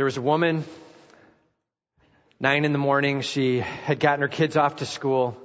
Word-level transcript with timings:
There 0.00 0.06
was 0.06 0.16
a 0.16 0.22
woman, 0.22 0.64
nine 2.40 2.64
in 2.64 2.72
the 2.72 2.78
morning, 2.78 3.20
she 3.20 3.58
had 3.58 4.00
gotten 4.00 4.22
her 4.22 4.28
kids 4.28 4.56
off 4.56 4.76
to 4.76 4.86
school, 4.86 5.36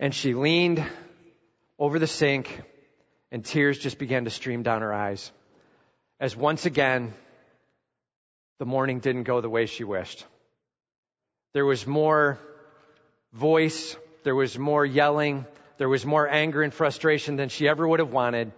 and 0.00 0.12
she 0.12 0.34
leaned 0.34 0.84
over 1.78 2.00
the 2.00 2.08
sink, 2.08 2.60
and 3.30 3.44
tears 3.44 3.78
just 3.78 4.00
began 4.00 4.24
to 4.24 4.30
stream 4.30 4.64
down 4.64 4.82
her 4.82 4.92
eyes. 4.92 5.30
As 6.18 6.34
once 6.34 6.66
again, 6.66 7.14
the 8.58 8.66
morning 8.66 8.98
didn't 8.98 9.22
go 9.22 9.40
the 9.40 9.48
way 9.48 9.66
she 9.66 9.84
wished. 9.84 10.26
There 11.52 11.64
was 11.64 11.86
more 11.86 12.36
voice, 13.32 13.96
there 14.24 14.34
was 14.34 14.58
more 14.58 14.84
yelling, 14.84 15.46
there 15.78 15.88
was 15.88 16.04
more 16.04 16.28
anger 16.28 16.64
and 16.64 16.74
frustration 16.74 17.36
than 17.36 17.48
she 17.48 17.68
ever 17.68 17.86
would 17.86 18.00
have 18.00 18.12
wanted. 18.12 18.50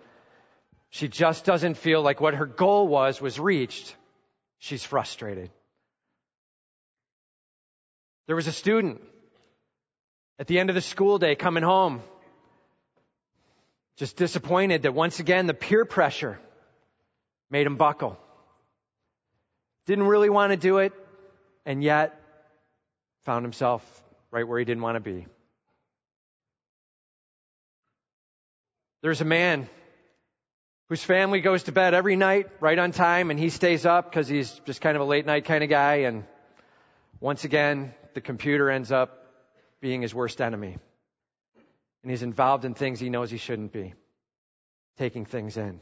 She 0.88 1.08
just 1.08 1.44
doesn't 1.44 1.74
feel 1.74 2.00
like 2.00 2.22
what 2.22 2.32
her 2.32 2.46
goal 2.46 2.88
was 2.88 3.20
was 3.20 3.38
reached. 3.38 3.94
She's 4.62 4.84
frustrated. 4.84 5.50
There 8.28 8.36
was 8.36 8.46
a 8.46 8.52
student 8.52 9.00
at 10.38 10.46
the 10.46 10.60
end 10.60 10.70
of 10.70 10.76
the 10.76 10.80
school 10.80 11.18
day 11.18 11.34
coming 11.34 11.64
home, 11.64 12.00
just 13.96 14.16
disappointed 14.16 14.82
that 14.82 14.94
once 14.94 15.18
again 15.18 15.48
the 15.48 15.52
peer 15.52 15.84
pressure 15.84 16.38
made 17.50 17.66
him 17.66 17.74
buckle. 17.76 18.16
Didn't 19.86 20.06
really 20.06 20.30
want 20.30 20.52
to 20.52 20.56
do 20.56 20.78
it, 20.78 20.92
and 21.66 21.82
yet 21.82 22.14
found 23.24 23.44
himself 23.44 23.82
right 24.30 24.46
where 24.46 24.60
he 24.60 24.64
didn't 24.64 24.84
want 24.84 24.94
to 24.94 25.00
be. 25.00 25.26
There's 29.02 29.20
a 29.20 29.24
man 29.24 29.68
whose 30.88 31.02
family 31.02 31.40
goes 31.40 31.64
to 31.64 31.72
bed 31.72 31.94
every 31.94 32.16
night 32.16 32.48
right 32.60 32.78
on 32.78 32.92
time 32.92 33.30
and 33.30 33.38
he 33.38 33.48
stays 33.48 33.86
up 33.86 34.10
because 34.10 34.28
he's 34.28 34.50
just 34.66 34.80
kind 34.80 34.96
of 34.96 35.02
a 35.02 35.06
late 35.06 35.26
night 35.26 35.44
kind 35.44 35.64
of 35.64 35.70
guy 35.70 35.96
and 36.06 36.24
once 37.20 37.44
again 37.44 37.94
the 38.14 38.20
computer 38.20 38.70
ends 38.70 38.92
up 38.92 39.22
being 39.80 40.02
his 40.02 40.14
worst 40.14 40.40
enemy. 40.40 40.76
And 42.02 42.10
he's 42.10 42.22
involved 42.22 42.64
in 42.64 42.74
things 42.74 43.00
he 43.00 43.10
knows 43.10 43.30
he 43.30 43.38
shouldn't 43.38 43.72
be 43.72 43.94
taking 44.98 45.24
things 45.24 45.56
in. 45.56 45.80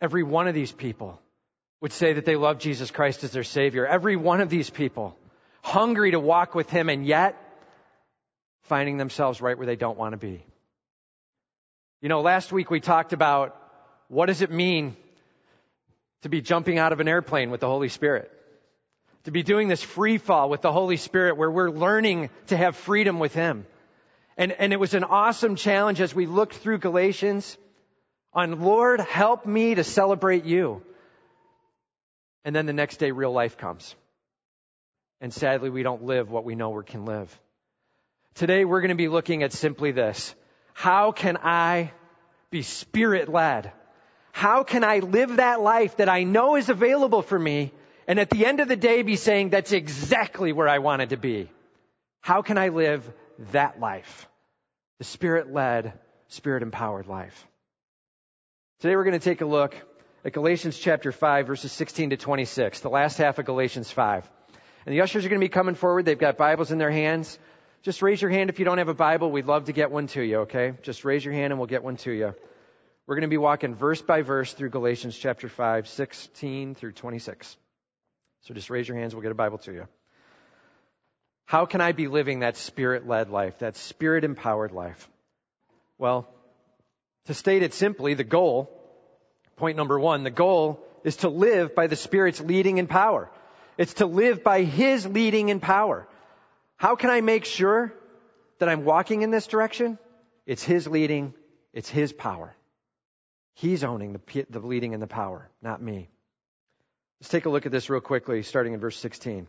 Every 0.00 0.22
one 0.22 0.48
of 0.48 0.54
these 0.54 0.72
people 0.72 1.20
would 1.80 1.92
say 1.92 2.14
that 2.14 2.24
they 2.24 2.36
love 2.36 2.58
Jesus 2.58 2.90
Christ 2.90 3.24
as 3.24 3.32
their 3.32 3.44
savior. 3.44 3.86
Every 3.86 4.16
one 4.16 4.40
of 4.40 4.48
these 4.48 4.70
people 4.70 5.16
hungry 5.62 6.10
to 6.10 6.20
walk 6.20 6.54
with 6.54 6.70
him 6.70 6.88
and 6.88 7.06
yet 7.06 7.36
finding 8.62 8.96
themselves 8.96 9.40
right 9.40 9.56
where 9.56 9.66
they 9.66 9.76
don't 9.76 9.98
want 9.98 10.12
to 10.12 10.18
be 10.18 10.44
you 12.04 12.10
know, 12.10 12.20
last 12.20 12.52
week 12.52 12.70
we 12.70 12.80
talked 12.80 13.14
about 13.14 13.56
what 14.08 14.26
does 14.26 14.42
it 14.42 14.50
mean 14.50 14.94
to 16.20 16.28
be 16.28 16.42
jumping 16.42 16.76
out 16.76 16.92
of 16.92 17.00
an 17.00 17.08
airplane 17.08 17.50
with 17.50 17.60
the 17.60 17.66
Holy 17.66 17.88
Spirit? 17.88 18.30
To 19.22 19.30
be 19.30 19.42
doing 19.42 19.68
this 19.68 19.82
free 19.82 20.18
fall 20.18 20.50
with 20.50 20.60
the 20.60 20.70
Holy 20.70 20.98
Spirit 20.98 21.38
where 21.38 21.50
we're 21.50 21.70
learning 21.70 22.28
to 22.48 22.58
have 22.58 22.76
freedom 22.76 23.20
with 23.20 23.32
Him. 23.32 23.64
And, 24.36 24.52
and 24.52 24.74
it 24.74 24.78
was 24.78 24.92
an 24.92 25.02
awesome 25.02 25.56
challenge 25.56 26.02
as 26.02 26.14
we 26.14 26.26
looked 26.26 26.56
through 26.56 26.76
Galatians 26.76 27.56
on 28.34 28.60
Lord, 28.60 29.00
help 29.00 29.46
me 29.46 29.74
to 29.74 29.82
celebrate 29.82 30.44
you. 30.44 30.82
And 32.44 32.54
then 32.54 32.66
the 32.66 32.74
next 32.74 32.98
day 32.98 33.12
real 33.12 33.32
life 33.32 33.56
comes. 33.56 33.94
And 35.22 35.32
sadly 35.32 35.70
we 35.70 35.82
don't 35.82 36.02
live 36.02 36.30
what 36.30 36.44
we 36.44 36.54
know 36.54 36.68
we 36.68 36.84
can 36.84 37.06
live. 37.06 37.34
Today 38.34 38.66
we're 38.66 38.82
going 38.82 38.90
to 38.90 38.94
be 38.94 39.08
looking 39.08 39.42
at 39.42 39.54
simply 39.54 39.90
this. 39.90 40.34
How 40.74 41.12
can 41.12 41.38
I 41.38 41.92
be 42.50 42.62
spirit 42.62 43.28
led? 43.28 43.72
How 44.32 44.64
can 44.64 44.84
I 44.84 44.98
live 44.98 45.36
that 45.36 45.62
life 45.62 45.96
that 45.96 46.08
I 46.08 46.24
know 46.24 46.56
is 46.56 46.68
available 46.68 47.22
for 47.22 47.38
me 47.38 47.72
and 48.06 48.18
at 48.18 48.28
the 48.28 48.44
end 48.44 48.60
of 48.60 48.68
the 48.68 48.76
day 48.76 49.02
be 49.02 49.16
saying 49.16 49.50
that's 49.50 49.72
exactly 49.72 50.52
where 50.52 50.68
I 50.68 50.80
wanted 50.80 51.10
to 51.10 51.16
be? 51.16 51.48
How 52.20 52.42
can 52.42 52.58
I 52.58 52.68
live 52.68 53.10
that 53.52 53.80
life? 53.80 54.28
The 54.98 55.04
spirit 55.04 55.52
led, 55.52 55.92
spirit 56.28 56.62
empowered 56.62 57.06
life. 57.06 57.46
Today 58.80 58.96
we're 58.96 59.04
going 59.04 59.18
to 59.18 59.24
take 59.24 59.40
a 59.40 59.46
look 59.46 59.74
at 60.24 60.32
Galatians 60.32 60.76
chapter 60.76 61.12
5 61.12 61.46
verses 61.46 61.70
16 61.72 62.10
to 62.10 62.16
26, 62.16 62.80
the 62.80 62.90
last 62.90 63.18
half 63.18 63.38
of 63.38 63.46
Galatians 63.46 63.90
5. 63.90 64.28
And 64.86 64.94
the 64.94 65.00
ushers 65.00 65.24
are 65.24 65.28
going 65.28 65.40
to 65.40 65.44
be 65.44 65.48
coming 65.48 65.76
forward. 65.76 66.04
They've 66.04 66.18
got 66.18 66.36
Bibles 66.36 66.72
in 66.72 66.78
their 66.78 66.90
hands. 66.90 67.38
Just 67.84 68.00
raise 68.00 68.20
your 68.22 68.30
hand 68.30 68.48
if 68.48 68.58
you 68.58 68.64
don't 68.64 68.78
have 68.78 68.88
a 68.88 68.94
Bible. 68.94 69.30
We'd 69.30 69.44
love 69.44 69.66
to 69.66 69.72
get 69.72 69.90
one 69.90 70.06
to 70.08 70.22
you, 70.22 70.38
okay? 70.40 70.72
Just 70.80 71.04
raise 71.04 71.22
your 71.22 71.34
hand 71.34 71.52
and 71.52 71.60
we'll 71.60 71.66
get 71.66 71.84
one 71.84 71.98
to 71.98 72.10
you. 72.10 72.34
We're 73.06 73.14
going 73.14 73.22
to 73.22 73.28
be 73.28 73.36
walking 73.36 73.74
verse 73.74 74.00
by 74.00 74.22
verse 74.22 74.54
through 74.54 74.70
Galatians 74.70 75.14
chapter 75.18 75.50
5, 75.50 75.86
16 75.86 76.76
through 76.76 76.92
26. 76.92 77.58
So 78.40 78.54
just 78.54 78.70
raise 78.70 78.88
your 78.88 78.96
hands, 78.96 79.14
we'll 79.14 79.20
get 79.20 79.32
a 79.32 79.34
Bible 79.34 79.58
to 79.58 79.72
you. 79.72 79.86
How 81.44 81.66
can 81.66 81.82
I 81.82 81.92
be 81.92 82.08
living 82.08 82.40
that 82.40 82.56
spirit 82.56 83.06
led 83.06 83.28
life, 83.28 83.58
that 83.58 83.76
spirit 83.76 84.24
empowered 84.24 84.72
life? 84.72 85.06
Well, 85.98 86.26
to 87.26 87.34
state 87.34 87.62
it 87.62 87.74
simply, 87.74 88.14
the 88.14 88.24
goal, 88.24 88.70
point 89.56 89.76
number 89.76 90.00
one, 90.00 90.24
the 90.24 90.30
goal 90.30 90.82
is 91.04 91.16
to 91.16 91.28
live 91.28 91.74
by 91.74 91.86
the 91.86 91.96
Spirit's 91.96 92.40
leading 92.40 92.78
and 92.78 92.88
power. 92.88 93.30
It's 93.76 93.94
to 93.94 94.06
live 94.06 94.42
by 94.42 94.62
His 94.62 95.06
leading 95.06 95.50
and 95.50 95.60
power. 95.60 96.08
How 96.84 96.96
can 96.96 97.08
I 97.08 97.22
make 97.22 97.46
sure 97.46 97.94
that 98.58 98.68
I'm 98.68 98.84
walking 98.84 99.22
in 99.22 99.30
this 99.30 99.46
direction? 99.46 99.98
It's 100.44 100.62
His 100.62 100.86
leading, 100.86 101.32
it's 101.72 101.88
His 101.88 102.12
power. 102.12 102.54
He's 103.54 103.82
owning 103.84 104.12
the, 104.12 104.46
the 104.50 104.58
leading 104.58 104.92
and 104.92 105.02
the 105.02 105.06
power, 105.06 105.48
not 105.62 105.80
me. 105.80 106.10
Let's 107.22 107.30
take 107.30 107.46
a 107.46 107.48
look 107.48 107.64
at 107.64 107.72
this 107.72 107.88
real 107.88 108.02
quickly, 108.02 108.42
starting 108.42 108.74
in 108.74 108.80
verse 108.80 108.98
16. 108.98 109.38
It 109.38 109.46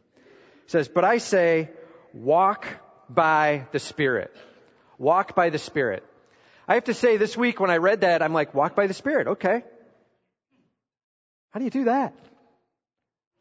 says, 0.67 0.87
But 0.87 1.03
I 1.03 1.17
say, 1.17 1.71
walk 2.13 2.67
by 3.09 3.67
the 3.73 3.79
Spirit. 3.79 4.33
Walk 4.97 5.35
by 5.35 5.49
the 5.49 5.59
Spirit. 5.59 6.05
I 6.69 6.75
have 6.75 6.85
to 6.85 6.93
say, 6.93 7.17
this 7.17 7.35
week 7.35 7.59
when 7.59 7.69
I 7.69 7.79
read 7.79 7.99
that, 7.99 8.21
I'm 8.21 8.31
like, 8.31 8.53
walk 8.53 8.77
by 8.77 8.87
the 8.87 8.93
Spirit. 8.93 9.27
Okay. 9.27 9.61
How 11.51 11.59
do 11.59 11.65
you 11.65 11.69
do 11.69 11.83
that? 11.83 12.15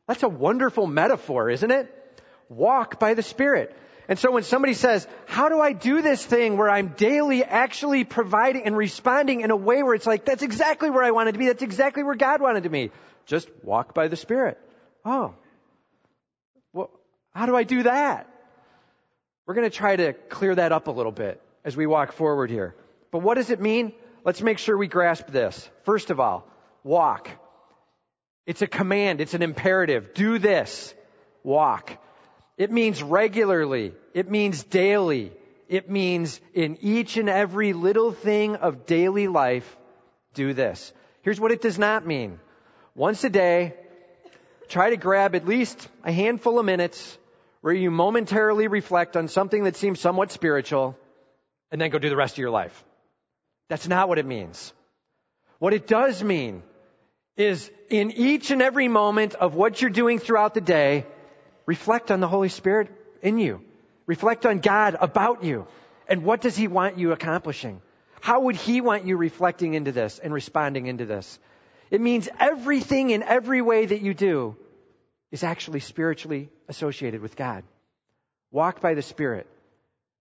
That's 0.09 0.25
a 0.25 0.29
wonderful 0.29 0.89
metaphor, 0.89 1.49
isn't 1.49 1.71
it? 1.71 2.01
walk 2.49 2.99
by 2.99 3.15
the 3.15 3.23
Spirit. 3.23 3.75
And 4.09 4.19
so 4.19 4.31
when 4.31 4.43
somebody 4.43 4.75
says, 4.75 5.07
how 5.27 5.49
do 5.49 5.61
I 5.61 5.73
do 5.73 6.03
this 6.03 6.25
thing 6.25 6.57
where 6.59 6.69
I'm 6.69 6.89
daily 6.89 7.43
actually 7.43 8.05
providing 8.05 8.65
and 8.65 8.77
responding 8.77 9.41
in 9.41 9.51
a 9.51 9.57
way 9.57 9.83
where 9.83 9.95
it's 9.95 10.07
like, 10.07 10.27
that's 10.27 10.43
exactly 10.43 10.91
where 10.91 11.03
I 11.03 11.11
wanted 11.11 11.33
to 11.33 11.39
be. 11.39 11.47
That's 11.47 11.63
exactly 11.63 12.03
where 12.03 12.15
God 12.15 12.43
wanted 12.43 12.65
to 12.65 12.69
be. 12.69 12.91
Just 13.27 13.49
walk 13.63 13.95
by 13.95 14.09
the 14.09 14.17
Spirit. 14.17 14.59
Oh. 15.05 15.35
Well, 16.75 16.91
how 17.35 17.47
do 17.47 17.57
I 17.57 17.63
do 17.63 17.85
that? 17.85 18.29
We're 19.47 19.55
going 19.55 19.71
to 19.71 19.77
try 19.77 19.97
to 19.97 20.13
clear 20.13 20.55
that 20.55 20.73
up 20.73 20.89
a 20.89 20.91
little 20.91 21.13
bit 21.13 21.41
as 21.65 21.77
we 21.77 21.87
walk 21.87 22.13
forward 22.13 22.51
here. 22.51 22.75
But 23.11 23.21
what 23.21 23.35
does 23.35 23.51
it 23.51 23.61
mean? 23.61 23.93
Let's 24.25 24.43
make 24.43 24.59
sure 24.59 24.77
we 24.77 24.89
grasp 24.89 25.29
this. 25.29 25.69
First 25.85 26.11
of 26.11 26.21
all, 26.21 26.47
walk. 26.83 27.31
It's 28.47 28.61
a 28.61 28.67
command. 28.67 29.21
It's 29.21 29.35
an 29.35 29.43
imperative. 29.43 30.13
Do 30.15 30.39
this. 30.39 30.95
Walk. 31.43 31.97
It 32.57 32.71
means 32.71 33.03
regularly. 33.03 33.95
It 34.13 34.31
means 34.31 34.63
daily. 34.63 35.33
It 35.69 35.91
means 35.91 36.41
in 36.53 36.79
each 36.83 37.17
and 37.17 37.29
every 37.29 37.73
little 37.73 38.13
thing 38.13 38.57
of 38.57 38.87
daily 38.87 39.29
life, 39.29 39.77
do 40.35 40.53
this. 40.53 40.93
Here's 41.23 41.41
what 41.41 41.53
it 41.53 41.63
does 41.63 41.79
not 41.79 42.07
mean. 42.07 42.39
Once 42.95 43.25
a 43.25 43.31
day, 43.31 43.75
try 44.69 44.91
to 44.91 44.97
grab 44.97 45.35
at 45.35 45.47
least 45.47 45.89
a 46.05 46.13
handful 46.13 46.59
of 46.59 46.67
minutes 46.67 47.19
where 47.61 47.73
you 47.73 47.91
momentarily 47.91 48.69
reflect 48.69 49.17
on 49.17 49.29
something 49.29 49.65
that 49.65 49.77
seems 49.77 49.99
somewhat 49.99 50.31
spiritual 50.31 50.97
and 51.71 51.81
then 51.81 51.91
go 51.91 51.99
do 51.99 52.11
the 52.11 52.17
rest 52.17 52.35
of 52.35 52.39
your 52.39 52.51
life. 52.51 52.85
That's 53.69 53.89
not 53.89 54.09
what 54.09 54.19
it 54.19 54.27
means. 54.27 54.73
What 55.59 55.73
it 55.73 55.87
does 55.87 56.23
mean 56.23 56.63
is 57.37 57.71
in 57.89 58.11
each 58.11 58.51
and 58.51 58.61
every 58.61 58.89
moment 58.89 59.35
of 59.35 59.55
what 59.55 59.81
you're 59.81 59.91
doing 59.91 60.19
throughout 60.19 60.55
the 60.55 60.61
day, 60.61 61.07
Reflect 61.67 62.11
on 62.11 62.21
the 62.21 62.29
Holy 62.29 62.49
Spirit 62.49 62.91
in 63.23 63.39
you. 63.39 63.63
Reflect 64.07 64.45
on 64.47 64.61
God 64.61 64.97
about 65.01 65.45
you. 65.45 65.67
And 66.09 66.25
what 66.25 66.41
does 66.41 66.57
He 66.57 66.69
want 66.69 66.99
you 66.99 67.13
accomplishing? 67.13 67.81
How 68.21 68.41
would 68.41 68.57
He 68.57 68.81
want 68.81 69.07
you 69.07 69.17
reflecting 69.17 69.75
into 69.75 69.93
this 69.93 70.19
and 70.19 70.33
responding 70.33 70.87
into 70.87 71.07
this? 71.07 71.39
It 71.91 72.01
means 72.01 72.29
everything 72.39 73.11
in 73.11 73.23
every 73.23 73.63
way 73.63 73.87
that 73.87 74.03
you 74.03 74.15
do 74.15 74.57
is 75.31 75.43
actually 75.43 75.81
spiritually 75.81 76.51
associated 76.69 77.21
with 77.21 77.37
God. 77.37 77.65
Walk 78.51 78.81
by 78.81 78.95
the 78.95 79.03
Spirit. 79.03 79.47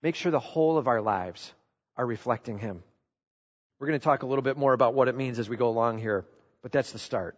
Make 0.02 0.16
sure 0.16 0.32
the 0.32 0.40
whole 0.40 0.78
of 0.78 0.88
our 0.88 1.02
lives 1.02 1.54
are 1.98 2.06
reflecting 2.06 2.58
Him. 2.58 2.84
We're 3.80 3.88
going 3.88 4.00
to 4.00 4.04
talk 4.04 4.24
a 4.24 4.26
little 4.26 4.42
bit 4.44 4.58
more 4.58 4.74
about 4.74 4.94
what 4.94 5.08
it 5.08 5.16
means 5.16 5.40
as 5.40 5.50
we 5.50 5.58
go 5.58 5.68
along 5.68 6.00
here, 6.00 6.26
but 6.62 6.72
that's 6.72 6.92
the 6.94 7.00
start. 7.00 7.38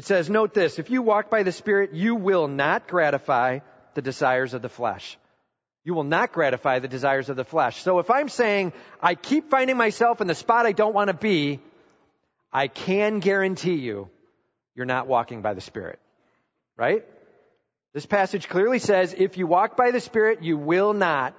It 0.00 0.06
says, 0.06 0.30
note 0.30 0.54
this, 0.54 0.78
if 0.78 0.88
you 0.88 1.02
walk 1.02 1.28
by 1.28 1.42
the 1.42 1.52
Spirit, 1.52 1.92
you 1.92 2.14
will 2.14 2.48
not 2.48 2.88
gratify 2.88 3.58
the 3.92 4.00
desires 4.00 4.54
of 4.54 4.62
the 4.62 4.70
flesh. 4.70 5.18
You 5.84 5.92
will 5.92 6.04
not 6.04 6.32
gratify 6.32 6.78
the 6.78 6.88
desires 6.88 7.28
of 7.28 7.36
the 7.36 7.44
flesh. 7.44 7.82
So 7.82 7.98
if 7.98 8.10
I'm 8.10 8.30
saying 8.30 8.72
I 9.02 9.14
keep 9.14 9.50
finding 9.50 9.76
myself 9.76 10.22
in 10.22 10.26
the 10.26 10.34
spot 10.34 10.64
I 10.64 10.72
don't 10.72 10.94
want 10.94 11.08
to 11.08 11.14
be, 11.14 11.60
I 12.50 12.68
can 12.68 13.18
guarantee 13.18 13.74
you 13.74 14.08
you're 14.74 14.86
not 14.86 15.06
walking 15.06 15.42
by 15.42 15.52
the 15.52 15.60
Spirit. 15.60 15.98
Right? 16.78 17.04
This 17.92 18.06
passage 18.06 18.48
clearly 18.48 18.78
says 18.78 19.14
if 19.14 19.36
you 19.36 19.46
walk 19.46 19.76
by 19.76 19.90
the 19.90 20.00
Spirit, 20.00 20.42
you 20.42 20.56
will 20.56 20.94
not 20.94 21.34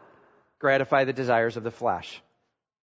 gratify 0.60 1.06
the 1.06 1.14
desires 1.14 1.58
of 1.58 1.64
the 1.64 1.72
flesh. 1.72 2.22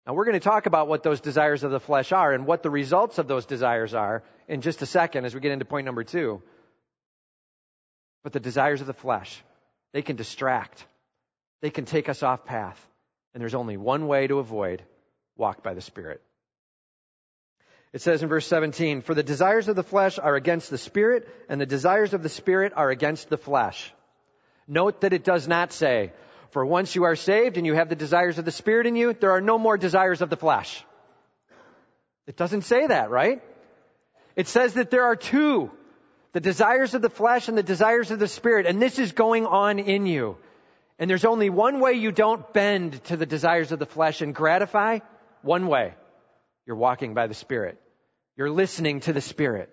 Now 0.06 0.13
we're 0.13 0.25
going 0.25 0.40
to 0.40 0.40
talk 0.40 0.66
about 0.66 0.88
what 0.88 1.04
those 1.04 1.22
desires 1.22 1.63
of 1.63 1.72
the 1.72 1.80
flesh 1.80 2.12
are 2.12 2.34
and 2.34 2.46
what 2.46 2.63
the 2.63 2.69
results 2.69 3.18
of 3.18 3.28
those 3.28 3.46
desires 3.46 3.94
are 3.94 4.24
in 4.48 4.62
just 4.62 4.81
a 4.81 4.86
second 4.86 5.25
as 5.25 5.36
we 5.36 5.42
get 5.42 5.51
into 5.51 5.66
point 5.66 5.86
number 5.86 6.04
two. 6.04 6.42
But 8.24 8.34
the 8.34 8.40
desires 8.40 8.81
of 8.81 8.88
the 8.88 8.94
flesh, 8.94 9.42
they 9.94 10.01
can 10.01 10.16
distract. 10.16 10.86
They 11.62 11.69
can 11.69 11.86
take 11.86 12.10
us 12.10 12.24
off 12.24 12.46
path. 12.46 12.80
And 13.34 13.42
there's 13.42 13.56
only 13.56 13.78
one 13.78 14.07
way 14.07 14.28
to 14.28 14.40
avoid 14.40 14.84
walk 15.38 15.63
by 15.63 15.74
the 15.74 15.81
Spirit. 15.81 16.22
It 17.92 18.01
says 18.01 18.22
in 18.22 18.30
verse 18.30 18.46
17, 18.48 19.01
For 19.01 19.16
the 19.16 19.24
desires 19.24 19.68
of 19.68 19.75
the 19.75 19.84
flesh 19.84 20.19
are 20.19 20.36
against 20.36 20.69
the 20.69 20.78
Spirit, 20.78 21.28
and 21.48 21.60
the 21.60 21.66
desires 21.66 22.13
of 22.13 22.22
the 22.22 22.30
Spirit 22.30 22.74
are 22.75 22.90
against 22.90 23.30
the 23.30 23.38
flesh. 23.38 23.92
Note 24.68 25.01
that 25.01 25.13
it 25.13 25.24
does 25.24 25.48
not 25.48 25.72
say, 25.72 26.13
For 26.51 26.66
once 26.66 26.96
you 26.96 27.04
are 27.04 27.16
saved 27.16 27.57
and 27.57 27.66
you 27.66 27.75
have 27.75 27.90
the 27.90 27.96
desires 27.96 28.38
of 28.40 28.46
the 28.46 28.51
Spirit 28.51 28.88
in 28.88 28.96
you, 28.96 29.13
there 29.13 29.31
are 29.31 29.42
no 29.42 29.57
more 29.57 29.78
desires 29.78 30.22
of 30.22 30.30
the 30.30 30.38
flesh. 30.38 30.84
It 32.25 32.38
doesn't 32.38 32.63
say 32.63 32.88
that, 32.88 33.10
right? 33.10 33.42
It 34.36 34.48
says 34.48 34.74
that 34.75 34.90
there 34.90 35.06
are 35.06 35.16
two, 35.16 35.72
the 36.34 36.40
desires 36.40 36.94
of 36.94 37.01
the 37.01 37.10
flesh 37.10 37.48
and 37.48 37.57
the 37.57 37.63
desires 37.63 38.12
of 38.12 38.19
the 38.19 38.28
Spirit, 38.28 38.66
and 38.66 38.81
this 38.81 39.00
is 39.00 39.12
going 39.12 39.46
on 39.46 39.80
in 39.80 40.06
you. 40.06 40.38
And 40.98 41.10
there's 41.10 41.25
only 41.25 41.50
one 41.50 41.80
way 41.80 41.94
you 41.94 42.12
don't 42.12 42.54
bend 42.54 43.04
to 43.06 43.18
the 43.18 43.25
desires 43.25 43.72
of 43.72 43.80
the 43.80 43.86
flesh 43.86 44.22
and 44.22 44.36
gratify, 44.36 45.00
one 45.42 45.68
way. 45.68 45.94
You're 46.66 46.75
walking 46.75 47.13
by 47.13 47.28
the 47.28 47.34
Spirit. 47.34 47.80
You're 48.36 48.51
listening 48.51 49.00
to 49.01 49.13
the 49.13 49.22
Spirit. 49.22 49.69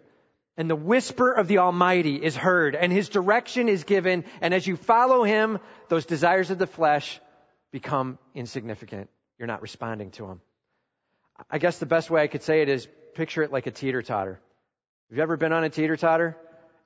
And 0.57 0.71
the 0.71 0.77
whisper 0.77 1.33
of 1.33 1.49
the 1.49 1.59
Almighty 1.59 2.17
is 2.17 2.35
heard 2.35 2.75
and 2.75 2.93
His 2.93 3.09
direction 3.09 3.69
is 3.69 3.85
given. 3.85 4.25
And 4.41 4.55
as 4.55 4.67
you 4.67 4.77
follow 4.77 5.23
Him, 5.23 5.59
those 5.89 6.07
desires 6.07 6.51
of 6.51 6.59
the 6.59 6.67
flesh 6.67 7.21
become 7.73 8.19
insignificant. 8.35 9.11
You're 9.39 9.49
not 9.49 9.61
responding 9.61 10.11
to 10.13 10.27
them. 10.27 10.41
I 11.51 11.59
guess 11.59 11.79
the 11.79 11.87
best 11.87 12.11
way 12.11 12.23
I 12.23 12.27
could 12.27 12.43
say 12.43 12.63
it 12.63 12.71
is 12.71 12.89
picture 13.15 13.43
it 13.43 13.53
like 13.53 13.67
a 13.67 13.71
teeter 13.71 14.01
totter. 14.01 14.41
Have 15.11 15.17
you 15.17 15.23
ever 15.23 15.37
been 15.37 15.53
on 15.53 15.65
a 15.65 15.69
teeter 15.69 15.97
totter 15.97 16.37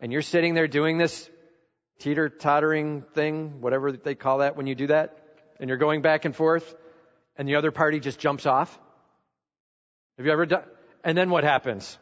and 0.00 0.12
you're 0.12 0.22
sitting 0.22 0.54
there 0.54 0.66
doing 0.66 0.98
this 0.98 1.30
teeter 2.00 2.28
tottering 2.28 3.02
thing, 3.14 3.60
whatever 3.60 3.92
they 3.92 4.16
call 4.16 4.38
that 4.38 4.56
when 4.56 4.66
you 4.66 4.74
do 4.74 4.88
that, 4.88 5.16
and 5.60 5.68
you're 5.68 5.78
going 5.78 6.02
back 6.02 6.24
and 6.24 6.34
forth 6.34 6.74
and 7.36 7.46
the 7.48 7.54
other 7.54 7.70
party 7.70 8.00
just 8.00 8.18
jumps 8.18 8.46
off? 8.46 8.76
Have 10.16 10.26
you 10.26 10.32
ever 10.32 10.46
done? 10.46 10.64
And 11.04 11.16
then 11.16 11.30
what 11.30 11.44
happens? 11.44 11.96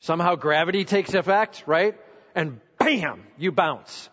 Somehow 0.00 0.34
gravity 0.34 0.84
takes 0.84 1.14
effect, 1.14 1.64
right? 1.66 1.94
And 2.34 2.60
bam, 2.78 3.26
you 3.38 3.52
bounce. 3.52 4.08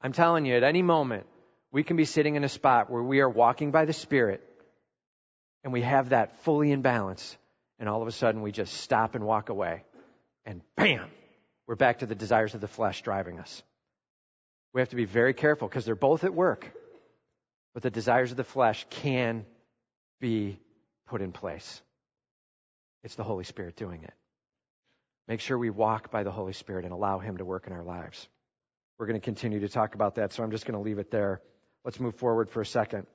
I'm 0.00 0.12
telling 0.12 0.46
you, 0.46 0.54
at 0.54 0.62
any 0.62 0.82
moment, 0.82 1.26
we 1.72 1.82
can 1.82 1.96
be 1.96 2.04
sitting 2.04 2.36
in 2.36 2.44
a 2.44 2.48
spot 2.48 2.90
where 2.90 3.02
we 3.02 3.20
are 3.20 3.28
walking 3.28 3.70
by 3.70 3.84
the 3.84 3.92
Spirit 3.92 4.42
and 5.64 5.72
we 5.72 5.82
have 5.82 6.10
that 6.10 6.40
fully 6.42 6.70
in 6.70 6.82
balance, 6.82 7.36
and 7.78 7.88
all 7.88 8.00
of 8.00 8.08
a 8.08 8.12
sudden 8.12 8.42
we 8.42 8.52
just 8.52 8.74
stop 8.74 9.14
and 9.14 9.24
walk 9.24 9.48
away, 9.48 9.82
and 10.46 10.62
bam, 10.76 11.10
we're 11.66 11.74
back 11.74 11.98
to 11.98 12.06
the 12.06 12.14
desires 12.14 12.54
of 12.54 12.60
the 12.60 12.68
flesh 12.68 13.02
driving 13.02 13.38
us. 13.38 13.62
We 14.72 14.80
have 14.80 14.90
to 14.90 14.96
be 14.96 15.04
very 15.04 15.34
careful 15.34 15.68
because 15.68 15.84
they're 15.84 15.94
both 15.94 16.24
at 16.24 16.32
work, 16.32 16.72
but 17.74 17.82
the 17.82 17.90
desires 17.90 18.30
of 18.30 18.36
the 18.36 18.44
flesh 18.44 18.86
can 18.88 19.44
be 20.20 20.58
put 21.08 21.20
in 21.20 21.32
place. 21.32 21.82
It's 23.02 23.16
the 23.16 23.24
Holy 23.24 23.44
Spirit 23.44 23.76
doing 23.76 24.04
it. 24.04 24.14
Make 25.28 25.40
sure 25.40 25.58
we 25.58 25.70
walk 25.70 26.10
by 26.10 26.22
the 26.22 26.30
Holy 26.30 26.54
Spirit 26.54 26.86
and 26.86 26.92
allow 26.92 27.18
Him 27.18 27.36
to 27.36 27.44
work 27.44 27.66
in 27.66 27.74
our 27.74 27.84
lives. 27.84 28.26
We're 28.98 29.06
going 29.06 29.20
to 29.20 29.24
continue 29.24 29.60
to 29.60 29.68
talk 29.68 29.94
about 29.94 30.14
that, 30.14 30.32
so 30.32 30.42
I'm 30.42 30.50
just 30.50 30.64
going 30.64 30.74
to 30.74 30.84
leave 30.84 30.98
it 30.98 31.10
there. 31.10 31.42
Let's 31.84 32.00
move 32.00 32.16
forward 32.16 32.50
for 32.50 32.62
a 32.62 32.66
second. 32.66 33.06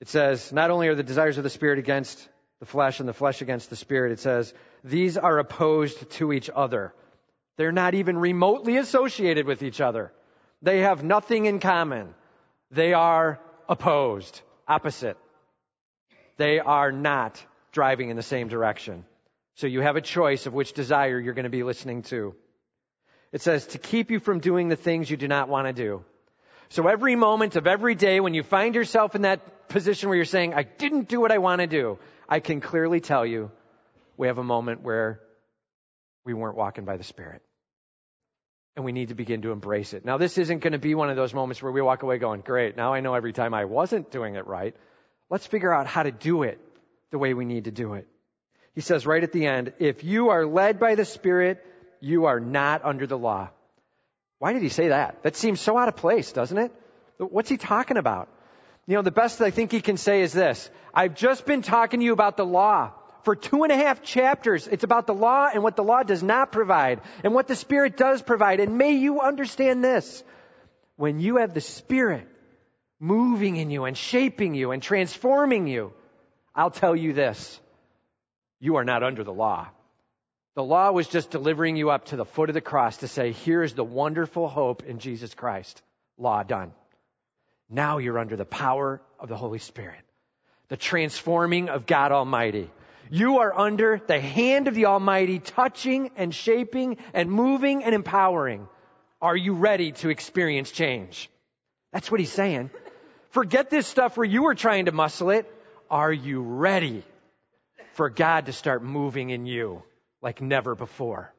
It 0.00 0.08
says, 0.08 0.52
not 0.52 0.70
only 0.70 0.88
are 0.88 0.94
the 0.94 1.02
desires 1.02 1.38
of 1.38 1.44
the 1.44 1.50
Spirit 1.50 1.78
against 1.78 2.28
the 2.60 2.66
flesh 2.66 3.00
and 3.00 3.08
the 3.08 3.14
flesh 3.14 3.40
against 3.40 3.70
the 3.70 3.76
Spirit, 3.76 4.12
it 4.12 4.20
says, 4.20 4.52
these 4.84 5.16
are 5.16 5.38
opposed 5.38 6.10
to 6.12 6.32
each 6.32 6.50
other. 6.54 6.92
They're 7.56 7.72
not 7.72 7.94
even 7.94 8.18
remotely 8.18 8.76
associated 8.76 9.46
with 9.46 9.62
each 9.62 9.80
other. 9.80 10.12
They 10.60 10.80
have 10.80 11.02
nothing 11.02 11.46
in 11.46 11.60
common. 11.60 12.14
They 12.70 12.92
are 12.92 13.40
opposed, 13.68 14.40
opposite. 14.68 15.16
They 16.36 16.60
are 16.60 16.92
not 16.92 17.42
driving 17.72 18.10
in 18.10 18.16
the 18.16 18.22
same 18.22 18.48
direction. 18.48 19.06
So 19.56 19.66
you 19.66 19.80
have 19.80 19.96
a 19.96 20.00
choice 20.00 20.46
of 20.46 20.52
which 20.52 20.72
desire 20.72 21.18
you're 21.18 21.34
going 21.34 21.44
to 21.44 21.50
be 21.50 21.62
listening 21.62 22.02
to. 22.04 22.34
It 23.32 23.40
says 23.40 23.66
to 23.68 23.78
keep 23.78 24.10
you 24.10 24.20
from 24.20 24.40
doing 24.40 24.68
the 24.68 24.76
things 24.76 25.10
you 25.10 25.16
do 25.16 25.28
not 25.28 25.48
want 25.48 25.66
to 25.66 25.72
do. 25.72 26.04
So 26.68 26.86
every 26.88 27.16
moment 27.16 27.56
of 27.56 27.66
every 27.66 27.94
day 27.94 28.20
when 28.20 28.34
you 28.34 28.42
find 28.42 28.74
yourself 28.74 29.14
in 29.14 29.22
that 29.22 29.68
position 29.68 30.08
where 30.08 30.16
you're 30.16 30.24
saying, 30.24 30.54
I 30.54 30.62
didn't 30.62 31.08
do 31.08 31.20
what 31.20 31.32
I 31.32 31.38
want 31.38 31.60
to 31.60 31.66
do, 31.66 31.98
I 32.28 32.40
can 32.40 32.60
clearly 32.60 33.00
tell 33.00 33.24
you 33.24 33.50
we 34.16 34.26
have 34.26 34.38
a 34.38 34.44
moment 34.44 34.82
where 34.82 35.20
we 36.24 36.34
weren't 36.34 36.56
walking 36.56 36.84
by 36.84 36.96
the 36.96 37.04
Spirit. 37.04 37.42
And 38.74 38.84
we 38.84 38.92
need 38.92 39.08
to 39.08 39.14
begin 39.14 39.40
to 39.42 39.52
embrace 39.52 39.94
it. 39.94 40.04
Now, 40.04 40.18
this 40.18 40.36
isn't 40.36 40.58
going 40.58 40.74
to 40.74 40.78
be 40.78 40.94
one 40.94 41.08
of 41.08 41.16
those 41.16 41.32
moments 41.32 41.62
where 41.62 41.72
we 41.72 41.80
walk 41.80 42.02
away 42.02 42.18
going, 42.18 42.42
great, 42.42 42.76
now 42.76 42.92
I 42.92 43.00
know 43.00 43.14
every 43.14 43.32
time 43.32 43.54
I 43.54 43.64
wasn't 43.64 44.10
doing 44.10 44.34
it 44.34 44.46
right. 44.46 44.76
Let's 45.30 45.46
figure 45.46 45.72
out 45.72 45.86
how 45.86 46.02
to 46.02 46.12
do 46.12 46.42
it 46.42 46.60
the 47.10 47.18
way 47.18 47.32
we 47.32 47.46
need 47.46 47.64
to 47.64 47.70
do 47.70 47.94
it. 47.94 48.06
He 48.76 48.82
says 48.82 49.06
right 49.06 49.24
at 49.24 49.32
the 49.32 49.46
end, 49.46 49.72
if 49.78 50.04
you 50.04 50.28
are 50.28 50.46
led 50.46 50.78
by 50.78 50.94
the 50.94 51.06
Spirit, 51.06 51.64
you 52.00 52.26
are 52.26 52.38
not 52.38 52.84
under 52.84 53.06
the 53.06 53.16
law. 53.18 53.48
Why 54.38 54.52
did 54.52 54.62
he 54.62 54.68
say 54.68 54.88
that? 54.88 55.22
That 55.22 55.34
seems 55.34 55.60
so 55.60 55.78
out 55.78 55.88
of 55.88 55.96
place, 55.96 56.30
doesn't 56.30 56.58
it? 56.58 56.72
What's 57.16 57.48
he 57.48 57.56
talking 57.56 57.96
about? 57.96 58.28
You 58.86 58.96
know, 58.96 59.02
the 59.02 59.10
best 59.10 59.40
I 59.40 59.50
think 59.50 59.72
he 59.72 59.80
can 59.80 59.96
say 59.96 60.20
is 60.20 60.32
this. 60.34 60.70
I've 60.92 61.14
just 61.14 61.46
been 61.46 61.62
talking 61.62 62.00
to 62.00 62.06
you 62.06 62.12
about 62.12 62.36
the 62.36 62.44
law. 62.44 62.92
For 63.22 63.34
two 63.34 63.64
and 63.64 63.72
a 63.72 63.76
half 63.76 64.02
chapters, 64.02 64.68
it's 64.68 64.84
about 64.84 65.06
the 65.06 65.14
law 65.14 65.48
and 65.52 65.62
what 65.62 65.74
the 65.74 65.82
law 65.82 66.02
does 66.02 66.22
not 66.22 66.52
provide 66.52 67.00
and 67.24 67.32
what 67.32 67.48
the 67.48 67.56
Spirit 67.56 67.96
does 67.96 68.20
provide. 68.20 68.60
And 68.60 68.76
may 68.76 68.92
you 68.92 69.20
understand 69.20 69.82
this. 69.82 70.22
When 70.96 71.18
you 71.18 71.38
have 71.38 71.54
the 71.54 71.62
Spirit 71.62 72.28
moving 73.00 73.56
in 73.56 73.70
you 73.70 73.84
and 73.84 73.96
shaping 73.96 74.54
you 74.54 74.70
and 74.70 74.82
transforming 74.82 75.66
you, 75.66 75.94
I'll 76.54 76.70
tell 76.70 76.94
you 76.94 77.14
this. 77.14 77.58
You 78.60 78.76
are 78.76 78.84
not 78.84 79.02
under 79.02 79.24
the 79.24 79.32
law. 79.32 79.68
The 80.54 80.64
law 80.64 80.90
was 80.90 81.06
just 81.06 81.30
delivering 81.30 81.76
you 81.76 81.90
up 81.90 82.06
to 82.06 82.16
the 82.16 82.24
foot 82.24 82.48
of 82.48 82.54
the 82.54 82.62
cross 82.62 82.98
to 82.98 83.08
say, 83.08 83.32
here 83.32 83.62
is 83.62 83.74
the 83.74 83.84
wonderful 83.84 84.48
hope 84.48 84.84
in 84.84 84.98
Jesus 84.98 85.34
Christ. 85.34 85.82
Law 86.16 86.42
done. 86.42 86.72
Now 87.68 87.98
you're 87.98 88.18
under 88.18 88.36
the 88.36 88.46
power 88.46 89.02
of 89.20 89.28
the 89.28 89.36
Holy 89.36 89.58
Spirit. 89.58 90.00
The 90.68 90.78
transforming 90.78 91.68
of 91.68 91.84
God 91.84 92.10
Almighty. 92.10 92.70
You 93.10 93.40
are 93.40 93.56
under 93.56 94.00
the 94.04 94.18
hand 94.18 94.66
of 94.66 94.74
the 94.74 94.86
Almighty, 94.86 95.38
touching 95.38 96.10
and 96.16 96.34
shaping 96.34 96.96
and 97.12 97.30
moving 97.30 97.84
and 97.84 97.94
empowering. 97.94 98.66
Are 99.20 99.36
you 99.36 99.52
ready 99.52 99.92
to 99.92 100.08
experience 100.08 100.70
change? 100.70 101.28
That's 101.92 102.10
what 102.10 102.20
he's 102.20 102.32
saying. 102.32 102.70
Forget 103.30 103.68
this 103.68 103.86
stuff 103.86 104.16
where 104.16 104.26
you 104.26 104.44
were 104.44 104.54
trying 104.54 104.86
to 104.86 104.92
muscle 104.92 105.30
it. 105.30 105.52
Are 105.90 106.12
you 106.12 106.40
ready 106.40 107.04
for 107.96 108.08
God 108.08 108.46
to 108.46 108.52
start 108.52 108.82
moving 108.82 109.30
in 109.30 109.46
you 109.46 109.82
like 110.22 110.40
never 110.40 110.74
before? 110.74 111.32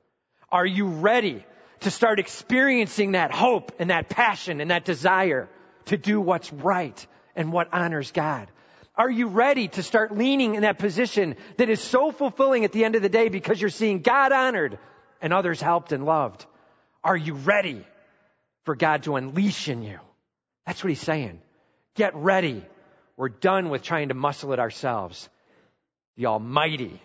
Are 0.51 0.65
you 0.65 0.87
ready 0.87 1.45
to 1.81 1.91
start 1.91 2.19
experiencing 2.19 3.13
that 3.13 3.31
hope 3.31 3.71
and 3.79 3.89
that 3.89 4.09
passion 4.09 4.61
and 4.61 4.71
that 4.71 4.85
desire 4.85 5.49
to 5.85 5.97
do 5.97 6.19
what's 6.19 6.51
right 6.51 7.07
and 7.35 7.51
what 7.51 7.73
honors 7.73 8.11
God? 8.11 8.49
Are 8.95 9.09
you 9.09 9.27
ready 9.27 9.67
to 9.69 9.83
start 9.83 10.17
leaning 10.17 10.55
in 10.55 10.63
that 10.63 10.79
position 10.79 11.35
that 11.57 11.69
is 11.69 11.79
so 11.79 12.11
fulfilling 12.11 12.65
at 12.65 12.71
the 12.71 12.83
end 12.83 12.95
of 12.95 13.01
the 13.01 13.09
day 13.09 13.29
because 13.29 13.61
you're 13.61 13.69
seeing 13.69 14.01
God 14.01 14.31
honored 14.31 14.79
and 15.21 15.33
others 15.33 15.61
helped 15.61 15.91
and 15.91 16.05
loved? 16.05 16.45
Are 17.03 17.17
you 17.17 17.35
ready 17.35 17.85
for 18.63 18.75
God 18.75 19.03
to 19.03 19.15
unleash 19.15 19.69
in 19.69 19.83
you? 19.83 19.99
That's 20.65 20.83
what 20.83 20.89
he's 20.89 20.99
saying. 20.99 21.41
Get 21.95 22.15
ready 22.15 22.63
we're 23.17 23.29
done 23.29 23.69
with 23.69 23.81
trying 23.81 24.09
to 24.09 24.13
muscle 24.13 24.53
it 24.53 24.59
ourselves. 24.59 25.27
The 26.17 26.25
Almighty 26.25 27.01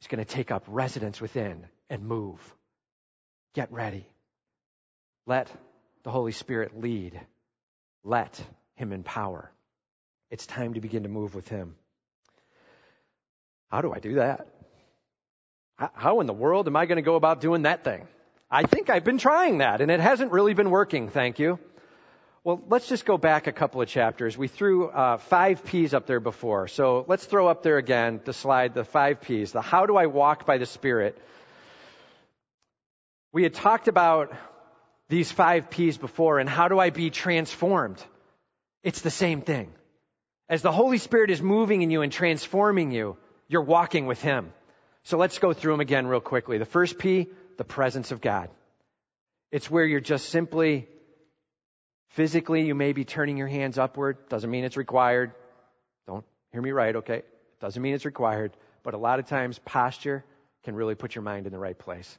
is 0.00 0.08
going 0.08 0.24
to 0.24 0.24
take 0.24 0.50
up 0.50 0.64
residence 0.66 1.20
within 1.20 1.66
and 1.90 2.04
move. 2.04 2.40
Get 3.54 3.70
ready. 3.70 4.06
Let 5.26 5.50
the 6.02 6.10
Holy 6.10 6.32
Spirit 6.32 6.80
lead. 6.80 7.20
Let 8.02 8.40
Him 8.74 8.92
empower. 8.92 9.52
It's 10.30 10.46
time 10.46 10.74
to 10.74 10.80
begin 10.80 11.04
to 11.04 11.08
move 11.08 11.34
with 11.34 11.48
Him. 11.48 11.76
How 13.70 13.82
do 13.82 13.92
I 13.92 13.98
do 13.98 14.14
that? 14.14 14.46
How 15.76 16.20
in 16.20 16.26
the 16.26 16.32
world 16.32 16.66
am 16.66 16.76
I 16.76 16.86
going 16.86 16.96
to 16.96 17.02
go 17.02 17.16
about 17.16 17.40
doing 17.42 17.62
that 17.62 17.84
thing? 17.84 18.08
I 18.50 18.62
think 18.62 18.88
I've 18.88 19.04
been 19.04 19.18
trying 19.18 19.58
that 19.58 19.82
and 19.82 19.90
it 19.90 20.00
hasn't 20.00 20.32
really 20.32 20.54
been 20.54 20.70
working, 20.70 21.10
thank 21.10 21.38
you. 21.38 21.58
Well, 22.46 22.62
let's 22.68 22.86
just 22.86 23.04
go 23.04 23.18
back 23.18 23.48
a 23.48 23.52
couple 23.52 23.82
of 23.82 23.88
chapters. 23.88 24.38
We 24.38 24.46
threw 24.46 24.86
uh, 24.86 25.16
five 25.16 25.64
P's 25.64 25.92
up 25.92 26.06
there 26.06 26.20
before. 26.20 26.68
So 26.68 27.04
let's 27.08 27.24
throw 27.24 27.48
up 27.48 27.64
there 27.64 27.76
again 27.76 28.20
the 28.24 28.32
slide, 28.32 28.72
the 28.72 28.84
five 28.84 29.20
P's. 29.20 29.50
The 29.50 29.60
how 29.60 29.86
do 29.86 29.96
I 29.96 30.06
walk 30.06 30.46
by 30.46 30.58
the 30.58 30.64
Spirit? 30.64 31.20
We 33.32 33.42
had 33.42 33.52
talked 33.52 33.88
about 33.88 34.32
these 35.08 35.32
five 35.32 35.70
P's 35.70 35.98
before 35.98 36.38
and 36.38 36.48
how 36.48 36.68
do 36.68 36.78
I 36.78 36.90
be 36.90 37.10
transformed? 37.10 38.00
It's 38.84 39.00
the 39.00 39.10
same 39.10 39.40
thing. 39.40 39.72
As 40.48 40.62
the 40.62 40.70
Holy 40.70 40.98
Spirit 40.98 41.32
is 41.32 41.42
moving 41.42 41.82
in 41.82 41.90
you 41.90 42.02
and 42.02 42.12
transforming 42.12 42.92
you, 42.92 43.16
you're 43.48 43.62
walking 43.62 44.06
with 44.06 44.22
Him. 44.22 44.52
So 45.02 45.18
let's 45.18 45.40
go 45.40 45.52
through 45.52 45.72
them 45.72 45.80
again 45.80 46.06
real 46.06 46.20
quickly. 46.20 46.58
The 46.58 46.64
first 46.64 46.96
P, 46.96 47.26
the 47.56 47.64
presence 47.64 48.12
of 48.12 48.20
God. 48.20 48.50
It's 49.50 49.68
where 49.68 49.84
you're 49.84 49.98
just 49.98 50.28
simply 50.28 50.86
physically, 52.08 52.66
you 52.66 52.74
may 52.74 52.92
be 52.92 53.04
turning 53.04 53.36
your 53.36 53.48
hands 53.48 53.78
upward. 53.78 54.28
Doesn't 54.28 54.50
mean 54.50 54.64
it's 54.64 54.76
required. 54.76 55.32
Don't 56.06 56.24
hear 56.52 56.62
me 56.62 56.70
right, 56.70 56.96
okay? 56.96 57.22
Doesn't 57.60 57.82
mean 57.82 57.94
it's 57.94 58.04
required. 58.04 58.52
But 58.82 58.94
a 58.94 58.98
lot 58.98 59.18
of 59.18 59.26
times, 59.26 59.58
posture 59.58 60.24
can 60.64 60.74
really 60.74 60.94
put 60.94 61.14
your 61.14 61.22
mind 61.22 61.46
in 61.46 61.52
the 61.52 61.58
right 61.58 61.78
place. 61.78 62.18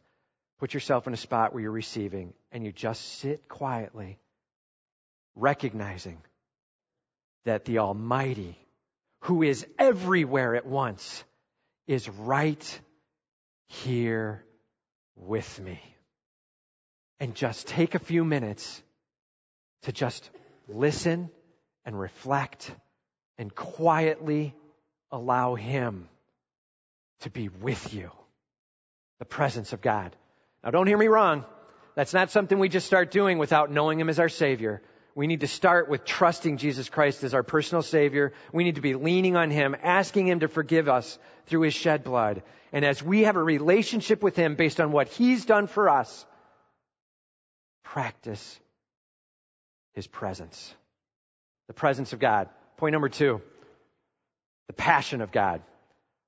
Put 0.59 0.73
yourself 0.73 1.07
in 1.07 1.13
a 1.13 1.17
spot 1.17 1.53
where 1.53 1.61
you're 1.61 1.71
receiving 1.71 2.33
and 2.51 2.65
you 2.65 2.71
just 2.71 3.19
sit 3.19 3.47
quietly, 3.47 4.17
recognizing 5.35 6.17
that 7.45 7.65
the 7.65 7.79
Almighty, 7.79 8.57
who 9.21 9.43
is 9.43 9.65
everywhere 9.77 10.55
at 10.55 10.65
once, 10.65 11.23
is 11.85 12.09
right 12.09 12.81
here 13.67 14.43
with 15.15 15.59
me. 15.59 15.79
And 17.19 17.35
just 17.35 17.67
take 17.67 17.95
a 17.95 17.99
few 17.99 18.23
minutes 18.23 18.81
to 19.83 19.91
just 19.91 20.29
listen 20.67 21.29
and 21.85 21.99
reflect 21.99 22.71
and 23.37 23.53
quietly 23.53 24.53
allow 25.11 25.55
Him 25.55 26.09
to 27.21 27.29
be 27.29 27.49
with 27.49 27.93
you. 27.93 28.11
The 29.19 29.25
presence 29.25 29.73
of 29.73 29.81
God. 29.81 30.15
Now 30.63 30.71
don't 30.71 30.87
hear 30.87 30.97
me 30.97 31.07
wrong. 31.07 31.45
That's 31.95 32.13
not 32.13 32.29
something 32.29 32.59
we 32.59 32.69
just 32.69 32.85
start 32.85 33.09
doing 33.09 33.39
without 33.39 33.71
knowing 33.71 33.99
Him 33.99 34.09
as 34.09 34.19
our 34.19 34.29
Savior. 34.29 34.81
We 35.15 35.25
need 35.25 35.39
to 35.39 35.47
start 35.47 35.89
with 35.89 36.05
trusting 36.05 36.57
Jesus 36.57 36.89
Christ 36.89 37.23
as 37.23 37.33
our 37.33 37.41
personal 37.41 37.81
Savior. 37.81 38.33
We 38.53 38.63
need 38.63 38.75
to 38.75 38.81
be 38.81 38.93
leaning 38.93 39.35
on 39.35 39.49
Him, 39.49 39.75
asking 39.81 40.27
Him 40.27 40.41
to 40.41 40.47
forgive 40.47 40.87
us 40.87 41.17
through 41.47 41.61
His 41.61 41.73
shed 41.73 42.03
blood. 42.03 42.43
And 42.71 42.85
as 42.85 43.01
we 43.01 43.23
have 43.23 43.35
a 43.35 43.41
relationship 43.41 44.21
with 44.21 44.35
Him 44.35 44.53
based 44.53 44.79
on 44.79 44.91
what 44.91 45.07
He's 45.07 45.45
done 45.45 45.65
for 45.65 45.89
us, 45.89 46.23
practice 47.83 48.59
His 49.97 50.05
presence. 50.05 50.75
The 51.65 51.73
presence 51.73 52.13
of 52.13 52.19
God. 52.19 52.49
Point 52.77 52.93
number 52.93 53.09
two. 53.09 53.41
The 54.67 54.73
passion 54.73 55.21
of 55.21 55.31
God. 55.31 55.63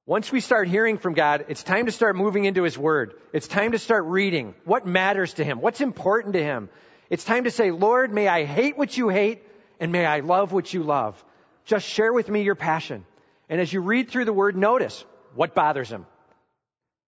Once 0.07 0.31
we 0.31 0.39
start 0.39 0.67
hearing 0.67 0.97
from 0.97 1.13
God, 1.13 1.45
it's 1.49 1.61
time 1.61 1.85
to 1.85 1.91
start 1.91 2.15
moving 2.15 2.45
into 2.45 2.63
His 2.63 2.79
Word. 2.79 3.13
It's 3.31 3.47
time 3.47 3.73
to 3.73 3.77
start 3.77 4.05
reading 4.05 4.55
what 4.65 4.87
matters 4.87 5.35
to 5.35 5.43
Him, 5.43 5.61
what's 5.61 5.81
important 5.81 6.33
to 6.33 6.41
Him. 6.41 6.69
It's 7.11 7.23
time 7.23 7.43
to 7.43 7.51
say, 7.51 7.69
Lord, 7.69 8.11
may 8.11 8.27
I 8.27 8.43
hate 8.43 8.75
what 8.75 8.97
you 8.97 9.09
hate 9.09 9.43
and 9.79 9.91
may 9.91 10.03
I 10.03 10.21
love 10.21 10.51
what 10.51 10.73
you 10.73 10.81
love. 10.81 11.23
Just 11.65 11.87
share 11.87 12.11
with 12.11 12.27
me 12.27 12.41
your 12.41 12.55
passion. 12.55 13.05
And 13.49 13.61
as 13.61 13.71
you 13.71 13.81
read 13.81 14.09
through 14.09 14.25
the 14.25 14.33
word, 14.33 14.57
notice 14.57 15.05
what 15.35 15.53
bothers 15.53 15.91
him. 15.91 16.07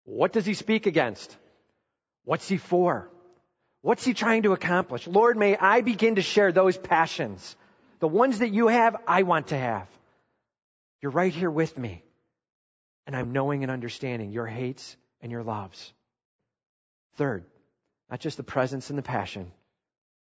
What 0.05 0.33
does 0.33 0.47
he 0.47 0.55
speak 0.55 0.87
against? 0.87 1.37
What's 2.25 2.47
he 2.47 2.57
for? 2.57 3.11
What's 3.81 4.03
he 4.03 4.13
trying 4.13 4.43
to 4.43 4.53
accomplish? 4.53 5.07
Lord, 5.07 5.37
may 5.37 5.55
I 5.55 5.81
begin 5.81 6.15
to 6.15 6.21
share 6.21 6.51
those 6.51 6.77
passions. 6.77 7.55
The 7.99 8.07
ones 8.07 8.39
that 8.39 8.49
you 8.49 8.67
have, 8.67 8.95
I 9.07 9.23
want 9.23 9.47
to 9.47 9.57
have. 9.57 9.87
You're 11.01 11.11
right 11.11 11.33
here 11.33 11.49
with 11.49 11.77
me. 11.77 12.03
And 13.05 13.15
I'm 13.15 13.31
knowing 13.31 13.63
and 13.63 13.71
understanding 13.71 14.31
your 14.31 14.45
hates 14.45 14.97
and 15.21 15.31
your 15.31 15.43
loves. 15.43 15.93
Third, 17.15 17.45
not 18.09 18.19
just 18.19 18.37
the 18.37 18.43
presence 18.43 18.89
and 18.89 18.97
the 18.97 19.03
passion, 19.03 19.51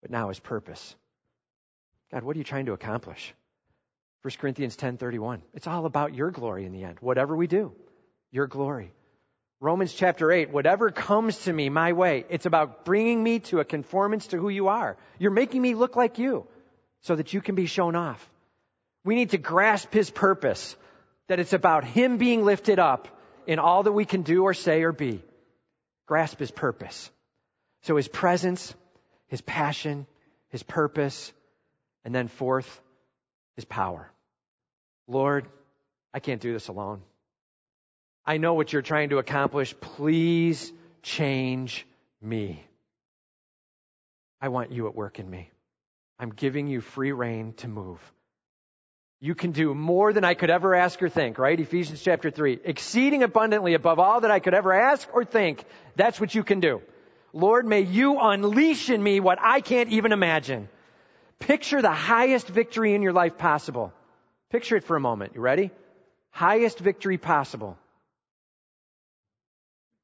but 0.00 0.10
now 0.10 0.28
his 0.28 0.38
purpose. 0.38 0.94
God, 2.12 2.22
what 2.22 2.36
are 2.36 2.38
you 2.38 2.44
trying 2.44 2.66
to 2.66 2.72
accomplish? 2.72 3.34
1 4.22 4.32
Corinthians 4.38 4.76
10:31. 4.76 5.42
It's 5.54 5.66
all 5.66 5.86
about 5.86 6.14
your 6.14 6.30
glory 6.30 6.64
in 6.64 6.72
the 6.72 6.84
end. 6.84 6.98
Whatever 7.00 7.36
we 7.36 7.46
do, 7.46 7.74
your 8.30 8.46
glory. 8.46 8.92
Romans 9.60 9.92
chapter 9.92 10.30
8, 10.30 10.50
whatever 10.50 10.90
comes 10.90 11.36
to 11.44 11.52
me 11.52 11.68
my 11.68 11.92
way, 11.92 12.24
it's 12.28 12.46
about 12.46 12.84
bringing 12.84 13.20
me 13.20 13.40
to 13.40 13.58
a 13.58 13.64
conformance 13.64 14.28
to 14.28 14.38
who 14.38 14.48
you 14.48 14.68
are. 14.68 14.96
You're 15.18 15.32
making 15.32 15.60
me 15.60 15.74
look 15.74 15.96
like 15.96 16.18
you 16.18 16.46
so 17.00 17.16
that 17.16 17.32
you 17.32 17.40
can 17.40 17.56
be 17.56 17.66
shown 17.66 17.96
off. 17.96 18.30
We 19.04 19.16
need 19.16 19.30
to 19.30 19.38
grasp 19.38 19.92
his 19.92 20.10
purpose, 20.10 20.76
that 21.26 21.40
it's 21.40 21.52
about 21.52 21.84
him 21.84 22.18
being 22.18 22.44
lifted 22.44 22.78
up 22.78 23.08
in 23.48 23.58
all 23.58 23.82
that 23.82 23.92
we 23.92 24.04
can 24.04 24.22
do 24.22 24.44
or 24.44 24.54
say 24.54 24.82
or 24.82 24.92
be. 24.92 25.24
Grasp 26.06 26.38
his 26.38 26.52
purpose. 26.52 27.10
So 27.82 27.96
his 27.96 28.08
presence, 28.08 28.74
his 29.26 29.40
passion, 29.40 30.06
his 30.50 30.62
purpose, 30.62 31.32
and 32.04 32.14
then 32.14 32.28
fourth, 32.28 32.80
his 33.56 33.64
power. 33.64 34.08
Lord, 35.08 35.46
I 36.14 36.20
can't 36.20 36.40
do 36.40 36.52
this 36.52 36.68
alone. 36.68 37.02
I 38.28 38.36
know 38.36 38.52
what 38.52 38.74
you're 38.74 38.82
trying 38.82 39.08
to 39.08 39.16
accomplish. 39.16 39.74
Please 39.80 40.70
change 41.02 41.86
me. 42.20 42.62
I 44.38 44.48
want 44.48 44.70
you 44.70 44.86
at 44.86 44.94
work 44.94 45.18
in 45.18 45.28
me. 45.30 45.50
I'm 46.18 46.28
giving 46.34 46.66
you 46.66 46.82
free 46.82 47.12
reign 47.12 47.54
to 47.58 47.68
move. 47.68 47.98
You 49.18 49.34
can 49.34 49.52
do 49.52 49.74
more 49.74 50.12
than 50.12 50.24
I 50.24 50.34
could 50.34 50.50
ever 50.50 50.74
ask 50.74 51.02
or 51.02 51.08
think, 51.08 51.38
right? 51.38 51.58
Ephesians 51.58 52.02
chapter 52.02 52.30
3. 52.30 52.60
Exceeding 52.64 53.22
abundantly 53.22 53.72
above 53.72 53.98
all 53.98 54.20
that 54.20 54.30
I 54.30 54.40
could 54.40 54.52
ever 54.52 54.74
ask 54.74 55.08
or 55.14 55.24
think. 55.24 55.64
That's 55.96 56.20
what 56.20 56.34
you 56.34 56.44
can 56.44 56.60
do. 56.60 56.82
Lord, 57.32 57.64
may 57.64 57.80
you 57.80 58.20
unleash 58.20 58.90
in 58.90 59.02
me 59.02 59.20
what 59.20 59.38
I 59.40 59.62
can't 59.62 59.88
even 59.88 60.12
imagine. 60.12 60.68
Picture 61.38 61.80
the 61.80 61.92
highest 61.92 62.46
victory 62.46 62.94
in 62.94 63.00
your 63.00 63.14
life 63.14 63.38
possible. 63.38 63.90
Picture 64.50 64.76
it 64.76 64.84
for 64.84 64.96
a 64.96 65.00
moment. 65.00 65.32
You 65.34 65.40
ready? 65.40 65.70
Highest 66.30 66.78
victory 66.78 67.16
possible. 67.16 67.78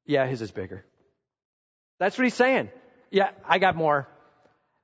Yeah, 0.05 0.27
his 0.27 0.41
is 0.41 0.51
bigger. 0.51 0.85
That's 1.99 2.17
what 2.17 2.25
he's 2.25 2.33
saying. 2.33 2.69
Yeah, 3.09 3.31
I 3.47 3.59
got 3.59 3.75
more. 3.75 4.07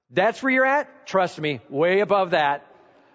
That's 0.10 0.42
where 0.42 0.52
you're 0.52 0.66
at? 0.66 1.06
Trust 1.06 1.40
me, 1.40 1.62
way 1.70 2.00
above 2.00 2.32
that. 2.32 2.66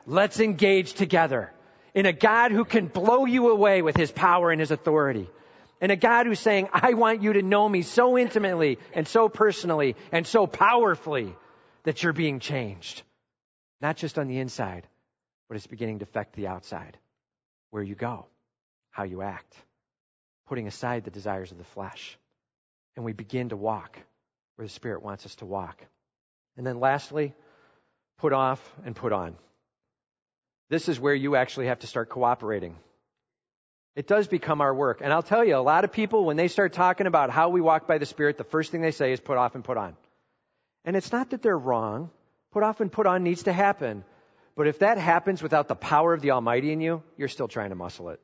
Let's 0.06 0.40
engage 0.40 0.94
together 0.94 1.52
in 1.94 2.06
a 2.06 2.12
God 2.12 2.52
who 2.52 2.64
can 2.64 2.86
blow 2.86 3.24
you 3.24 3.50
away 3.50 3.82
with 3.82 3.96
his 3.96 4.12
power 4.12 4.50
and 4.50 4.60
his 4.60 4.70
authority. 4.70 5.28
And 5.80 5.92
a 5.92 5.96
God 5.96 6.26
who's 6.26 6.40
saying, 6.40 6.68
I 6.72 6.94
want 6.94 7.22
you 7.22 7.34
to 7.34 7.42
know 7.42 7.68
me 7.68 7.82
so 7.82 8.16
intimately 8.16 8.78
and 8.94 9.06
so 9.06 9.28
personally 9.28 9.96
and 10.12 10.26
so 10.26 10.46
powerfully 10.46 11.34
that 11.84 12.02
you're 12.02 12.12
being 12.12 12.40
changed. 12.40 13.02
Not 13.80 13.96
just 13.96 14.18
on 14.18 14.28
the 14.28 14.38
inside, 14.38 14.86
but 15.48 15.56
it's 15.56 15.66
beginning 15.66 15.98
to 15.98 16.04
affect 16.04 16.34
the 16.34 16.46
outside. 16.46 16.96
Where 17.70 17.82
you 17.82 17.94
go, 17.94 18.26
how 18.90 19.02
you 19.04 19.20
act, 19.20 19.54
putting 20.46 20.66
aside 20.66 21.04
the 21.04 21.10
desires 21.10 21.52
of 21.52 21.58
the 21.58 21.64
flesh. 21.64 22.18
And 22.96 23.04
we 23.04 23.12
begin 23.12 23.50
to 23.50 23.56
walk 23.56 23.98
where 24.56 24.66
the 24.66 24.72
Spirit 24.72 25.02
wants 25.02 25.26
us 25.26 25.34
to 25.36 25.46
walk. 25.46 25.84
And 26.56 26.66
then 26.66 26.80
lastly, 26.80 27.34
put 28.18 28.32
off 28.32 28.60
and 28.84 28.96
put 28.96 29.12
on. 29.12 29.36
This 30.70 30.88
is 30.88 30.98
where 30.98 31.14
you 31.14 31.36
actually 31.36 31.66
have 31.66 31.80
to 31.80 31.86
start 31.86 32.08
cooperating 32.08 32.76
it 33.96 34.06
does 34.06 34.28
become 34.28 34.60
our 34.60 34.74
work. 34.74 35.00
And 35.02 35.10
I'll 35.10 35.22
tell 35.22 35.42
you, 35.42 35.56
a 35.56 35.64
lot 35.64 35.84
of 35.84 35.90
people, 35.90 36.26
when 36.26 36.36
they 36.36 36.48
start 36.48 36.74
talking 36.74 37.06
about 37.06 37.30
how 37.30 37.48
we 37.48 37.62
walk 37.62 37.88
by 37.88 37.96
the 37.96 38.04
Spirit, 38.04 38.36
the 38.36 38.44
first 38.44 38.70
thing 38.70 38.82
they 38.82 38.90
say 38.90 39.10
is 39.10 39.20
put 39.20 39.38
off 39.38 39.54
and 39.54 39.64
put 39.64 39.78
on. 39.78 39.96
And 40.84 40.94
it's 40.94 41.10
not 41.10 41.30
that 41.30 41.40
they're 41.40 41.58
wrong. 41.58 42.10
Put 42.52 42.62
off 42.62 42.80
and 42.80 42.92
put 42.92 43.06
on 43.06 43.24
needs 43.24 43.44
to 43.44 43.52
happen. 43.54 44.04
But 44.54 44.66
if 44.66 44.80
that 44.80 44.98
happens 44.98 45.42
without 45.42 45.66
the 45.66 45.74
power 45.74 46.12
of 46.12 46.20
the 46.20 46.32
Almighty 46.32 46.72
in 46.72 46.80
you, 46.82 47.02
you're 47.16 47.28
still 47.28 47.48
trying 47.48 47.70
to 47.70 47.74
muscle 47.74 48.10
it. 48.10 48.20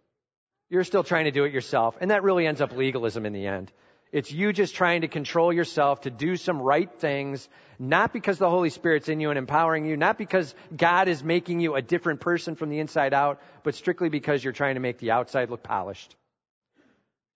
You're 0.72 0.84
still 0.84 1.04
trying 1.04 1.26
to 1.26 1.30
do 1.30 1.44
it 1.44 1.52
yourself. 1.52 1.98
And 2.00 2.10
that 2.10 2.22
really 2.22 2.46
ends 2.46 2.62
up 2.62 2.74
legalism 2.74 3.26
in 3.26 3.34
the 3.34 3.46
end. 3.46 3.70
It's 4.10 4.32
you 4.32 4.54
just 4.54 4.74
trying 4.74 5.02
to 5.02 5.06
control 5.06 5.52
yourself 5.52 6.00
to 6.02 6.10
do 6.10 6.34
some 6.36 6.62
right 6.62 6.90
things, 6.98 7.46
not 7.78 8.14
because 8.14 8.38
the 8.38 8.48
Holy 8.48 8.70
Spirit's 8.70 9.10
in 9.10 9.20
you 9.20 9.28
and 9.28 9.38
empowering 9.38 9.84
you, 9.84 9.98
not 9.98 10.16
because 10.16 10.54
God 10.74 11.08
is 11.08 11.22
making 11.22 11.60
you 11.60 11.74
a 11.74 11.82
different 11.82 12.20
person 12.20 12.54
from 12.54 12.70
the 12.70 12.78
inside 12.78 13.12
out, 13.12 13.42
but 13.64 13.74
strictly 13.74 14.08
because 14.08 14.42
you're 14.42 14.54
trying 14.54 14.76
to 14.76 14.80
make 14.80 14.96
the 14.96 15.10
outside 15.10 15.50
look 15.50 15.62
polished. 15.62 16.16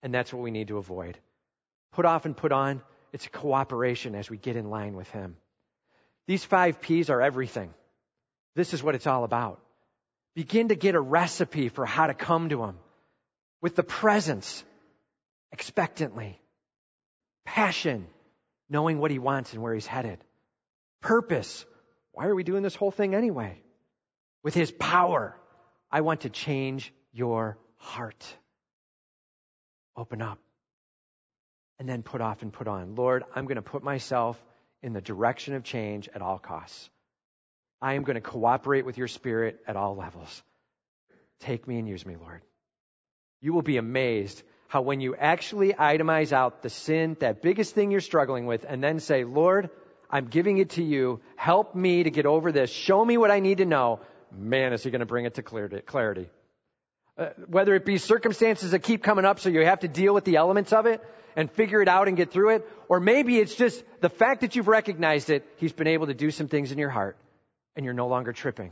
And 0.01 0.11
that's 0.11 0.33
what 0.33 0.41
we 0.41 0.49
need 0.49 0.69
to 0.69 0.79
avoid. 0.79 1.19
Put 1.91 2.05
off 2.05 2.25
and 2.25 2.35
put 2.35 2.51
on, 2.51 2.81
it's 3.13 3.27
a 3.27 3.29
cooperation 3.29 4.15
as 4.15 4.31
we 4.31 4.37
get 4.37 4.55
in 4.55 4.71
line 4.71 4.95
with 4.95 5.11
Him. 5.11 5.37
These 6.25 6.43
five 6.43 6.81
P's 6.81 7.11
are 7.11 7.21
everything. 7.21 7.71
This 8.55 8.73
is 8.73 8.81
what 8.81 8.95
it's 8.95 9.05
all 9.05 9.23
about. 9.23 9.61
Begin 10.33 10.69
to 10.69 10.75
get 10.75 10.95
a 10.95 10.99
recipe 10.99 11.69
for 11.69 11.85
how 11.85 12.07
to 12.07 12.15
come 12.15 12.49
to 12.49 12.63
Him 12.63 12.77
with 13.61 13.75
the 13.75 13.83
presence 13.83 14.63
expectantly 15.51 16.39
Passion, 17.45 18.07
knowing 18.69 18.99
what 18.99 19.09
he 19.09 19.19
wants 19.19 19.53
and 19.53 19.61
where 19.63 19.73
he's 19.73 19.87
headed. 19.87 20.19
Purpose. 21.01 21.65
Why 22.11 22.25
are 22.25 22.35
we 22.35 22.43
doing 22.43 22.61
this 22.61 22.75
whole 22.75 22.91
thing 22.91 23.15
anyway? 23.15 23.61
With 24.43 24.53
his 24.53 24.69
power, 24.71 25.35
I 25.89 26.01
want 26.01 26.21
to 26.21 26.29
change 26.29 26.93
your 27.13 27.57
heart. 27.77 28.25
Open 29.95 30.21
up. 30.21 30.39
and 31.79 31.87
then 31.87 32.03
put 32.03 32.21
off 32.21 32.41
and 32.41 32.51
put 32.51 32.67
on. 32.67 32.95
Lord, 32.95 33.23
I'm 33.35 33.45
going 33.45 33.55
to 33.57 33.61
put 33.61 33.83
myself 33.83 34.43
in 34.81 34.93
the 34.93 35.01
direction 35.01 35.53
of 35.53 35.63
change 35.63 36.09
at 36.13 36.21
all 36.21 36.39
costs. 36.39 36.89
I 37.81 37.93
am 37.93 38.03
going 38.03 38.15
to 38.15 38.21
cooperate 38.21 38.85
with 38.85 38.97
your 38.97 39.07
spirit 39.07 39.59
at 39.67 39.75
all 39.75 39.95
levels. 39.95 40.43
Take 41.41 41.67
me 41.67 41.77
and 41.77 41.87
use 41.87 42.05
me, 42.05 42.15
Lord. 42.15 42.41
You 43.41 43.53
will 43.53 43.61
be 43.61 43.77
amazed 43.77 44.43
how 44.67 44.81
when 44.81 44.99
you 44.99 45.15
actually 45.15 45.73
itemize 45.73 46.33
out 46.33 46.61
the 46.61 46.69
sin, 46.69 47.15
that 47.19 47.41
biggest 47.41 47.73
thing 47.73 47.91
you're 47.91 48.01
struggling 48.01 48.45
with, 48.45 48.65
and 48.67 48.83
then 48.83 48.99
say, 48.99 49.23
Lord, 49.23 49.69
I'm 50.09 50.27
giving 50.27 50.57
it 50.57 50.71
to 50.71 50.83
you. 50.83 51.21
Help 51.35 51.75
me 51.75 52.03
to 52.03 52.11
get 52.11 52.25
over 52.25 52.51
this. 52.51 52.69
Show 52.69 53.03
me 53.03 53.17
what 53.17 53.31
I 53.31 53.39
need 53.39 53.59
to 53.59 53.65
know. 53.65 54.01
Man, 54.31 54.73
is 54.73 54.83
he 54.83 54.91
going 54.91 54.99
to 54.99 55.05
bring 55.05 55.25
it 55.25 55.35
to 55.35 55.41
clarity. 55.41 56.29
Uh, 57.17 57.29
whether 57.47 57.73
it 57.73 57.85
be 57.85 57.97
circumstances 57.97 58.71
that 58.71 58.79
keep 58.79 59.01
coming 59.03 59.25
up 59.25 59.39
so 59.39 59.49
you 59.49 59.65
have 59.65 59.79
to 59.79 59.87
deal 59.87 60.13
with 60.13 60.23
the 60.23 60.35
elements 60.35 60.71
of 60.73 60.85
it 60.85 61.01
and 61.35 61.49
figure 61.51 61.81
it 61.81 61.87
out 61.87 62.07
and 62.07 62.17
get 62.17 62.31
through 62.31 62.55
it, 62.55 62.67
or 62.89 62.99
maybe 62.99 63.37
it's 63.39 63.55
just 63.55 63.83
the 64.01 64.09
fact 64.09 64.41
that 64.41 64.55
you've 64.55 64.67
recognized 64.67 65.29
it, 65.29 65.47
he's 65.57 65.73
been 65.73 65.87
able 65.87 66.07
to 66.07 66.13
do 66.13 66.29
some 66.29 66.47
things 66.47 66.71
in 66.71 66.77
your 66.77 66.89
heart 66.89 67.17
and 67.75 67.85
you're 67.85 67.93
no 67.93 68.07
longer 68.07 68.33
tripping. 68.33 68.71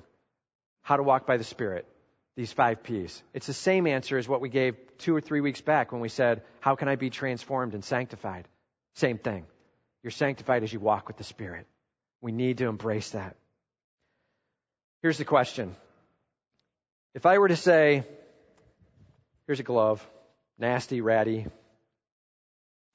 How 0.82 0.98
to 0.98 1.04
walk 1.04 1.26
by 1.26 1.38
the 1.38 1.44
Spirit. 1.44 1.88
These 2.36 2.52
five 2.52 2.84
P's. 2.84 3.24
It's 3.34 3.48
the 3.48 3.54
same 3.54 3.88
answer 3.88 4.18
as 4.18 4.28
what 4.28 4.42
we 4.42 4.50
gave 4.50 4.76
two 4.98 5.16
or 5.16 5.22
three 5.22 5.42
weeks 5.42 5.62
back 5.62 5.92
when 5.92 6.02
we 6.02 6.10
said, 6.10 6.42
How 6.60 6.76
can 6.76 6.88
I 6.88 6.96
be 6.96 7.10
transformed 7.10 7.74
and 7.74 7.84
sanctified? 7.84 8.48
Same 8.96 9.18
thing. 9.18 9.46
You're 10.04 10.12
sanctified 10.12 10.64
as 10.64 10.72
you 10.72 10.80
walk 10.80 11.08
with 11.08 11.18
the 11.18 11.24
Spirit. 11.24 11.66
We 12.22 12.32
need 12.32 12.58
to 12.58 12.68
embrace 12.68 13.12
that. 13.12 13.36
Here's 15.02 15.18
the 15.18 15.26
question. 15.26 15.76
If 17.14 17.26
I 17.26 17.38
were 17.38 17.48
to 17.48 17.56
say, 17.56 18.04
here's 19.48 19.60
a 19.60 19.64
glove, 19.64 20.06
nasty, 20.58 21.00
ratty, 21.00 21.48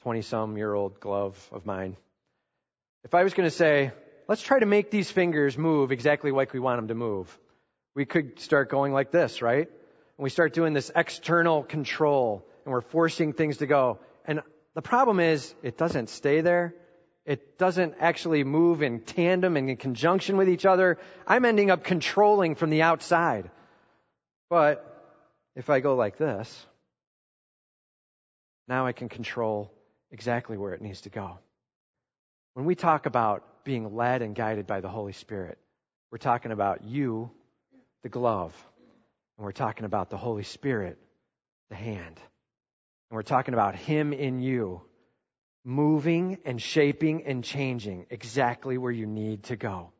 20 0.02 0.22
some 0.22 0.56
year 0.56 0.72
old 0.72 1.00
glove 1.00 1.38
of 1.52 1.64
mine. 1.64 1.96
If 3.04 3.14
I 3.14 3.22
was 3.22 3.34
going 3.34 3.48
to 3.48 3.54
say, 3.54 3.92
let's 4.28 4.42
try 4.42 4.58
to 4.58 4.66
make 4.66 4.90
these 4.90 5.10
fingers 5.10 5.56
move 5.56 5.92
exactly 5.92 6.30
like 6.30 6.52
we 6.52 6.60
want 6.60 6.78
them 6.78 6.88
to 6.88 6.94
move, 6.94 7.38
we 7.94 8.04
could 8.04 8.38
start 8.40 8.70
going 8.70 8.92
like 8.92 9.10
this, 9.10 9.42
right? 9.42 9.68
And 9.68 10.22
we 10.22 10.30
start 10.30 10.54
doing 10.54 10.72
this 10.72 10.90
external 10.94 11.62
control 11.62 12.46
and 12.64 12.72
we're 12.72 12.80
forcing 12.82 13.32
things 13.32 13.58
to 13.58 13.66
go. 13.66 13.98
And 14.24 14.42
the 14.74 14.82
problem 14.82 15.18
is, 15.18 15.54
it 15.62 15.76
doesn't 15.76 16.08
stay 16.08 16.40
there. 16.40 16.74
It 17.26 17.58
doesn't 17.58 17.94
actually 18.00 18.44
move 18.44 18.82
in 18.82 19.00
tandem 19.00 19.56
and 19.56 19.68
in 19.68 19.76
conjunction 19.76 20.36
with 20.36 20.48
each 20.48 20.66
other. 20.66 20.98
I'm 21.26 21.44
ending 21.44 21.70
up 21.70 21.84
controlling 21.84 22.54
from 22.54 22.70
the 22.70 22.82
outside. 22.82 23.50
But 24.48 24.86
if 25.56 25.70
I 25.70 25.80
go 25.80 25.94
like 25.94 26.16
this, 26.18 26.66
now 28.68 28.86
I 28.86 28.92
can 28.92 29.08
control 29.08 29.72
exactly 30.10 30.56
where 30.56 30.72
it 30.74 30.82
needs 30.82 31.02
to 31.02 31.10
go. 31.10 31.38
When 32.54 32.66
we 32.66 32.74
talk 32.74 33.06
about 33.06 33.64
being 33.64 33.94
led 33.96 34.22
and 34.22 34.34
guided 34.34 34.66
by 34.66 34.80
the 34.80 34.88
Holy 34.88 35.12
Spirit, 35.12 35.58
we're 36.10 36.18
talking 36.18 36.52
about 36.52 36.84
you, 36.84 37.30
the 38.02 38.08
glove, 38.08 38.54
and 39.36 39.44
we're 39.44 39.52
talking 39.52 39.84
about 39.84 40.10
the 40.10 40.16
Holy 40.16 40.42
Spirit, 40.42 40.98
the 41.68 41.76
hand. 41.76 42.16
And 42.16 43.16
we're 43.16 43.22
talking 43.22 43.54
about 43.54 43.74
Him 43.74 44.12
in 44.12 44.40
you, 44.40 44.82
moving 45.64 46.38
and 46.44 46.60
shaping 46.60 47.24
and 47.24 47.44
changing 47.44 48.06
exactly 48.10 48.78
where 48.78 48.92
you 48.92 49.06
need 49.06 49.44
to 49.44 49.56
go. 49.56 49.92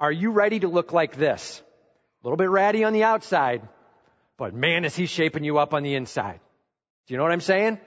Are 0.00 0.12
you 0.12 0.32
ready 0.32 0.60
to 0.60 0.68
look 0.68 0.92
like 0.92 1.16
this? 1.16 1.62
A 2.22 2.26
little 2.26 2.36
bit 2.36 2.50
ratty 2.50 2.84
on 2.84 2.92
the 2.92 3.04
outside, 3.04 3.68
but 4.36 4.54
man, 4.54 4.84
is 4.84 4.96
He 4.96 5.06
shaping 5.06 5.44
you 5.44 5.58
up 5.58 5.74
on 5.74 5.82
the 5.82 5.94
inside. 5.94 6.40
Do 7.06 7.14
you 7.14 7.18
know 7.18 7.24
what 7.24 7.32
I'm 7.32 7.40
saying? 7.40 7.78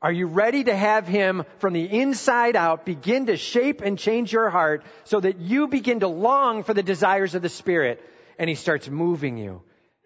Are 0.00 0.12
you 0.12 0.26
ready 0.26 0.62
to 0.62 0.76
have 0.76 1.08
Him 1.08 1.42
from 1.58 1.72
the 1.72 1.84
inside 1.84 2.54
out 2.54 2.86
begin 2.86 3.26
to 3.26 3.36
shape 3.36 3.80
and 3.80 3.98
change 3.98 4.32
your 4.32 4.48
heart 4.48 4.84
so 5.04 5.18
that 5.18 5.40
you 5.40 5.66
begin 5.66 6.00
to 6.00 6.08
long 6.08 6.62
for 6.62 6.72
the 6.72 6.84
desires 6.84 7.34
of 7.34 7.42
the 7.42 7.48
Spirit 7.48 8.00
and 8.38 8.48
He 8.48 8.54
starts 8.54 8.88
moving 8.88 9.36
you 9.36 9.62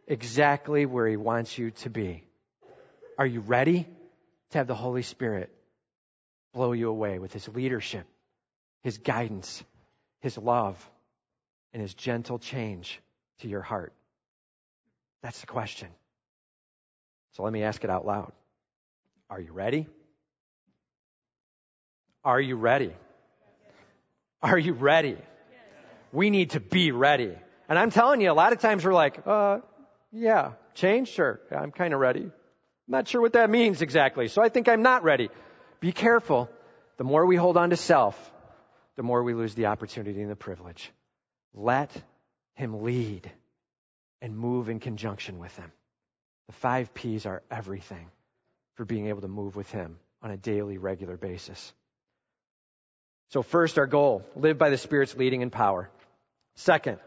exactly 0.06 0.86
where 0.86 1.06
He 1.06 1.16
wants 1.16 1.56
you 1.56 1.70
to 1.82 1.90
be? 1.90 2.24
Are 3.18 3.26
you 3.26 3.40
ready 3.40 3.86
to 4.50 4.58
have 4.58 4.66
the 4.66 4.74
Holy 4.74 5.02
Spirit 5.02 5.52
blow 6.52 6.72
you 6.72 6.88
away 6.88 7.18
with 7.18 7.32
His 7.32 7.46
leadership, 7.48 8.06
His 8.82 8.98
guidance, 8.98 9.62
His 10.20 10.36
love, 10.38 10.90
and 11.72 11.82
His 11.82 11.94
gentle 11.94 12.38
change 12.38 13.00
to 13.40 13.48
your 13.48 13.62
heart? 13.62 13.92
That's 15.22 15.40
the 15.40 15.46
question. 15.46 15.88
So 17.32 17.42
let 17.42 17.52
me 17.52 17.62
ask 17.62 17.84
it 17.84 17.90
out 17.90 18.04
loud. 18.04 18.32
Are 19.30 19.40
you 19.40 19.52
ready? 19.52 19.86
Are 22.24 22.40
you 22.40 22.56
ready? 22.56 22.92
Are 24.42 24.58
you 24.58 24.72
ready? 24.72 25.16
We 26.12 26.28
need 26.30 26.50
to 26.50 26.60
be 26.60 26.92
ready. 26.92 27.34
And 27.68 27.78
I'm 27.78 27.90
telling 27.90 28.20
you, 28.20 28.30
a 28.30 28.34
lot 28.34 28.52
of 28.52 28.60
times 28.60 28.84
we're 28.84 28.92
like, 28.92 29.26
uh, 29.26 29.60
yeah, 30.12 30.52
change? 30.74 31.08
Sure. 31.08 31.40
I'm 31.50 31.70
kind 31.70 31.94
of 31.94 32.00
ready. 32.00 32.22
I'm 32.22 32.30
not 32.88 33.08
sure 33.08 33.20
what 33.20 33.34
that 33.34 33.50
means 33.50 33.82
exactly. 33.82 34.28
So 34.28 34.42
I 34.42 34.48
think 34.48 34.68
I'm 34.68 34.82
not 34.82 35.04
ready. 35.04 35.30
Be 35.80 35.92
careful. 35.92 36.50
The 36.98 37.04
more 37.04 37.24
we 37.24 37.36
hold 37.36 37.56
on 37.56 37.70
to 37.70 37.76
self, 37.76 38.16
the 38.96 39.02
more 39.02 39.22
we 39.22 39.34
lose 39.34 39.54
the 39.54 39.66
opportunity 39.66 40.20
and 40.20 40.30
the 40.30 40.36
privilege. 40.36 40.90
Let 41.54 41.90
him 42.54 42.82
lead 42.82 43.30
and 44.20 44.36
move 44.36 44.68
in 44.68 44.80
conjunction 44.80 45.38
with 45.38 45.56
him. 45.56 45.72
The 46.46 46.52
five 46.52 46.92
P's 46.92 47.24
are 47.26 47.42
everything 47.50 48.10
for 48.74 48.84
being 48.84 49.06
able 49.06 49.20
to 49.20 49.28
move 49.28 49.56
with 49.56 49.70
Him 49.70 49.98
on 50.22 50.30
a 50.30 50.36
daily, 50.36 50.78
regular 50.78 51.16
basis. 51.16 51.72
So, 53.30 53.42
first, 53.42 53.78
our 53.78 53.86
goal 53.86 54.24
live 54.36 54.58
by 54.58 54.70
the 54.70 54.78
Spirit's 54.78 55.16
leading 55.16 55.42
and 55.42 55.52
power. 55.52 55.90
Second, 56.56 56.98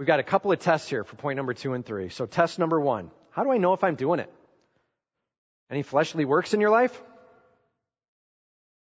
we've 0.00 0.06
got 0.06 0.18
a 0.18 0.22
couple 0.22 0.50
of 0.50 0.58
tests 0.58 0.88
here 0.88 1.04
for 1.04 1.16
point 1.16 1.36
number 1.36 1.52
two 1.52 1.74
and 1.74 1.84
three. 1.84 2.08
So, 2.08 2.24
test 2.24 2.58
number 2.58 2.80
one 2.80 3.10
how 3.32 3.44
do 3.44 3.52
I 3.52 3.58
know 3.58 3.74
if 3.74 3.84
I'm 3.84 3.96
doing 3.96 4.18
it? 4.18 4.32
Any 5.70 5.82
fleshly 5.82 6.24
works 6.24 6.54
in 6.54 6.60
your 6.60 6.70
life? 6.70 6.98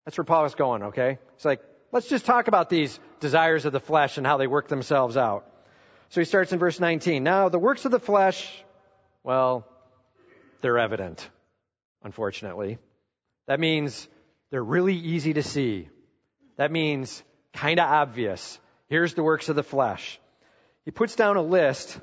That's 0.03 0.17
where 0.17 0.25
Paul 0.25 0.43
is 0.43 0.53
going, 0.53 0.83
okay? 0.83 1.17
It's 1.35 1.45
like, 1.45 1.61
let's 1.93 2.09
just 2.09 2.25
talk 2.25 2.49
about 2.49 2.69
these 2.69 2.99
desires 3.21 3.63
of 3.63 3.71
the 3.71 3.79
flesh 3.79 4.17
and 4.17 4.27
how 4.27 4.35
they 4.37 4.45
work 4.45 4.67
themselves 4.67 5.15
out. 5.15 5.49
So 6.09 6.21
he 6.21 6.25
starts 6.25 6.51
in 6.51 6.59
verse 6.59 6.79
19. 6.79 7.23
Now, 7.23 7.49
the 7.49 7.57
works 7.57 7.85
of 7.85 7.91
the 7.91 7.99
flesh, 7.99 8.47
well, 9.23 9.65
they're 10.61 10.77
evident 10.77 11.27
unfortunately. 12.03 12.77
That 13.47 13.59
means 13.59 14.07
they're 14.51 14.63
really 14.63 14.95
easy 14.95 15.33
to 15.33 15.43
see. 15.43 15.89
That 16.57 16.71
means 16.71 17.23
kind 17.51 17.79
of 17.79 17.89
obvious. 17.89 18.59
Here's 18.87 19.15
the 19.15 19.23
works 19.23 19.49
of 19.49 19.55
the 19.55 19.63
flesh. 19.63 20.19
He 20.85 20.91
puts 20.91 21.15
down 21.15 21.35
a 21.35 21.41
list 21.41 21.99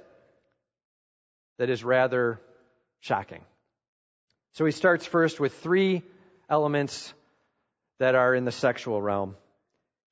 that 1.58 1.70
is 1.70 1.84
rather 1.84 2.40
shocking. 3.00 3.44
So 4.54 4.64
he 4.64 4.72
starts 4.72 5.06
first 5.06 5.40
with 5.40 5.54
three 5.54 6.02
elements 6.50 7.14
that 7.98 8.14
are 8.14 8.34
in 8.34 8.44
the 8.44 8.52
sexual 8.52 9.00
realm. 9.00 9.36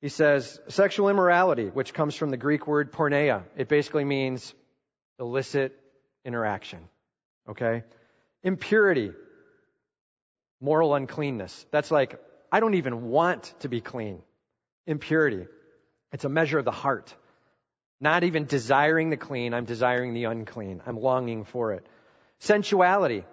He 0.01 0.09
says 0.09 0.59
sexual 0.69 1.09
immorality, 1.09 1.67
which 1.67 1.93
comes 1.93 2.15
from 2.15 2.29
the 2.29 2.37
Greek 2.37 2.65
word 2.65 2.91
porneia. 2.91 3.43
It 3.55 3.67
basically 3.67 4.05
means 4.05 4.53
illicit 5.19 5.77
interaction. 6.25 6.79
Okay? 7.49 7.83
Impurity, 8.43 9.11
moral 10.59 10.95
uncleanness. 10.95 11.65
That's 11.71 11.91
like, 11.91 12.19
I 12.51 12.59
don't 12.61 12.75
even 12.75 13.09
want 13.09 13.53
to 13.59 13.69
be 13.69 13.81
clean. 13.81 14.21
Impurity. 14.87 15.45
It's 16.11 16.25
a 16.25 16.29
measure 16.29 16.57
of 16.57 16.65
the 16.65 16.71
heart. 16.71 17.13
Not 18.01 18.23
even 18.23 18.45
desiring 18.45 19.11
the 19.11 19.17
clean, 19.17 19.53
I'm 19.53 19.65
desiring 19.65 20.15
the 20.15 20.23
unclean. 20.23 20.81
I'm 20.87 20.99
longing 20.99 21.45
for 21.45 21.73
it. 21.73 21.85
Sensuality. 22.39 23.23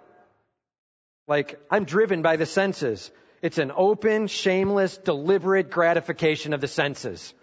Like, 1.27 1.59
I'm 1.71 1.85
driven 1.85 2.21
by 2.21 2.35
the 2.35 2.45
senses. 2.45 3.11
It's 3.41 3.57
an 3.57 3.71
open, 3.75 4.27
shameless, 4.27 4.97
deliberate 4.97 5.71
gratification 5.71 6.53
of 6.53 6.61
the 6.61 6.67
senses. 6.67 7.33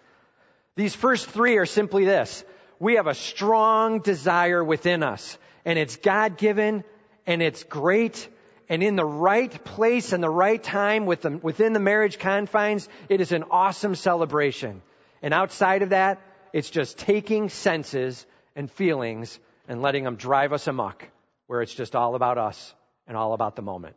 These 0.75 0.95
first 0.95 1.29
three 1.29 1.57
are 1.57 1.65
simply 1.65 2.05
this. 2.05 2.45
We 2.79 2.95
have 2.95 3.07
a 3.07 3.15
strong 3.15 3.99
desire 3.99 4.63
within 4.63 5.03
us, 5.03 5.37
and 5.65 5.77
it's 5.77 5.97
God 5.97 6.37
given, 6.37 6.83
and 7.25 7.41
it's 7.41 7.63
great, 7.63 8.29
and 8.69 8.83
in 8.83 8.95
the 8.95 9.05
right 9.05 9.63
place 9.65 10.13
and 10.13 10.23
the 10.23 10.29
right 10.29 10.61
time 10.61 11.05
within 11.05 11.73
the 11.73 11.79
marriage 11.79 12.19
confines, 12.19 12.87
it 13.09 13.19
is 13.19 13.31
an 13.31 13.45
awesome 13.51 13.95
celebration. 13.95 14.81
And 15.21 15.33
outside 15.33 15.81
of 15.81 15.89
that, 15.89 16.21
it's 16.57 16.71
just 16.71 16.97
taking 16.97 17.49
senses 17.49 18.25
and 18.55 18.71
feelings 18.71 19.39
and 19.67 19.83
letting 19.83 20.03
them 20.03 20.15
drive 20.15 20.53
us 20.53 20.65
amok, 20.65 21.07
where 21.45 21.61
it's 21.61 21.75
just 21.75 21.95
all 21.95 22.15
about 22.15 22.39
us 22.39 22.73
and 23.05 23.15
all 23.15 23.33
about 23.33 23.55
the 23.55 23.61
moment. 23.61 23.95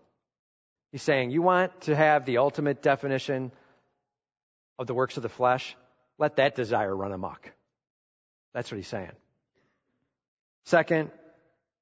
He's 0.92 1.00
saying, 1.00 1.30
you 1.30 1.40
want 1.40 1.80
to 1.82 1.96
have 1.96 2.26
the 2.26 2.36
ultimate 2.36 2.82
definition 2.82 3.50
of 4.78 4.86
the 4.86 4.92
works 4.92 5.16
of 5.16 5.22
the 5.22 5.30
flesh? 5.30 5.74
Let 6.18 6.36
that 6.36 6.54
desire 6.54 6.94
run 6.94 7.12
amok. 7.12 7.50
That's 8.52 8.70
what 8.70 8.76
he's 8.76 8.88
saying. 8.88 9.12
Second, 10.66 11.10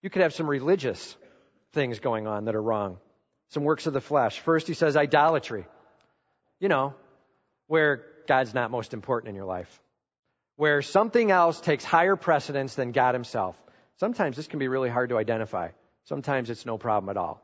you 0.00 0.10
could 0.10 0.22
have 0.22 0.32
some 0.32 0.46
religious 0.46 1.16
things 1.72 1.98
going 1.98 2.28
on 2.28 2.44
that 2.44 2.54
are 2.54 2.62
wrong. 2.62 2.98
Some 3.48 3.64
works 3.64 3.88
of 3.88 3.94
the 3.94 4.00
flesh. 4.00 4.38
First, 4.38 4.68
he 4.68 4.74
says 4.74 4.96
idolatry. 4.96 5.66
You 6.60 6.68
know, 6.68 6.94
where 7.66 8.04
God's 8.28 8.54
not 8.54 8.70
most 8.70 8.94
important 8.94 9.30
in 9.30 9.34
your 9.34 9.44
life. 9.44 9.80
Where 10.58 10.82
something 10.82 11.30
else 11.30 11.60
takes 11.60 11.84
higher 11.84 12.16
precedence 12.16 12.74
than 12.74 12.90
God 12.90 13.14
himself. 13.14 13.56
Sometimes 14.00 14.36
this 14.36 14.48
can 14.48 14.58
be 14.58 14.66
really 14.66 14.88
hard 14.88 15.10
to 15.10 15.16
identify. 15.16 15.68
Sometimes 16.06 16.50
it's 16.50 16.66
no 16.66 16.76
problem 16.76 17.10
at 17.10 17.16
all. 17.16 17.40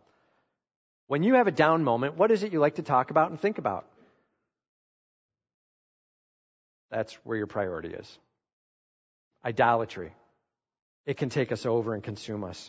When 1.06 1.22
you 1.22 1.34
have 1.34 1.46
a 1.46 1.52
down 1.52 1.84
moment, 1.84 2.16
what 2.16 2.32
is 2.32 2.42
it 2.42 2.52
you 2.52 2.58
like 2.58 2.74
to 2.74 2.82
talk 2.82 3.12
about 3.12 3.30
and 3.30 3.40
think 3.40 3.58
about? 3.58 3.86
That's 6.90 7.14
where 7.22 7.36
your 7.36 7.46
priority 7.46 7.90
is. 7.90 8.18
Idolatry. 9.44 10.12
It 11.06 11.16
can 11.16 11.28
take 11.28 11.52
us 11.52 11.66
over 11.66 11.94
and 11.94 12.02
consume 12.02 12.42
us. 12.42 12.68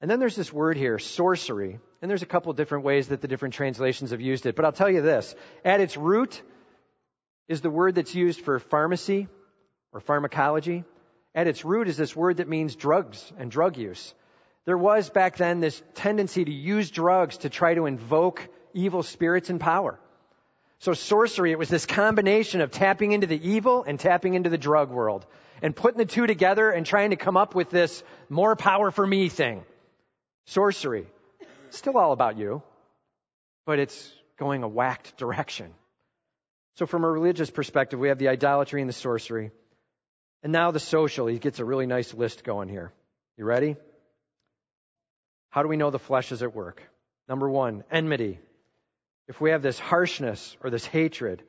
And 0.00 0.10
then 0.10 0.18
there's 0.18 0.34
this 0.34 0.52
word 0.52 0.76
here, 0.76 0.98
sorcery. 0.98 1.78
And 2.02 2.10
there's 2.10 2.22
a 2.22 2.26
couple 2.26 2.52
different 2.54 2.84
ways 2.84 3.06
that 3.08 3.20
the 3.20 3.28
different 3.28 3.54
translations 3.54 4.10
have 4.10 4.20
used 4.20 4.46
it. 4.46 4.56
But 4.56 4.64
I'll 4.64 4.72
tell 4.72 4.90
you 4.90 5.00
this. 5.00 5.32
At 5.64 5.80
its 5.80 5.96
root 5.96 6.42
is 7.48 7.60
the 7.60 7.70
word 7.70 7.94
that's 7.94 8.14
used 8.14 8.40
for 8.40 8.58
pharmacy 8.58 9.28
or 9.92 10.00
pharmacology. 10.00 10.84
At 11.34 11.46
its 11.46 11.64
root 11.64 11.88
is 11.88 11.96
this 11.96 12.14
word 12.14 12.38
that 12.38 12.48
means 12.48 12.76
drugs 12.76 13.32
and 13.38 13.50
drug 13.50 13.76
use. 13.76 14.14
There 14.64 14.78
was 14.78 15.08
back 15.08 15.36
then 15.36 15.60
this 15.60 15.82
tendency 15.94 16.44
to 16.44 16.52
use 16.52 16.90
drugs 16.90 17.38
to 17.38 17.48
try 17.48 17.74
to 17.74 17.86
invoke 17.86 18.46
evil 18.74 19.02
spirits 19.02 19.48
and 19.48 19.58
power. 19.58 19.98
So 20.80 20.92
sorcery, 20.92 21.50
it 21.50 21.58
was 21.58 21.68
this 21.68 21.86
combination 21.86 22.60
of 22.60 22.70
tapping 22.70 23.12
into 23.12 23.26
the 23.26 23.48
evil 23.48 23.82
and 23.82 23.98
tapping 23.98 24.34
into 24.34 24.50
the 24.50 24.58
drug 24.58 24.90
world 24.90 25.26
and 25.62 25.74
putting 25.74 25.98
the 25.98 26.04
two 26.04 26.26
together 26.26 26.70
and 26.70 26.86
trying 26.86 27.10
to 27.10 27.16
come 27.16 27.36
up 27.36 27.54
with 27.54 27.70
this 27.70 28.02
more 28.28 28.54
power 28.54 28.90
for 28.90 29.06
me 29.06 29.28
thing. 29.28 29.64
Sorcery. 30.46 31.06
Still 31.70 31.98
all 31.98 32.12
about 32.12 32.38
you, 32.38 32.62
but 33.66 33.78
it's 33.78 34.10
going 34.38 34.62
a 34.62 34.68
whacked 34.68 35.16
direction. 35.16 35.74
So 36.78 36.86
from 36.86 37.04
a 37.04 37.10
religious 37.10 37.50
perspective, 37.50 37.98
we 37.98 38.08
have 38.08 38.18
the 38.18 38.28
idolatry 38.28 38.80
and 38.80 38.88
the 38.88 38.94
sorcery. 38.94 39.50
And 40.42 40.52
now 40.52 40.70
the 40.70 40.80
social. 40.80 41.26
He 41.26 41.38
gets 41.38 41.58
a 41.58 41.64
really 41.64 41.86
nice 41.86 42.14
list 42.14 42.44
going 42.44 42.68
here. 42.68 42.92
You 43.36 43.44
ready? 43.44 43.76
How 45.50 45.62
do 45.62 45.68
we 45.68 45.76
know 45.76 45.90
the 45.90 45.98
flesh 45.98 46.32
is 46.32 46.42
at 46.42 46.54
work? 46.54 46.82
Number 47.28 47.48
one, 47.48 47.84
enmity 47.90 48.38
if 49.28 49.40
we 49.40 49.50
have 49.50 49.62
this 49.62 49.78
harshness 49.78 50.56
or 50.62 50.70
this 50.70 50.86
hatred, 50.86 51.42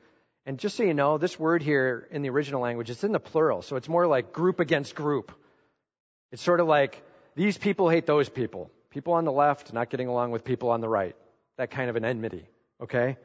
and 0.44 0.58
just 0.58 0.76
so 0.76 0.82
you 0.82 0.94
know, 0.94 1.16
this 1.16 1.38
word 1.38 1.62
here 1.62 2.06
in 2.10 2.22
the 2.22 2.28
original 2.28 2.60
language, 2.60 2.90
it's 2.90 3.04
in 3.04 3.12
the 3.12 3.18
plural, 3.18 3.62
so 3.62 3.76
it's 3.76 3.88
more 3.88 4.06
like 4.06 4.32
group 4.32 4.60
against 4.60 4.94
group. 4.94 5.32
It's 6.30 6.42
sort 6.42 6.60
of 6.60 6.66
like 6.66 7.02
these 7.34 7.56
people 7.56 7.88
hate 7.88 8.06
those 8.06 8.28
people. 8.28 8.70
People 8.90 9.14
on 9.14 9.24
the 9.24 9.32
left 9.32 9.72
not 9.72 9.88
getting 9.88 10.08
along 10.08 10.30
with 10.30 10.44
people 10.44 10.70
on 10.70 10.80
the 10.80 10.88
right. 10.88 11.16
That 11.56 11.70
kind 11.70 11.88
of 11.88 11.96
an 11.96 12.04
enmity, 12.04 12.46
okay? 12.82 13.16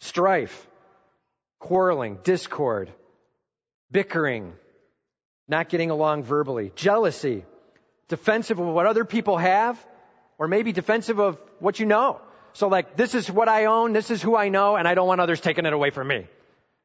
Strife, 0.00 0.66
quarreling, 1.60 2.18
discord, 2.24 2.92
bickering, 3.92 4.54
not 5.46 5.68
getting 5.68 5.90
along 5.90 6.24
verbally, 6.24 6.72
jealousy, 6.74 7.44
defensive 8.08 8.58
of 8.58 8.66
what 8.66 8.86
other 8.86 9.04
people 9.04 9.36
have, 9.36 9.78
or 10.38 10.48
maybe 10.48 10.72
defensive 10.72 11.20
of 11.20 11.38
what 11.60 11.78
you 11.78 11.86
know. 11.86 12.20
So 12.54 12.66
like, 12.66 12.96
this 12.96 13.14
is 13.14 13.30
what 13.30 13.48
I 13.48 13.66
own, 13.66 13.92
this 13.92 14.10
is 14.10 14.20
who 14.20 14.36
I 14.36 14.48
know, 14.48 14.74
and 14.76 14.88
I 14.88 14.94
don't 14.94 15.06
want 15.06 15.20
others 15.20 15.40
taking 15.40 15.66
it 15.66 15.72
away 15.72 15.90
from 15.90 16.08
me. 16.08 16.26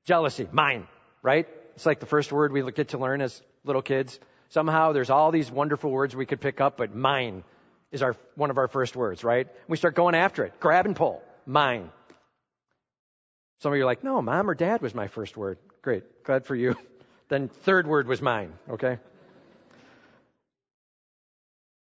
Jealousy, 0.06 0.48
mine, 0.52 0.88
right? 1.24 1.48
It's 1.76 1.86
like 1.86 2.00
the 2.00 2.06
first 2.06 2.32
word 2.32 2.52
we 2.52 2.62
get 2.72 2.90
to 2.90 2.98
learn 2.98 3.22
as 3.22 3.42
little 3.64 3.82
kids. 3.82 4.20
Somehow 4.50 4.92
there's 4.92 5.10
all 5.10 5.32
these 5.32 5.50
wonderful 5.50 5.90
words 5.90 6.16
we 6.16 6.26
could 6.26 6.42
pick 6.42 6.62
up, 6.62 6.78
but 6.78 6.94
mine 6.94 7.44
is 7.92 8.04
our, 8.04 8.16
one 8.36 8.52
of 8.52 8.58
our 8.58 8.68
first 8.68 8.96
words, 8.96 9.24
right? 9.24 9.48
We 9.68 9.78
start 9.78 9.96
going 9.96 10.16
after 10.16 10.44
it. 10.44 10.60
Grab 10.60 10.86
and 10.86 10.96
pull. 10.96 11.24
Mine. 11.46 11.90
Some 13.66 13.74
of 13.74 13.78
you 13.78 13.82
are 13.82 13.88
like, 13.88 14.04
no, 14.04 14.22
mom 14.22 14.48
or 14.48 14.54
dad 14.54 14.84
was 14.84 14.94
my 14.94 15.08
first 15.08 15.36
word. 15.36 15.58
Great. 15.82 16.24
Glad 16.24 16.46
for 16.46 16.54
you. 16.54 16.76
Then 17.30 17.48
third 17.48 17.88
word 17.88 18.08
was 18.08 18.22
mine, 18.22 18.54
okay? 18.70 19.00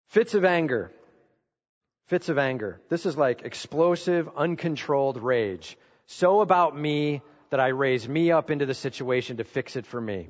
Fits 0.10 0.36
of 0.36 0.46
anger. 0.46 0.92
Fits 2.06 2.30
of 2.30 2.38
anger. 2.38 2.80
This 2.90 3.08
is 3.08 3.18
like 3.18 3.42
explosive, 3.42 4.30
uncontrolled 4.38 5.18
rage. 5.18 5.76
So 6.06 6.42
about 6.42 6.78
me 6.78 7.24
that 7.50 7.60
I 7.60 7.70
raise 7.70 8.08
me 8.08 8.32
up 8.32 8.52
into 8.52 8.68
the 8.68 8.76
situation 8.76 9.38
to 9.38 9.44
fix 9.44 9.76
it 9.76 9.88
for 9.88 10.00
me. 10.00 10.30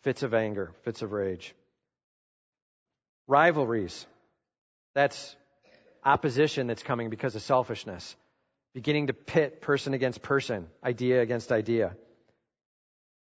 Fits 0.00 0.22
of 0.22 0.32
anger, 0.32 0.72
fits 0.82 1.02
of 1.02 1.12
rage. 1.12 1.54
Rivalries. 3.26 4.06
That's 4.94 5.36
opposition 6.02 6.68
that's 6.68 6.82
coming 6.82 7.10
because 7.10 7.36
of 7.36 7.42
selfishness. 7.42 8.16
Beginning 8.74 9.06
to 9.06 9.12
pit 9.12 9.60
person 9.60 9.94
against 9.94 10.22
person, 10.22 10.66
idea 10.84 11.22
against 11.22 11.50
idea. 11.52 11.96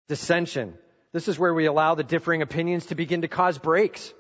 Dissension. 0.09 0.75
This 1.13 1.29
is 1.29 1.39
where 1.39 1.55
we 1.55 1.67
allow 1.67 1.95
the 1.95 2.05
differing 2.05 2.43
opinions 2.43 2.87
to 2.87 2.95
begin 2.95 3.23
to 3.23 3.29
cause 3.29 3.57
breaks. 3.59 4.13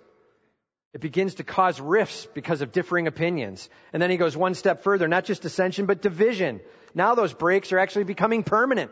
It 0.94 1.00
begins 1.00 1.34
to 1.34 1.44
cause 1.44 1.80
rifts 1.80 2.26
because 2.34 2.62
of 2.62 2.72
differing 2.72 3.06
opinions. 3.06 3.68
And 3.92 4.00
then 4.00 4.10
he 4.10 4.16
goes 4.16 4.36
one 4.36 4.54
step 4.54 4.82
further, 4.82 5.06
not 5.06 5.24
just 5.24 5.42
dissension, 5.42 5.86
but 5.86 6.00
division. 6.00 6.60
Now 6.94 7.14
those 7.14 7.34
breaks 7.34 7.72
are 7.72 7.78
actually 7.78 8.04
becoming 8.04 8.42
permanent. 8.42 8.90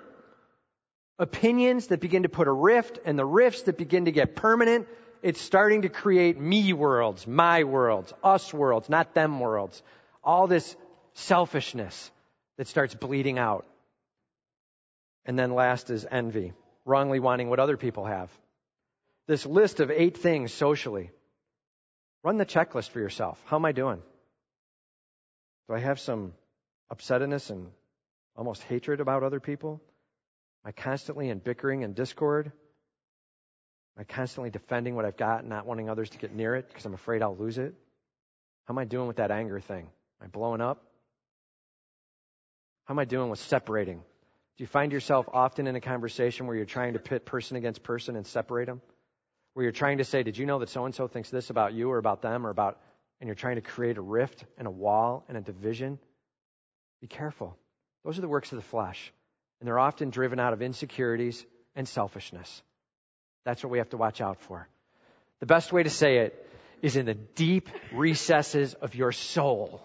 Opinions 1.18 1.86
that 1.86 2.00
begin 2.00 2.24
to 2.24 2.28
put 2.28 2.48
a 2.48 2.52
rift 2.52 2.98
and 3.06 3.18
the 3.18 3.24
rifts 3.24 3.62
that 3.62 3.78
begin 3.78 4.04
to 4.04 4.12
get 4.12 4.36
permanent, 4.36 4.86
it's 5.22 5.40
starting 5.40 5.82
to 5.82 5.88
create 5.88 6.38
me 6.38 6.74
worlds, 6.74 7.26
my 7.26 7.64
worlds, 7.64 8.12
us 8.22 8.52
worlds, 8.52 8.90
not 8.90 9.14
them 9.14 9.40
worlds. 9.40 9.82
All 10.22 10.46
this 10.46 10.76
selfishness 11.14 12.10
that 12.58 12.68
starts 12.68 12.94
bleeding 12.94 13.38
out. 13.38 13.66
And 15.24 15.38
then 15.38 15.54
last 15.54 15.90
is 15.90 16.06
envy, 16.10 16.52
wrongly 16.84 17.20
wanting 17.20 17.48
what 17.48 17.58
other 17.58 17.76
people 17.76 18.04
have. 18.04 18.30
This 19.26 19.44
list 19.44 19.80
of 19.80 19.90
eight 19.90 20.18
things 20.18 20.52
socially 20.52 21.10
Run 22.26 22.38
the 22.38 22.44
checklist 22.44 22.90
for 22.90 22.98
yourself. 22.98 23.40
How 23.46 23.54
am 23.54 23.64
I 23.64 23.70
doing? 23.70 24.02
Do 25.68 25.74
I 25.76 25.78
have 25.78 26.00
some 26.00 26.32
upsetness 26.92 27.50
and 27.50 27.68
almost 28.34 28.64
hatred 28.64 28.98
about 28.98 29.22
other 29.22 29.38
people? 29.38 29.80
Am 30.64 30.70
I 30.70 30.72
constantly 30.72 31.28
in 31.28 31.38
bickering 31.38 31.84
and 31.84 31.94
discord? 31.94 32.46
Am 32.46 34.00
I 34.00 34.02
constantly 34.02 34.50
defending 34.50 34.96
what 34.96 35.04
I've 35.04 35.16
got 35.16 35.42
and 35.42 35.48
not 35.48 35.66
wanting 35.66 35.88
others 35.88 36.10
to 36.10 36.18
get 36.18 36.34
near 36.34 36.56
it 36.56 36.66
because 36.66 36.84
I'm 36.84 36.94
afraid 36.94 37.22
I'll 37.22 37.36
lose 37.36 37.58
it? 37.58 37.74
How 38.64 38.74
am 38.74 38.78
I 38.78 38.84
doing 38.86 39.06
with 39.06 39.18
that 39.18 39.30
anger 39.30 39.60
thing? 39.60 39.86
Am 40.20 40.24
I 40.24 40.26
blowing 40.26 40.60
up? 40.60 40.82
How 42.86 42.94
am 42.94 42.98
I 42.98 43.04
doing 43.04 43.30
with 43.30 43.38
separating? 43.38 43.98
Do 43.98 44.64
you 44.64 44.66
find 44.66 44.90
yourself 44.90 45.28
often 45.32 45.66
in 45.66 45.76
a 45.76 45.80
conversation 45.80 46.46
where 46.46 46.56
you're 46.56 46.64
trying 46.64 46.94
to 46.94 46.98
pit 46.98 47.24
person 47.24 47.56
against 47.56 47.82
person 47.82 48.16
and 48.16 48.26
separate 48.26 48.66
them? 48.66 48.80
where 49.56 49.62
you're 49.62 49.72
trying 49.72 49.96
to 49.96 50.04
say, 50.04 50.22
Did 50.22 50.36
you 50.36 50.44
know 50.44 50.58
that 50.58 50.68
so 50.68 50.84
and 50.84 50.94
so 50.94 51.08
thinks 51.08 51.30
this 51.30 51.48
about 51.48 51.72
you 51.72 51.90
or 51.90 51.96
about 51.96 52.20
them 52.20 52.46
or 52.46 52.50
about, 52.50 52.78
and 53.22 53.26
you're 53.26 53.34
trying 53.34 53.54
to 53.54 53.62
create 53.62 53.96
a 53.96 54.02
rift 54.02 54.44
and 54.58 54.68
a 54.68 54.70
wall 54.70 55.24
and 55.30 55.38
a 55.38 55.40
division? 55.40 55.98
Be 57.00 57.06
careful. 57.06 57.56
Those 58.04 58.18
are 58.18 58.20
the 58.20 58.28
works 58.28 58.52
of 58.52 58.56
the 58.56 58.68
flesh. 58.68 59.14
And 59.58 59.66
they're 59.66 59.78
often 59.78 60.10
driven 60.10 60.38
out 60.38 60.52
of 60.52 60.60
insecurities 60.60 61.42
and 61.74 61.88
selfishness. 61.88 62.62
That's 63.46 63.64
what 63.64 63.70
we 63.70 63.78
have 63.78 63.88
to 63.90 63.96
watch 63.96 64.20
out 64.20 64.42
for. 64.42 64.68
The 65.40 65.46
best 65.46 65.72
way 65.72 65.82
to 65.82 65.88
say 65.88 66.18
it 66.18 66.46
is 66.82 66.96
in 66.96 67.06
the 67.06 67.14
deep 67.14 67.70
recesses 67.94 68.74
of 68.74 68.94
your 68.94 69.12
soul, 69.12 69.80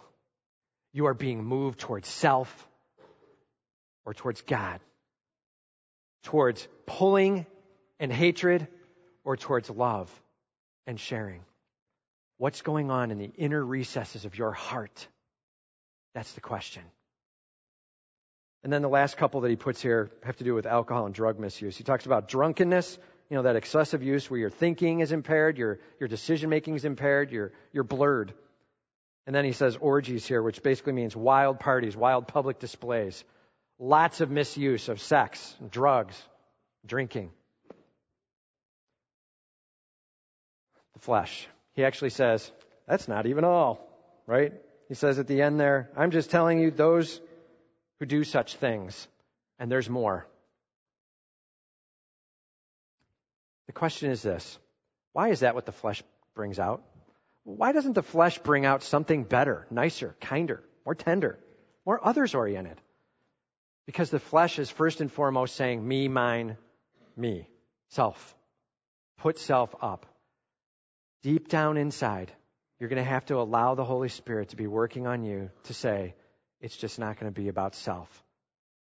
you 0.92 1.06
are 1.06 1.14
being 1.14 1.46
moved 1.46 1.80
towards 1.80 2.10
self 2.10 2.68
or 4.06 4.14
towards 4.14 4.42
God, 4.42 4.80
towards 6.24 6.68
pulling 6.86 7.46
and 8.00 8.12
hatred 8.12 8.68
or 9.24 9.38
towards 9.38 9.70
love 9.70 10.12
and 10.88 11.00
sharing? 11.00 11.42
What's 12.38 12.62
going 12.62 12.90
on 12.90 13.12
in 13.12 13.20
the 13.20 13.32
inner 13.38 13.64
recesses 13.64 14.26
of 14.26 14.38
your 14.38 14.52
heart? 14.52 15.08
That's 16.16 16.32
the 16.34 16.42
question. 16.42 16.84
And 18.64 18.72
then 18.72 18.82
the 18.82 18.90
last 18.90 19.18
couple 19.18 19.42
that 19.42 19.50
he 19.50 19.56
puts 19.56 19.82
here 19.82 20.12
have 20.24 20.38
to 20.38 20.44
do 20.44 20.54
with 20.54 20.66
alcohol 20.66 21.06
and 21.06 21.16
drug 21.16 21.40
misuse. 21.40 21.78
He 21.78 21.84
talks 21.84 22.06
about 22.06 22.28
drunkenness, 22.28 22.98
you 23.30 23.38
know, 23.38 23.44
that 23.44 23.56
excessive 23.56 24.04
use 24.04 24.30
where 24.30 24.40
your 24.40 24.50
thinking 24.50 25.00
is 25.00 25.12
impaired, 25.12 25.58
your, 25.58 25.80
your 26.00 26.08
decision 26.08 26.50
making 26.50 26.76
is 26.76 26.86
impaired, 26.86 27.32
you're, 27.32 27.52
you're 27.72 27.84
blurred. 27.84 28.34
And 29.26 29.36
then 29.36 29.46
he 29.46 29.52
says 29.52 29.78
orgies 29.78 30.26
here, 30.26 30.44
which 30.44 30.62
basically 30.62 30.94
means 30.94 31.16
wild 31.16 31.60
parties, 31.60 31.96
wild 31.96 32.28
public 32.28 32.60
displays. 32.60 33.24
Lots 33.84 34.22
of 34.22 34.30
misuse 34.30 34.89
of 34.89 35.02
sex, 35.02 35.56
drugs, 35.72 36.15
drinking. 36.86 37.32
The 40.94 41.00
flesh. 41.00 41.48
He 41.74 41.84
actually 41.84 42.12
says, 42.12 42.52
that's 42.88 43.08
not 43.08 43.26
even 43.26 43.44
all, 43.44 43.89
right? 44.28 44.54
He 44.88 44.94
says 44.94 45.17
at 45.17 45.26
the 45.26 45.41
end 45.41 45.60
there, 45.60 45.89
I'm 45.98 46.12
just 46.12 46.30
telling 46.30 46.60
you 46.60 46.70
those 46.70 47.20
who 48.00 48.06
do 48.06 48.24
such 48.24 48.56
things, 48.58 49.08
and 49.58 49.72
there's 49.72 49.89
more. 49.89 50.28
The 53.65 53.74
question 53.74 54.12
is 54.12 54.22
this 54.22 54.60
why 55.12 55.30
is 55.30 55.39
that 55.39 55.56
what 55.56 55.65
the 55.65 55.72
flesh 55.72 56.04
brings 56.36 56.60
out? 56.60 56.84
Why 57.46 57.72
doesn't 57.72 57.94
the 57.94 58.04
flesh 58.04 58.38
bring 58.38 58.63
out 58.63 58.84
something 58.84 59.24
better, 59.24 59.65
nicer, 59.72 60.15
kinder, 60.22 60.62
more 60.86 60.94
tender, 60.94 61.39
more 61.84 62.00
others 62.06 62.36
oriented? 62.36 62.80
Because 63.86 64.10
the 64.10 64.20
flesh 64.20 64.60
is 64.60 64.70
first 64.70 65.02
and 65.02 65.12
foremost 65.12 65.56
saying, 65.56 65.86
me, 65.86 66.08
mine, 66.08 66.58
me, 67.17 67.48
self. 67.89 68.36
Put 69.17 69.39
self 69.39 69.74
up. 69.82 70.06
Deep 71.24 71.50
down 71.50 71.78
inside, 71.78 72.32
you're 72.80 72.89
going 72.89 73.04
to 73.04 73.10
have 73.10 73.26
to 73.28 73.38
allow 73.38 73.76
the 73.76 73.84
Holy 73.84 74.10
Spirit 74.10 74.50
to 74.50 74.56
be 74.56 74.67
working 74.67 75.06
on 75.06 75.24
you 75.24 75.52
to 75.65 75.74
say, 75.74 76.15
it's 76.60 76.76
just 76.76 77.00
not 77.00 77.20
going 77.20 77.32
to 77.32 77.41
be 77.41 77.48
about 77.48 77.76
self. 77.76 78.24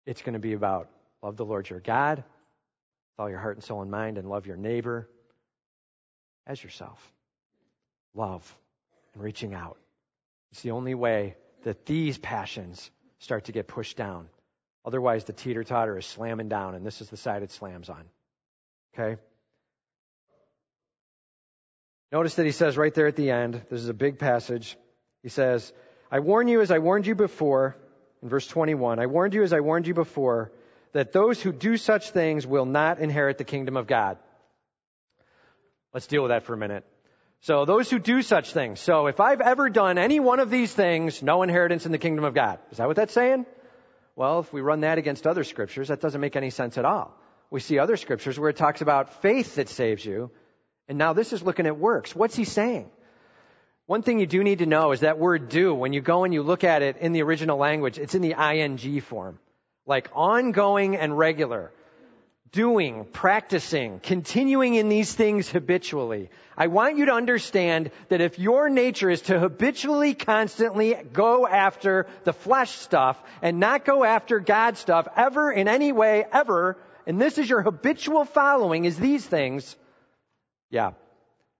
It's 0.06 0.22
going 0.22 0.34
to 0.34 0.40
be 0.40 0.54
about 0.54 0.90
love 1.22 1.38
the 1.38 1.46
Lord 1.46 1.70
your 1.70 1.80
God 1.80 2.18
with 2.18 3.20
all 3.20 3.30
your 3.30 3.40
heart 3.40 3.58
and 3.58 3.64
soul 3.64 3.82
and 3.82 3.92
mind, 3.92 4.18
and 4.18 4.30
love 4.30 4.46
your 4.46 4.58
neighbor 4.58 5.08
as 6.48 6.64
yourself. 6.64 7.00
Love 8.16 8.58
and 9.14 9.24
reaching 9.24 9.54
out. 9.54 9.78
It's 10.52 10.62
the 10.62 10.72
only 10.72 10.96
way 10.96 11.36
that 11.64 11.86
these 11.86 12.18
passions 12.18 12.90
start 13.20 13.46
to 13.46 13.52
get 13.52 13.68
pushed 13.68 13.98
down. 13.98 14.30
Otherwise, 14.90 15.24
the 15.26 15.34
teeter 15.34 15.64
totter 15.64 16.00
is 16.00 16.06
slamming 16.08 16.50
down, 16.50 16.74
and 16.74 16.84
this 16.84 17.00
is 17.00 17.10
the 17.10 17.16
side 17.16 17.44
it 17.44 17.52
slams 17.52 17.90
on. 17.90 18.06
Okay? 18.92 19.22
Notice 22.12 22.34
that 22.34 22.48
he 22.48 22.52
says 22.52 22.76
right 22.76 22.92
there 22.92 23.06
at 23.06 23.16
the 23.16 23.30
end, 23.30 23.62
this 23.70 23.82
is 23.82 23.90
a 23.90 23.94
big 23.94 24.18
passage. 24.18 24.76
He 25.22 25.30
says, 25.30 25.72
I 26.10 26.22
warn 26.22 26.48
you 26.48 26.62
as 26.62 26.72
I 26.72 26.80
warned 26.80 27.06
you 27.06 27.14
before, 27.14 27.78
in 28.24 28.30
verse 28.30 28.48
21, 28.48 28.98
I 28.98 29.06
warned 29.06 29.36
you 29.36 29.44
as 29.44 29.54
I 29.54 29.60
warned 29.60 29.86
you 29.86 29.94
before, 29.94 30.52
that 30.94 31.12
those 31.12 31.40
who 31.40 31.52
do 31.52 31.78
such 31.78 32.10
things 32.10 32.48
will 32.48 32.66
not 32.66 32.98
inherit 32.98 33.38
the 33.38 33.44
kingdom 33.44 33.78
of 33.78 33.86
God. 33.86 34.18
Let's 35.94 36.08
deal 36.08 36.24
with 36.24 36.32
that 36.32 36.46
for 36.46 36.56
a 36.56 36.58
minute. 36.58 36.84
So 37.42 37.66
those 37.66 37.92
who 37.92 38.00
do 38.00 38.24
such 38.24 38.54
things. 38.54 38.80
So 38.80 39.06
if 39.06 39.20
I've 39.20 39.40
ever 39.42 39.70
done 39.70 40.00
any 40.00 40.20
one 40.20 40.40
of 40.40 40.50
these 40.50 40.74
things, 40.74 41.22
no 41.22 41.44
inheritance 41.44 41.86
in 41.86 41.92
the 41.92 42.00
kingdom 42.00 42.26
of 42.26 42.34
God. 42.34 42.58
Is 42.72 42.80
that 42.80 42.88
what 42.88 42.96
that's 42.96 43.14
saying? 43.14 43.46
Well, 44.20 44.42
if 44.42 44.52
we 44.52 44.60
run 44.60 44.82
that 44.82 44.98
against 44.98 45.26
other 45.26 45.46
scriptures, 45.46 45.88
that 45.88 46.02
doesn't 46.02 46.20
make 46.20 46.36
any 46.36 46.50
sense 46.50 46.78
at 46.78 46.84
all. 46.84 47.18
We 47.50 47.62
see 47.62 47.80
other 47.80 47.96
scriptures 47.96 48.38
where 48.38 48.50
it 48.50 48.58
talks 48.58 48.82
about 48.82 49.22
faith 49.22 49.56
that 49.56 49.70
saves 49.70 50.04
you. 50.04 50.30
And 50.90 50.98
now 50.98 51.14
this 51.14 51.32
is 51.32 51.42
looking 51.42 51.66
at 51.68 51.78
works. 51.78 52.14
What's 52.14 52.36
he 52.36 52.44
saying? 52.44 52.92
One 53.86 54.02
thing 54.02 54.20
you 54.20 54.28
do 54.28 54.44
need 54.44 54.60
to 54.60 54.66
know 54.66 54.92
is 54.92 55.00
that 55.00 55.20
word 55.20 55.48
do, 55.48 55.74
when 55.74 55.94
you 55.94 56.02
go 56.02 56.26
and 56.26 56.34
you 56.34 56.44
look 56.44 56.66
at 56.66 56.82
it 56.82 56.98
in 56.98 57.14
the 57.14 57.24
original 57.24 57.58
language, 57.58 57.98
it's 57.98 58.14
in 58.14 58.22
the 58.22 58.36
ing 58.38 59.00
form. 59.00 59.40
Like 59.86 60.10
ongoing 60.14 60.98
and 60.98 61.18
regular. 61.18 61.72
Doing, 62.52 63.06
practicing, 63.06 64.00
continuing 64.00 64.74
in 64.74 64.90
these 64.90 65.14
things 65.14 65.50
habitually. 65.50 66.32
I 66.58 66.66
want 66.68 66.98
you 66.98 67.06
to 67.06 67.14
understand 67.14 67.92
that 68.08 68.22
if 68.22 68.40
your 68.40 68.70
nature 68.70 69.10
is 69.10 69.22
to 69.24 69.40
habitually, 69.40 70.16
constantly 70.16 70.96
go 71.14 71.46
after 71.48 72.08
the 72.24 72.34
flesh 72.34 72.72
stuff 72.72 73.22
and 73.44 73.60
not 73.60 73.86
go 73.86 74.04
after 74.04 74.40
God 74.40 74.78
stuff 74.78 75.08
ever 75.16 75.52
in 75.52 75.68
any 75.68 75.92
way, 75.92 76.26
ever, 76.32 76.78
and 77.06 77.22
this 77.22 77.38
is 77.38 77.50
your 77.50 77.62
habitual 77.62 78.26
following 78.26 78.86
is 78.86 78.98
these 78.98 79.26
things, 79.26 79.76
yeah, 80.72 80.92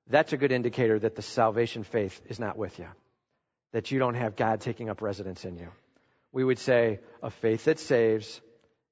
that's 0.08 0.34
a 0.34 0.38
good 0.38 0.52
indicator 0.52 0.98
that 0.98 1.16
the 1.16 1.22
salvation 1.22 1.84
faith 1.84 2.20
is 2.28 2.40
not 2.40 2.58
with 2.58 2.80
you. 2.80 2.88
That 3.74 3.92
you 3.92 4.00
don't 4.00 4.16
have 4.16 4.36
God 4.36 4.62
taking 4.62 4.90
up 4.90 5.04
residence 5.04 5.46
in 5.46 5.56
you. 5.56 5.70
We 6.32 6.44
would 6.44 6.60
say 6.60 7.00
a 7.22 7.30
faith 7.30 7.66
that 7.66 7.80
saves 7.80 8.42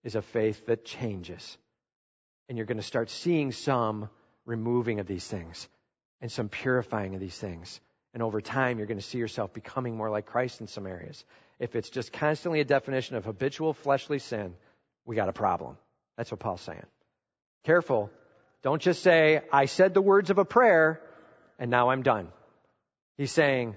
is 0.03 0.15
a 0.15 0.21
faith 0.21 0.67
that 0.67 0.85
changes. 0.85 1.57
And 2.47 2.57
you're 2.57 2.65
going 2.65 2.77
to 2.77 2.83
start 2.83 3.09
seeing 3.09 3.51
some 3.51 4.09
removing 4.45 4.99
of 4.99 5.07
these 5.07 5.27
things 5.27 5.67
and 6.21 6.31
some 6.31 6.49
purifying 6.49 7.13
of 7.13 7.21
these 7.21 7.37
things. 7.37 7.79
And 8.13 8.23
over 8.23 8.41
time, 8.41 8.77
you're 8.77 8.87
going 8.87 8.99
to 8.99 9.05
see 9.05 9.17
yourself 9.17 9.53
becoming 9.53 9.95
more 9.95 10.09
like 10.09 10.25
Christ 10.25 10.61
in 10.61 10.67
some 10.67 10.87
areas. 10.87 11.23
If 11.59 11.75
it's 11.75 11.89
just 11.89 12.13
constantly 12.13 12.61
a 12.61 12.65
definition 12.65 13.15
of 13.15 13.25
habitual 13.25 13.73
fleshly 13.73 14.19
sin, 14.19 14.55
we 15.05 15.15
got 15.15 15.29
a 15.29 15.33
problem. 15.33 15.77
That's 16.15 16.31
what 16.31 16.39
Paul's 16.39 16.61
saying. 16.61 16.85
Careful. 17.63 18.09
Don't 18.63 18.81
just 18.81 19.03
say, 19.03 19.41
I 19.51 19.65
said 19.65 19.93
the 19.93 20.01
words 20.01 20.29
of 20.29 20.37
a 20.37 20.45
prayer 20.45 21.01
and 21.59 21.69
now 21.69 21.89
I'm 21.89 22.03
done. 22.03 22.29
He's 23.17 23.31
saying 23.31 23.75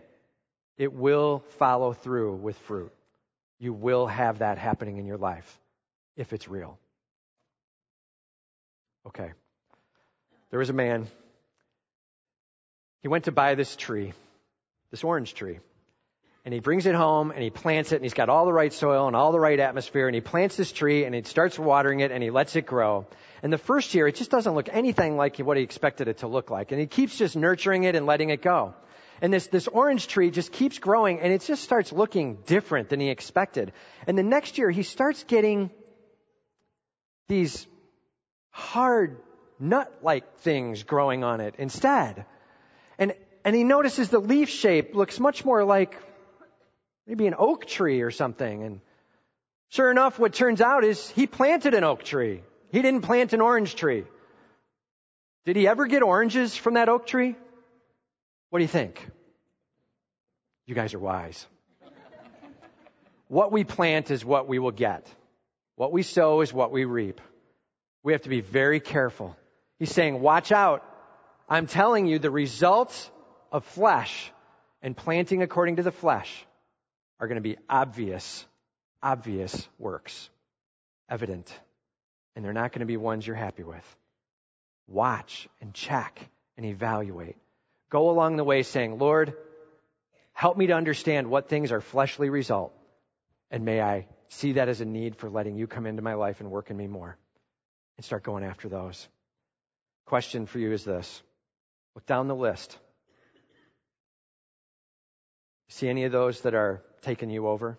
it 0.77 0.93
will 0.93 1.45
follow 1.59 1.93
through 1.93 2.37
with 2.37 2.57
fruit. 2.59 2.93
You 3.59 3.73
will 3.73 4.07
have 4.07 4.39
that 4.39 4.59
happening 4.59 4.99
in 4.99 5.07
your 5.07 5.19
life 5.19 5.59
if 6.17 6.33
it's 6.33 6.49
real. 6.49 6.79
Okay. 9.07 9.33
There 10.51 10.59
was 10.59 10.71
a 10.71 10.75
man. 10.75 11.07
He 13.03 13.09
went 13.09 13.25
to 13.25 13.33
buy 13.33 13.55
this 13.55 13.77
tree, 13.77 14.13
this 14.91 15.05
orange 15.05 15.35
tree. 15.35 15.61
And 16.45 16.55
he 16.55 16.61
brings 16.61 16.87
it 16.87 16.95
home 16.95 17.31
and 17.31 17.43
he 17.43 17.51
plants 17.51 17.93
it 17.93 17.97
and 17.97 18.05
he's 18.05 18.15
got 18.15 18.31
all 18.31 18.47
the 18.47 18.53
right 18.53 18.73
soil 18.73 19.07
and 19.07 19.15
all 19.15 19.31
the 19.31 19.41
right 19.41 19.61
atmosphere 19.61 20.07
and 20.07 20.15
he 20.15 20.23
plants 20.23 20.57
this 20.57 20.73
tree 20.73 21.05
and 21.05 21.15
he 21.15 21.23
starts 21.23 21.59
watering 21.59 22.01
it 22.01 22.13
and 22.13 22.23
he 22.23 22.31
lets 22.31 22.57
it 22.57 22.65
grow. 22.65 23.07
And 23.43 23.53
the 23.53 23.59
first 23.59 23.95
year, 23.95 24.07
it 24.09 24.17
just 24.17 24.31
doesn't 24.31 24.55
look 24.55 24.69
anything 24.71 25.17
like 25.17 25.39
what 25.39 25.59
he 25.59 25.63
expected 25.63 26.09
it 26.09 26.19
to 26.19 26.29
look 26.29 26.51
like. 26.51 26.73
And 26.73 26.81
he 26.81 26.87
keeps 26.87 27.17
just 27.17 27.37
nurturing 27.37 27.85
it 27.85 27.95
and 27.95 28.07
letting 28.07 28.31
it 28.31 28.41
go. 28.41 28.75
And 29.23 29.33
this, 29.33 29.49
this 29.49 29.69
orange 29.69 30.09
tree 30.09 30.31
just 30.31 30.51
keeps 30.51 30.79
growing 30.79 31.21
and 31.21 31.31
it 31.31 31.43
just 31.43 31.63
starts 31.63 31.93
looking 31.93 32.39
different 32.47 32.89
than 32.89 33.01
he 33.01 33.11
expected. 33.11 33.73
And 34.07 34.17
the 34.17 34.23
next 34.23 34.57
year, 34.57 34.71
he 34.71 34.83
starts 34.83 35.23
getting 35.25 35.71
these 37.29 37.67
hard 38.51 39.19
nut-like 39.59 40.39
things 40.39 40.83
growing 40.83 41.25
on 41.25 41.41
it 41.41 41.55
instead. 41.59 42.25
And, 42.99 43.15
and 43.45 43.55
he 43.55 43.65
notices 43.65 44.09
the 44.09 44.19
leaf 44.19 44.49
shape 44.49 44.95
looks 44.95 45.21
much 45.21 45.45
more 45.45 45.65
like 45.65 45.97
maybe 47.07 47.27
an 47.27 47.35
oak 47.39 47.67
tree 47.67 48.03
or 48.03 48.11
something. 48.11 48.63
And 48.63 48.81
sure 49.69 49.91
enough, 49.91 50.19
what 50.19 50.33
turns 50.33 50.61
out 50.61 50.85
is 50.85 51.09
he 51.11 51.27
planted 51.27 51.75
an 51.75 51.85
oak 51.85 52.03
tree. 52.03 52.43
He 52.73 52.83
didn't 52.83 53.03
plant 53.03 53.33
an 53.33 53.41
orange 53.41 53.75
tree. 53.75 54.05
Did 55.45 55.57
he 55.57 55.67
ever 55.67 55.87
get 55.87 56.03
oranges 56.03 56.57
from 56.57 56.75
that 56.75 56.89
oak 56.89 57.07
tree? 57.07 57.35
What 58.51 58.59
do 58.59 58.65
you 58.65 58.69
think? 58.69 59.05
You 60.67 60.75
guys 60.75 60.95
are 60.95 60.99
wise. 60.99 61.47
what 63.29 63.51
we 63.51 63.65
plant 63.65 64.11
is 64.11 64.25
what 64.25 64.47
we 64.47 64.59
will 64.59 64.71
get. 64.71 65.07
What 65.77 65.93
we 65.93 66.03
sow 66.03 66.43
is 66.43 66.53
what 66.53 66.71
we 66.71 66.85
reap. 66.85 67.21
We 68.03 68.13
have 68.13 68.23
to 68.23 68.29
be 68.29 68.41
very 68.41 68.81
careful. 68.81 69.37
He's 69.79 69.93
saying, 69.93 70.21
watch 70.21 70.53
out. 70.53 70.85
I'm 71.49 71.67
telling 71.67 72.07
you 72.07 72.19
the 72.19 72.31
results 72.31 73.11
of 73.51 73.65
flesh 73.65 74.33
and 74.83 74.97
planting 74.97 75.43
according 75.43 75.77
to 75.77 75.83
the 75.83 75.93
flesh 75.93 76.47
are 77.19 77.27
going 77.27 77.37
to 77.37 77.43
be 77.43 77.57
obvious, 77.69 78.47
obvious 79.03 79.69
works. 79.79 80.31
Evident 81.09 81.53
and 82.41 82.45
they're 82.45 82.53
not 82.53 82.73
going 82.73 82.81
to 82.81 82.87
be 82.87 82.97
ones 82.97 83.27
you're 83.27 83.37
happy 83.37 83.63
with. 83.63 83.85
Watch 84.87 85.49
and 85.61 85.75
check 85.75 86.29
and 86.57 86.67
evaluate. 86.67 87.37
Go 87.91 88.11
along 88.11 88.37
the 88.37 88.45
way 88.45 88.63
saying, 88.63 88.99
Lord, 88.99 89.35
help 90.33 90.57
me 90.57 90.69
to 90.69 90.73
understand 90.73 91.29
what 91.29 91.49
things 91.49 91.73
are 91.73 91.81
fleshly 91.81 92.31
result, 92.31 92.73
and 93.51 93.65
may 93.65 93.81
I 93.81 94.07
see 94.29 94.53
that 94.53 94.69
as 94.69 94.81
a 94.81 94.85
need 94.85 95.17
for 95.17 95.29
letting 95.29 95.57
you 95.57 95.67
come 95.67 95.87
into 95.87 96.03
my 96.03 96.15
life 96.15 96.41
and 96.41 96.51
work 96.51 96.71
in 96.71 96.77
me 96.77 96.87
more, 96.87 97.19
and 98.01 98.05
start 98.07 98.23
going 98.23 98.45
after 98.45 98.67
those. 98.71 99.07
Question 100.07 100.47
for 100.47 100.59
you 100.59 100.73
is 100.73 100.85
this 100.85 101.23
look 101.95 102.07
down 102.07 102.29
the 102.29 102.35
list. 102.35 102.79
See 105.69 105.87
any 105.87 106.05
of 106.05 106.13
those 106.13 106.41
that 106.41 106.55
are 106.55 106.81
taking 107.03 107.29
you 107.29 107.47
over? 107.47 107.79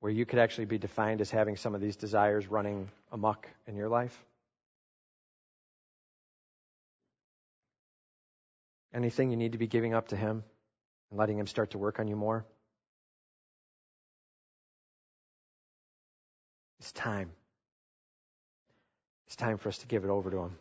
where 0.00 0.10
you 0.10 0.26
could 0.26 0.40
actually 0.40 0.64
be 0.64 0.78
defined 0.78 1.20
as 1.20 1.30
having 1.30 1.56
some 1.56 1.76
of 1.76 1.80
these 1.80 1.94
desires 1.94 2.48
running 2.48 2.88
amok 3.12 3.46
in 3.68 3.76
your 3.76 3.88
life? 3.88 4.24
Anything 8.92 9.30
you 9.30 9.36
need 9.36 9.52
to 9.52 9.58
be 9.58 9.68
giving 9.68 9.94
up 9.94 10.08
to 10.08 10.16
Him 10.16 10.42
and 11.10 11.20
letting 11.20 11.38
Him 11.38 11.46
start 11.46 11.70
to 11.70 11.78
work 11.78 12.00
on 12.00 12.08
you 12.08 12.16
more? 12.16 12.44
It's 16.80 16.90
time. 16.90 17.30
It's 19.32 19.36
time 19.38 19.56
for 19.56 19.70
us 19.70 19.78
to 19.78 19.86
give 19.86 20.04
it 20.04 20.10
over 20.10 20.30
to 20.30 20.36
Him. 20.40 20.58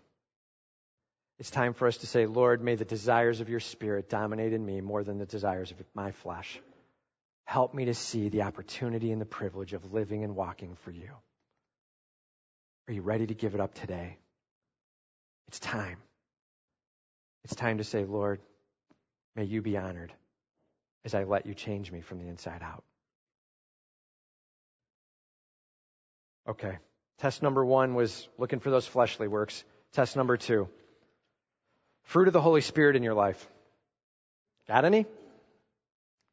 It's 1.40 1.52
time 1.52 1.74
for 1.74 1.90
us 1.90 1.98
to 1.98 2.08
say, 2.08 2.26
Lord, 2.26 2.64
may 2.64 2.76
the 2.76 2.86
desires 2.86 3.42
of 3.42 3.50
your 3.50 3.60
Spirit 3.60 4.10
dominate 4.10 4.54
in 4.54 4.66
me 4.66 4.80
more 4.80 5.04
than 5.04 5.18
the 5.18 5.26
desires 5.26 5.72
of 5.72 5.78
my 5.94 6.12
flesh. 6.12 6.58
Help 7.44 7.74
me 7.74 7.84
to 7.84 7.94
see 7.94 8.30
the 8.30 8.44
opportunity 8.44 9.12
and 9.12 9.20
the 9.20 9.26
privilege 9.26 9.74
of 9.74 9.92
living 9.92 10.24
and 10.24 10.38
walking 10.38 10.78
for 10.86 10.92
you. 10.92 11.10
Are 12.88 12.94
you 12.94 13.02
ready 13.02 13.28
to 13.28 13.34
give 13.34 13.56
it 13.56 13.60
up 13.60 13.74
today? 13.74 14.16
It's 15.50 15.60
time. 15.60 15.98
It's 17.44 17.56
time 17.56 17.80
to 17.80 17.84
say, 17.84 18.06
Lord, 18.06 18.40
may 19.36 19.44
you 19.44 19.62
be 19.62 19.76
honored 19.76 20.14
as 21.04 21.14
I 21.14 21.26
let 21.26 21.46
you 21.46 21.56
change 21.56 21.92
me 21.92 22.00
from 22.00 22.20
the 22.20 22.30
inside 22.30 22.62
out. 22.64 22.86
Okay. 26.48 26.78
Test 27.22 27.44
number 27.44 27.64
one 27.64 27.94
was 27.94 28.28
looking 28.40 28.60
for 28.60 28.72
those 28.72 28.88
fleshly 28.88 29.28
works. 29.28 29.64
Test 29.94 30.16
number 30.16 30.38
two 30.38 30.68
fruit 32.02 32.28
of 32.28 32.34
the 32.34 32.42
Holy 32.42 32.62
Spirit 32.62 32.96
in 32.96 33.04
your 33.04 33.14
life. 33.14 33.48
Got 34.68 34.86
any? 34.86 35.06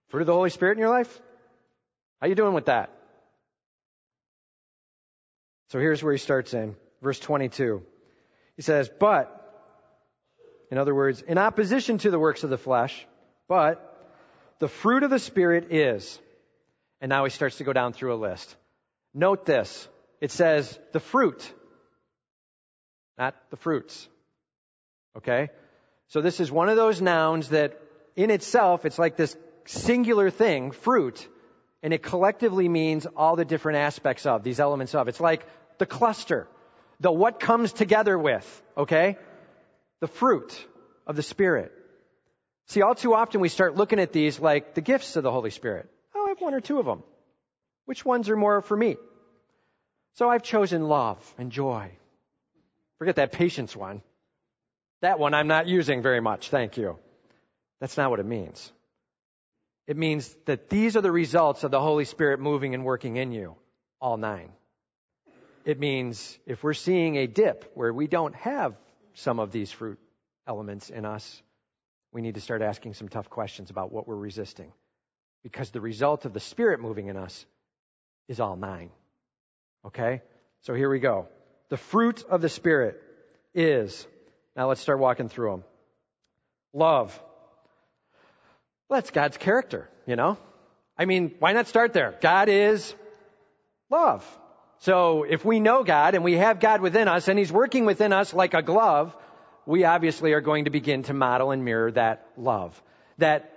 Fruit 0.09 0.23
of 0.23 0.27
the 0.27 0.33
Holy 0.33 0.49
Spirit 0.49 0.73
in 0.73 0.79
your 0.79 0.89
life? 0.89 1.21
How 2.23 2.27
you 2.27 2.35
doing 2.35 2.55
with 2.55 2.67
that? 2.67 2.91
So 5.69 5.79
here's 5.79 6.03
where 6.03 6.15
he 6.15 6.19
starts 6.19 6.55
in 6.55 6.75
verse 7.03 7.21
22. 7.21 7.83
He 8.57 8.63
says, 8.63 8.91
but, 8.99 9.29
in 10.71 10.79
other 10.79 10.95
words, 10.95 11.21
in 11.21 11.37
opposition 11.37 11.99
to 11.99 12.11
the 12.11 12.19
works 12.19 12.45
of 12.45 12.51
the 12.51 12.57
flesh, 12.57 13.07
but 13.47 14.11
the 14.59 14.69
fruit 14.69 15.03
of 15.03 15.11
the 15.11 15.19
Spirit 15.19 15.71
is, 15.71 16.19
and 17.03 17.11
now 17.11 17.25
he 17.25 17.31
starts 17.31 17.59
to 17.59 17.65
go 17.65 17.75
down 17.75 17.93
through 17.93 18.15
a 18.15 18.17
list. 18.17 18.57
Note 19.13 19.45
this. 19.45 19.87
It 20.21 20.31
says 20.31 20.79
the 20.93 21.01
fruit, 21.01 21.53
not 23.17 23.35
the 23.51 23.57
fruits. 23.57 24.09
Okay? 25.17 25.51
So 26.09 26.21
this 26.21 26.41
is 26.41 26.51
one 26.51 26.69
of 26.69 26.77
those 26.77 27.01
nouns 27.01 27.51
that 27.51 27.81
in 28.17 28.31
itself, 28.31 28.85
it's 28.85 28.99
like 28.99 29.17
this 29.17 29.37
singular 29.67 30.31
thing, 30.31 30.73
fruit, 30.73 31.29
and 31.83 31.93
it 31.93 32.03
collectively 32.03 32.69
means 32.69 33.07
all 33.17 33.37
the 33.37 33.45
different 33.45 33.79
aspects 33.79 34.27
of, 34.27 34.43
these 34.43 34.59
elements 34.59 34.95
of. 34.95 35.09
It's 35.09 35.21
like 35.21 35.47
the 35.79 35.87
cluster, 35.87 36.49
the 37.01 37.13
what 37.13 37.39
comes 37.39 37.73
together 37.73 38.19
with, 38.19 38.63
okay? 38.77 39.17
The 40.01 40.09
fruit 40.09 40.67
of 41.07 41.17
the 41.17 41.23
Spirit. 41.23 41.73
See, 42.67 42.83
all 42.83 42.95
too 42.95 43.15
often 43.15 43.41
we 43.41 43.49
start 43.49 43.77
looking 43.77 44.01
at 44.01 44.13
these 44.13 44.41
like 44.41 44.75
the 44.75 44.81
gifts 44.81 45.17
of 45.17 45.23
the 45.23 45.31
Holy 45.31 45.51
Spirit. 45.51 45.89
Oh, 46.15 46.27
I 46.27 46.31
have 46.31 46.41
one 46.41 46.55
or 46.55 46.61
two 46.61 46.79
of 46.79 46.87
them. 46.87 47.03
Which 47.87 48.05
ones 48.05 48.29
are 48.29 48.37
more 48.37 48.61
for 48.61 48.77
me? 48.77 48.97
So 50.19 50.29
I've 50.29 50.43
chosen 50.43 50.89
love 50.89 51.17
and 51.39 51.53
joy. 51.53 51.93
Forget 52.99 53.17
that 53.17 53.31
patience 53.31 53.77
one. 53.77 54.03
That 55.01 55.21
one 55.21 55.33
I'm 55.33 55.47
not 55.47 55.69
using 55.69 56.03
very 56.03 56.19
much, 56.21 56.51
thank 56.51 56.77
you. 56.77 56.99
That's 57.81 57.97
not 57.97 58.11
what 58.11 58.19
it 58.19 58.27
means. 58.27 58.73
It 59.87 59.97
means 59.97 60.37
that 60.47 60.71
these 60.71 60.97
are 60.97 61.03
the 61.03 61.13
results 61.13 61.63
of 61.63 61.71
the 61.71 61.81
Holy 61.81 62.05
Spirit 62.05 62.41
moving 62.41 62.75
and 62.75 62.85
working 62.85 63.15
in 63.15 63.31
you, 63.31 63.55
all 64.01 64.17
nine. 64.17 64.51
It 65.65 65.79
means 65.79 66.37
if 66.47 66.65
we're 66.65 66.75
seeing 66.75 67.15
a 67.15 67.29
dip 67.29 67.71
where 67.75 67.93
we 67.93 68.09
don't 68.09 68.35
have 68.35 68.75
some 69.15 69.39
of 69.39 69.53
these 69.53 69.71
fruit 69.71 70.01
elements 70.49 70.91
in 70.91 71.05
us, 71.05 71.41
we 72.13 72.23
need 72.23 72.35
to 72.35 72.41
start 72.41 72.61
asking 72.61 72.95
some 72.95 73.09
tough 73.09 73.31
questions 73.31 73.71
about 73.71 73.93
what 73.93 74.09
we're 74.09 74.17
resisting. 74.17 74.73
Because 75.45 75.71
the 75.71 75.81
result 75.81 76.25
of 76.25 76.33
the 76.33 76.41
Spirit 76.41 76.81
moving 76.81 77.07
in 77.07 77.17
us 77.17 77.47
is 78.27 78.41
all 78.41 78.57
nine. 78.57 78.91
Okay? 79.87 80.23
So 80.63 80.75
here 80.75 80.91
we 80.91 80.99
go. 80.99 81.29
The 81.69 81.77
fruit 81.77 82.25
of 82.29 82.41
the 82.41 82.49
Spirit 82.49 83.01
is, 83.55 84.07
now 84.57 84.69
let's 84.69 84.81
start 84.81 84.99
walking 84.99 85.29
through 85.29 85.51
them. 85.51 85.65
Love. 86.73 87.19
Well, 88.89 88.99
that's 88.99 89.11
God's 89.11 89.37
character, 89.37 89.89
you 90.07 90.17
know? 90.17 90.39
I 90.97 91.05
mean, 91.05 91.35
why 91.39 91.53
not 91.53 91.69
start 91.69 91.93
there? 91.93 92.17
God 92.21 92.49
is 92.49 92.95
love. 93.91 94.27
So 94.81 95.25
if 95.25 95.45
we 95.45 95.61
know 95.61 95.85
God 95.85 96.15
and 96.15 96.25
we 96.25 96.35
have 96.35 96.61
God 96.61 96.81
within 96.81 97.09
us 97.09 97.29
and 97.29 97.39
He's 97.39 97.53
working 97.53 97.85
within 97.85 98.13
us 98.13 98.33
like 98.33 98.55
a 98.55 98.63
glove, 98.63 99.15
we 99.67 99.85
obviously 99.85 100.33
are 100.33 100.41
going 100.41 100.65
to 100.65 100.71
begin 100.71 101.03
to 101.05 101.15
model 101.15 101.51
and 101.51 101.65
mirror 101.65 101.93
that 101.93 102.27
love. 102.37 102.81
That 103.19 103.53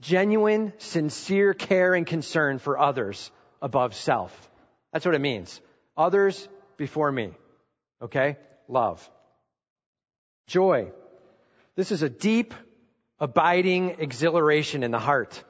genuine, 0.00 0.72
sincere 0.78 1.54
care 1.54 1.94
and 1.94 2.06
concern 2.06 2.58
for 2.58 2.78
others 2.78 3.30
above 3.62 3.94
self. 3.94 4.49
That's 4.92 5.04
what 5.04 5.14
it 5.14 5.20
means. 5.20 5.60
Others 5.96 6.48
before 6.76 7.10
me. 7.10 7.32
Okay? 8.02 8.36
Love. 8.68 9.08
Joy. 10.46 10.90
This 11.76 11.92
is 11.92 12.02
a 12.02 12.08
deep, 12.08 12.54
abiding 13.18 13.96
exhilaration 13.98 14.82
in 14.82 14.90
the 14.90 14.98
heart. 14.98 15.42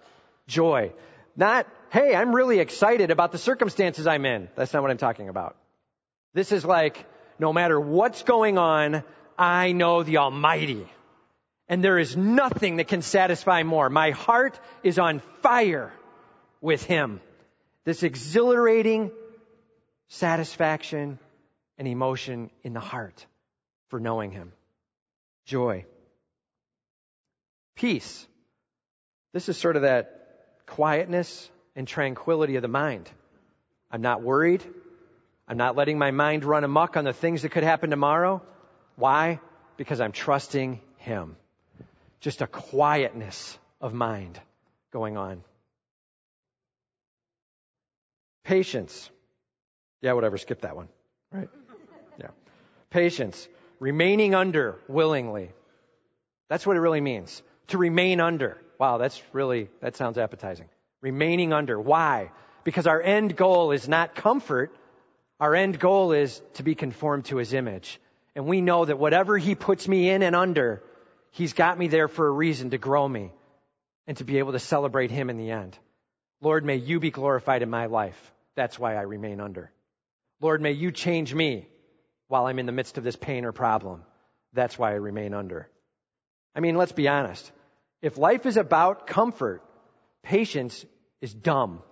Joy. 0.46 0.92
Not, 1.36 1.66
hey, 1.90 2.14
I'm 2.14 2.34
really 2.34 2.58
excited 2.58 3.10
about 3.10 3.32
the 3.32 3.38
circumstances 3.38 4.06
I'm 4.06 4.26
in. 4.26 4.48
That's 4.56 4.72
not 4.72 4.82
what 4.82 4.90
I'm 4.90 4.98
talking 4.98 5.28
about. 5.28 5.56
This 6.34 6.52
is 6.52 6.64
like, 6.64 7.06
no 7.38 7.52
matter 7.52 7.80
what's 7.80 8.22
going 8.22 8.58
on, 8.58 9.02
I 9.38 9.72
know 9.72 10.02
the 10.02 10.18
Almighty. 10.18 10.86
And 11.68 11.82
there 11.82 11.98
is 11.98 12.16
nothing 12.16 12.76
that 12.76 12.88
can 12.88 13.00
satisfy 13.00 13.62
more. 13.62 13.88
My 13.88 14.10
heart 14.10 14.58
is 14.82 14.98
on 14.98 15.20
fire 15.40 15.92
with 16.60 16.84
Him. 16.84 17.20
This 17.84 18.02
exhilarating 18.02 19.12
satisfaction 20.10 21.18
and 21.78 21.88
emotion 21.88 22.50
in 22.62 22.74
the 22.74 22.80
heart 22.80 23.24
for 23.88 23.98
knowing 23.98 24.30
Him. 24.30 24.52
Joy. 25.46 25.86
Peace. 27.76 28.26
This 29.32 29.48
is 29.48 29.56
sort 29.56 29.76
of 29.76 29.82
that 29.82 30.66
quietness 30.66 31.48
and 31.74 31.86
tranquility 31.88 32.56
of 32.56 32.62
the 32.62 32.68
mind. 32.68 33.08
I'm 33.90 34.02
not 34.02 34.22
worried. 34.22 34.62
I'm 35.48 35.56
not 35.56 35.76
letting 35.76 35.98
my 35.98 36.10
mind 36.10 36.44
run 36.44 36.64
amok 36.64 36.96
on 36.96 37.04
the 37.04 37.12
things 37.12 37.42
that 37.42 37.50
could 37.50 37.64
happen 37.64 37.90
tomorrow. 37.90 38.42
Why? 38.96 39.40
Because 39.76 40.00
I'm 40.00 40.12
trusting 40.12 40.80
Him. 40.98 41.36
Just 42.20 42.42
a 42.42 42.46
quietness 42.46 43.58
of 43.80 43.94
mind 43.94 44.38
going 44.92 45.16
on. 45.16 45.42
Patience. 48.44 49.08
Yeah, 50.02 50.12
whatever, 50.14 50.38
skip 50.38 50.62
that 50.62 50.76
one. 50.76 50.88
Right? 51.32 51.48
Yeah. 52.18 52.28
Patience. 52.90 53.48
Remaining 53.78 54.34
under 54.34 54.78
willingly. 54.88 55.50
That's 56.48 56.66
what 56.66 56.76
it 56.76 56.80
really 56.80 57.00
means. 57.00 57.42
To 57.68 57.78
remain 57.78 58.20
under. 58.20 58.60
Wow, 58.78 58.98
that's 58.98 59.22
really, 59.32 59.68
that 59.80 59.96
sounds 59.96 60.18
appetizing. 60.18 60.68
Remaining 61.00 61.52
under. 61.52 61.78
Why? 61.78 62.30
Because 62.64 62.86
our 62.86 63.00
end 63.00 63.36
goal 63.36 63.72
is 63.72 63.88
not 63.88 64.14
comfort. 64.14 64.74
Our 65.38 65.54
end 65.54 65.78
goal 65.78 66.12
is 66.12 66.42
to 66.54 66.62
be 66.62 66.74
conformed 66.74 67.26
to 67.26 67.36
His 67.36 67.54
image. 67.54 68.00
And 68.34 68.46
we 68.46 68.60
know 68.60 68.84
that 68.84 68.98
whatever 68.98 69.38
He 69.38 69.54
puts 69.54 69.86
me 69.86 70.10
in 70.10 70.22
and 70.22 70.34
under, 70.34 70.82
He's 71.30 71.52
got 71.52 71.78
me 71.78 71.88
there 71.88 72.08
for 72.08 72.26
a 72.26 72.30
reason 72.30 72.70
to 72.70 72.78
grow 72.78 73.06
me 73.08 73.32
and 74.06 74.16
to 74.16 74.24
be 74.24 74.38
able 74.38 74.52
to 74.52 74.58
celebrate 74.58 75.10
Him 75.10 75.30
in 75.30 75.36
the 75.36 75.50
end. 75.50 75.78
Lord, 76.40 76.64
may 76.64 76.76
you 76.76 77.00
be 77.00 77.10
glorified 77.10 77.62
in 77.62 77.70
my 77.70 77.86
life. 77.86 78.32
That's 78.56 78.78
why 78.78 78.96
I 78.96 79.02
remain 79.02 79.40
under. 79.40 79.70
Lord, 80.40 80.62
may 80.62 80.72
you 80.72 80.90
change 80.90 81.34
me 81.34 81.66
while 82.28 82.46
I'm 82.46 82.58
in 82.58 82.66
the 82.66 82.72
midst 82.72 82.96
of 82.98 83.04
this 83.04 83.16
pain 83.16 83.44
or 83.44 83.52
problem. 83.52 84.02
That's 84.52 84.78
why 84.78 84.92
I 84.92 84.94
remain 84.94 85.34
under. 85.34 85.68
I 86.54 86.60
mean, 86.60 86.76
let's 86.76 86.92
be 86.92 87.08
honest. 87.08 87.50
If 88.02 88.16
life 88.16 88.46
is 88.46 88.56
about 88.56 89.06
comfort, 89.06 89.62
patience 90.22 90.84
is 91.20 91.34
dumb. 91.34 91.82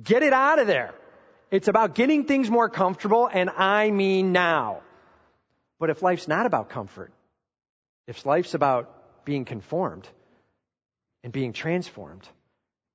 Get 0.00 0.22
it 0.22 0.32
out 0.32 0.58
of 0.58 0.66
there. 0.66 0.94
It's 1.50 1.66
about 1.66 1.94
getting 1.96 2.24
things 2.24 2.48
more 2.48 2.68
comfortable, 2.68 3.28
and 3.30 3.50
I 3.50 3.90
mean 3.90 4.32
now. 4.32 4.82
But 5.80 5.90
if 5.90 6.02
life's 6.02 6.28
not 6.28 6.46
about 6.46 6.68
comfort, 6.68 7.12
if 8.06 8.24
life's 8.24 8.54
about 8.54 9.24
being 9.24 9.44
conformed 9.44 10.08
and 11.24 11.32
being 11.32 11.52
transformed, 11.52 12.26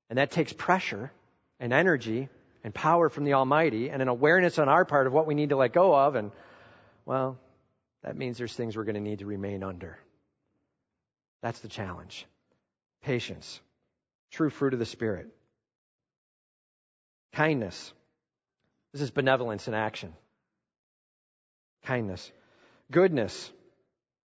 and 0.09 0.17
that 0.17 0.31
takes 0.31 0.53
pressure 0.53 1.11
and 1.59 1.73
energy 1.73 2.29
and 2.65 2.73
power 2.73 3.09
from 3.09 3.25
the 3.25 3.35
Almighty 3.35 3.91
and 3.91 4.01
an 4.01 4.07
awareness 4.07 4.57
on 4.57 4.67
our 4.67 4.85
part 4.85 5.05
of 5.05 5.13
what 5.13 5.27
we 5.27 5.35
need 5.35 5.49
to 5.49 5.55
let 5.55 5.71
go 5.71 5.95
of, 5.95 6.15
and 6.15 6.31
well, 7.05 7.37
that 8.01 8.17
means 8.17 8.39
there's 8.39 8.55
things 8.55 8.75
we're 8.75 8.85
going 8.85 8.95
to 8.95 9.01
need 9.01 9.19
to 9.19 9.27
remain 9.27 9.63
under. 9.63 9.99
That's 11.43 11.59
the 11.59 11.67
challenge. 11.67 12.25
Patience. 13.03 13.61
True 14.31 14.49
fruit 14.49 14.73
of 14.73 14.79
the 14.79 14.85
Spirit. 14.87 15.27
Kindness. 17.33 17.93
This 18.93 19.03
is 19.03 19.11
benevolence 19.11 19.67
in 19.67 19.75
action. 19.75 20.15
Kindness. 21.83 22.31
Goodness. 22.89 23.51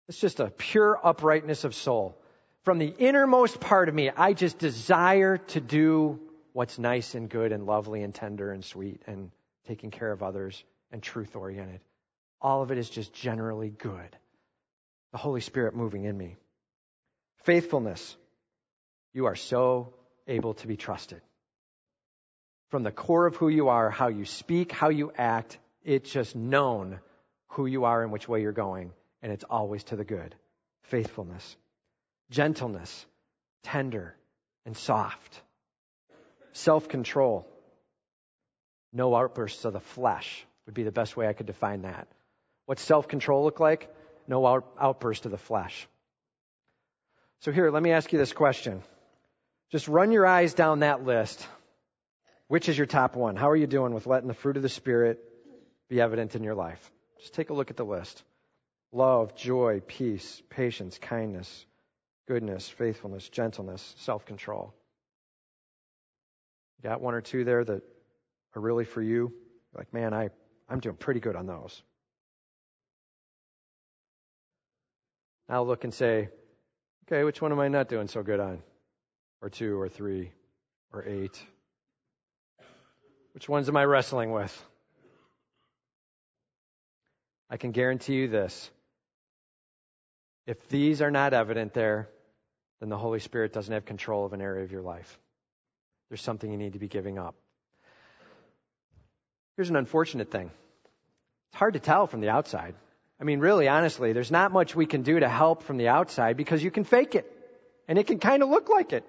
It's 0.09 0.21
just 0.21 0.39
a 0.39 0.47
pure 0.49 0.97
uprightness 1.03 1.65
of 1.65 1.75
soul. 1.75 2.17
From 2.63 2.79
the 2.79 2.95
innermost 2.99 3.59
part 3.59 3.89
of 3.89 3.97
me, 3.97 4.11
I 4.11 4.33
just 4.33 4.59
desire 4.59 5.39
to 5.39 5.61
do 5.61 6.21
what's 6.59 6.77
nice 6.77 7.15
and 7.15 7.31
good 7.31 7.53
and 7.53 7.67
lovely 7.67 8.03
and 8.03 8.13
tender 8.13 8.51
and 8.51 8.65
sweet 8.65 9.01
and 9.07 9.31
taking 9.69 9.93
care 9.93 10.11
of 10.11 10.25
others 10.25 10.65
and 10.91 11.01
truth 11.01 11.37
oriented. 11.37 11.79
All 12.41 12.63
of 12.63 12.73
it 12.73 12.79
is 12.79 12.91
just 12.91 13.13
generally 13.13 13.71
good. 13.71 14.17
The 15.13 15.19
Holy 15.19 15.41
Spirit 15.41 15.77
moving 15.77 16.03
in 16.03 16.19
me. 16.19 16.35
Faithfulness. 17.45 18.17
You 19.15 19.27
are 19.27 19.37
so 19.37 19.95
able 20.27 20.55
to 20.55 20.67
be 20.67 20.77
trusted. 20.77 21.21
From 22.71 22.83
the 22.83 22.91
core 22.91 23.27
of 23.27 23.37
who 23.37 23.47
you 23.47 23.69
are, 23.69 23.89
how 23.89 24.09
you 24.09 24.25
speak, 24.25 24.73
how 24.73 24.89
you 24.89 25.13
act, 25.17 25.59
it's 25.85 26.11
just 26.11 26.35
known 26.35 26.99
who 27.51 27.67
you 27.67 27.85
are 27.85 28.03
and 28.03 28.11
which 28.11 28.27
way 28.27 28.43
you're 28.43 28.51
going, 28.51 28.91
and 29.23 29.31
it's 29.31 29.45
always 29.45 29.85
to 29.85 29.95
the 29.95 30.05
good. 30.05 30.35
Faithfulness. 30.83 31.57
Gentleness. 32.31 33.07
Tender 33.63 34.17
and 34.67 34.77
soft. 34.77 35.41
Self 36.59 36.89
control. 36.89 37.47
No 38.93 39.15
outbursts 39.15 39.65
of 39.65 39.73
the 39.73 39.81
flesh 39.81 40.45
would 40.67 40.75
be 40.75 40.83
the 40.83 40.91
best 40.91 41.17
way 41.17 41.29
I 41.29 41.33
could 41.33 41.47
define 41.47 41.83
that. 41.83 42.09
What's 42.67 42.83
self 42.83 43.07
control 43.07 43.45
look 43.45 43.61
like? 43.61 43.89
No 44.27 44.45
out- 44.45 44.75
of 44.81 45.31
the 45.31 45.39
flesh. 45.39 45.87
So 47.43 47.53
here, 47.53 47.71
let 47.71 47.81
me 47.81 47.93
ask 47.93 48.13
you 48.13 48.19
this 48.19 48.33
question. 48.33 48.83
Just 49.71 49.87
run 49.87 50.11
your 50.11 50.27
eyes 50.27 50.53
down 50.53 50.81
that 50.81 51.05
list. 51.05 51.47
Which 52.49 52.69
is 52.69 52.77
your 52.77 52.89
top 52.89 53.15
one? 53.15 53.37
How 53.37 53.51
are 53.51 53.57
you 53.57 53.69
doing 53.69 53.95
with 53.95 54.09
letting 54.09 54.27
the 54.27 54.35
fruit 54.35 54.57
of 54.57 54.65
the 54.65 54.69
Spirit 54.69 55.23
be 55.89 56.01
evident 56.01 56.35
in 56.35 56.43
your 56.43 56.57
life? 56.57 56.91
Just 57.21 57.35
take 57.35 57.51
a 57.51 57.55
look 57.55 57.71
at 57.71 57.77
the 57.77 57.85
list 57.85 58.25
love, 58.93 59.37
joy, 59.37 59.81
peace, 59.87 60.43
patience, 60.51 60.99
kindness, 60.99 61.67
goodness, 62.27 62.69
faithfulness, 62.69 63.29
gentleness, 63.29 63.95
self 63.99 64.27
control. 64.27 64.75
Got 66.83 67.01
one 67.01 67.15
or 67.15 67.21
two 67.21 67.45
there 67.45 67.65
that 67.65 67.83
are 68.55 68.63
really 68.63 68.85
for 68.85 69.03
you? 69.03 69.33
like, 69.75 69.93
man, 69.93 70.13
I, 70.13 70.31
I'm 70.69 70.81
doing 70.81 70.97
pretty 70.97 71.21
good 71.21 71.37
on 71.37 71.47
those. 71.47 71.83
Now 75.49 75.63
look 75.63 75.85
and 75.85 75.95
say, 75.95 76.29
okay, 77.07 77.25
which 77.25 77.41
one 77.41 77.53
am 77.53 77.61
I 77.61 77.69
not 77.69 77.89
doing 77.89 78.09
so 78.09 78.23
good 78.23 78.41
on? 78.41 78.63
Or 79.41 79.49
two, 79.49 79.81
or 79.81 79.89
three, 79.89 80.33
or 80.93 81.07
eight? 81.07 81.41
Which 83.33 83.49
ones 83.49 83.69
am 83.69 83.77
I 83.77 83.85
wrestling 83.85 84.33
with? 84.33 84.65
I 87.49 87.57
can 87.57 87.71
guarantee 87.71 88.15
you 88.15 88.29
this. 88.29 88.71
If 90.47 90.69
these 90.69 91.01
are 91.01 91.11
not 91.11 91.33
evident 91.33 91.73
there, 91.73 92.09
then 92.81 92.89
the 92.89 92.99
Holy 92.99 93.21
Spirit 93.21 93.53
doesn't 93.53 93.73
have 93.73 93.85
control 93.85 94.27
of 94.27 94.33
an 94.33 94.41
area 94.41 94.65
of 94.65 94.73
your 94.73 94.83
life. 94.83 95.19
There's 96.09 96.23
something 96.23 96.51
you 96.51 96.59
need 96.59 96.73
to 96.73 96.79
be 96.79 96.89
giving 96.89 97.19
up. 97.19 97.35
Here's 99.57 99.71
an 99.71 99.77
unfortunate 99.77 100.31
thing 100.31 100.51
it's 101.51 101.59
hard 101.59 101.75
to 101.75 101.81
tell 101.81 102.07
from 102.07 102.21
the 102.21 102.29
outside. 102.29 102.75
I 103.21 103.25
mean, 103.25 103.41
really, 103.41 103.69
honestly, 103.69 104.13
there's 104.13 104.31
not 104.31 104.53
much 104.53 104.77
we 104.77 104.87
can 104.87 105.03
do 105.03 105.19
to 105.19 105.29
help 105.29 105.65
from 105.65 105.77
the 105.77 105.89
outside 105.89 106.37
because 106.37 106.63
you 106.63 106.71
can 106.71 106.85
fake 106.85 107.15
it. 107.15 107.31
And 107.89 107.99
it 107.99 108.07
can 108.07 108.19
kind 108.19 108.43
of 108.43 108.49
look 108.49 108.69
like 108.69 108.93
it. 108.93 109.05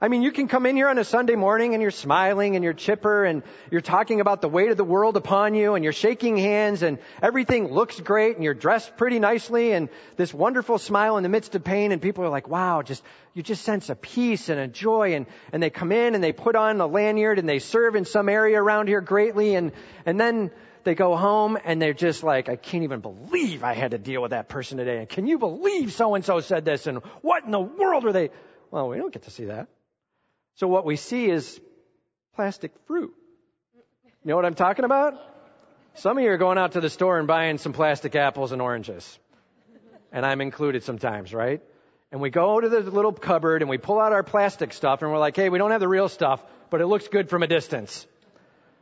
I 0.00 0.08
mean, 0.08 0.22
you 0.22 0.32
can 0.32 0.48
come 0.48 0.66
in 0.66 0.74
here 0.74 0.88
on 0.88 0.98
a 0.98 1.04
Sunday 1.04 1.36
morning 1.36 1.72
and 1.72 1.80
you're 1.80 1.92
smiling 1.92 2.56
and 2.56 2.64
you're 2.64 2.72
chipper 2.72 3.24
and 3.24 3.44
you're 3.70 3.80
talking 3.80 4.20
about 4.20 4.42
the 4.42 4.48
weight 4.48 4.72
of 4.72 4.76
the 4.76 4.84
world 4.84 5.16
upon 5.16 5.54
you 5.54 5.76
and 5.76 5.84
you're 5.84 5.92
shaking 5.92 6.36
hands 6.36 6.82
and 6.82 6.98
everything 7.22 7.72
looks 7.72 8.00
great 8.00 8.34
and 8.34 8.42
you're 8.42 8.54
dressed 8.54 8.96
pretty 8.96 9.20
nicely 9.20 9.72
and 9.72 9.88
this 10.16 10.34
wonderful 10.34 10.78
smile 10.78 11.16
in 11.16 11.22
the 11.22 11.28
midst 11.28 11.54
of 11.54 11.62
pain 11.62 11.92
and 11.92 12.02
people 12.02 12.24
are 12.24 12.28
like, 12.28 12.48
wow, 12.48 12.82
just, 12.82 13.04
you 13.34 13.42
just 13.42 13.62
sense 13.62 13.88
a 13.88 13.94
peace 13.94 14.48
and 14.48 14.58
a 14.58 14.66
joy 14.66 15.14
and, 15.14 15.26
and 15.52 15.62
they 15.62 15.70
come 15.70 15.92
in 15.92 16.16
and 16.16 16.24
they 16.24 16.32
put 16.32 16.56
on 16.56 16.80
a 16.80 16.86
lanyard 16.88 17.38
and 17.38 17.48
they 17.48 17.60
serve 17.60 17.94
in 17.94 18.04
some 18.04 18.28
area 18.28 18.60
around 18.60 18.88
here 18.88 19.00
greatly 19.00 19.54
and, 19.54 19.70
and 20.04 20.18
then 20.18 20.50
they 20.82 20.96
go 20.96 21.16
home 21.16 21.56
and 21.64 21.80
they're 21.80 21.94
just 21.94 22.24
like, 22.24 22.48
I 22.48 22.56
can't 22.56 22.82
even 22.82 22.98
believe 22.98 23.62
I 23.62 23.74
had 23.74 23.92
to 23.92 23.98
deal 23.98 24.20
with 24.22 24.32
that 24.32 24.48
person 24.48 24.76
today. 24.76 24.98
And 24.98 25.08
can 25.08 25.28
you 25.28 25.38
believe 25.38 25.92
so 25.92 26.16
and 26.16 26.24
so 26.24 26.40
said 26.40 26.64
this? 26.64 26.88
And 26.88 26.98
what 27.22 27.44
in 27.44 27.52
the 27.52 27.60
world 27.60 28.04
are 28.04 28.12
they? 28.12 28.30
Well, 28.72 28.88
we 28.88 28.96
don't 28.96 29.12
get 29.12 29.22
to 29.22 29.30
see 29.30 29.44
that. 29.44 29.68
So 30.56 30.68
what 30.68 30.84
we 30.84 30.96
see 30.96 31.28
is 31.28 31.60
plastic 32.36 32.72
fruit. 32.86 33.12
You 34.04 34.30
know 34.30 34.36
what 34.36 34.44
I'm 34.44 34.54
talking 34.54 34.84
about? 34.84 35.14
Some 35.94 36.16
of 36.16 36.24
you 36.24 36.30
are 36.30 36.38
going 36.38 36.58
out 36.58 36.72
to 36.72 36.80
the 36.80 36.90
store 36.90 37.18
and 37.18 37.26
buying 37.26 37.58
some 37.58 37.72
plastic 37.72 38.16
apples 38.16 38.52
and 38.52 38.62
oranges. 38.62 39.18
And 40.12 40.24
I'm 40.24 40.40
included 40.40 40.84
sometimes, 40.84 41.34
right? 41.34 41.60
And 42.12 42.20
we 42.20 42.30
go 42.30 42.60
to 42.60 42.68
the 42.68 42.80
little 42.80 43.12
cupboard 43.12 43.62
and 43.62 43.68
we 43.68 43.78
pull 43.78 44.00
out 44.00 44.12
our 44.12 44.22
plastic 44.22 44.72
stuff 44.72 45.02
and 45.02 45.10
we're 45.10 45.18
like, 45.18 45.34
hey, 45.34 45.48
we 45.48 45.58
don't 45.58 45.72
have 45.72 45.80
the 45.80 45.88
real 45.88 46.08
stuff, 46.08 46.42
but 46.70 46.80
it 46.80 46.86
looks 46.86 47.08
good 47.08 47.28
from 47.28 47.42
a 47.42 47.48
distance. 47.48 48.06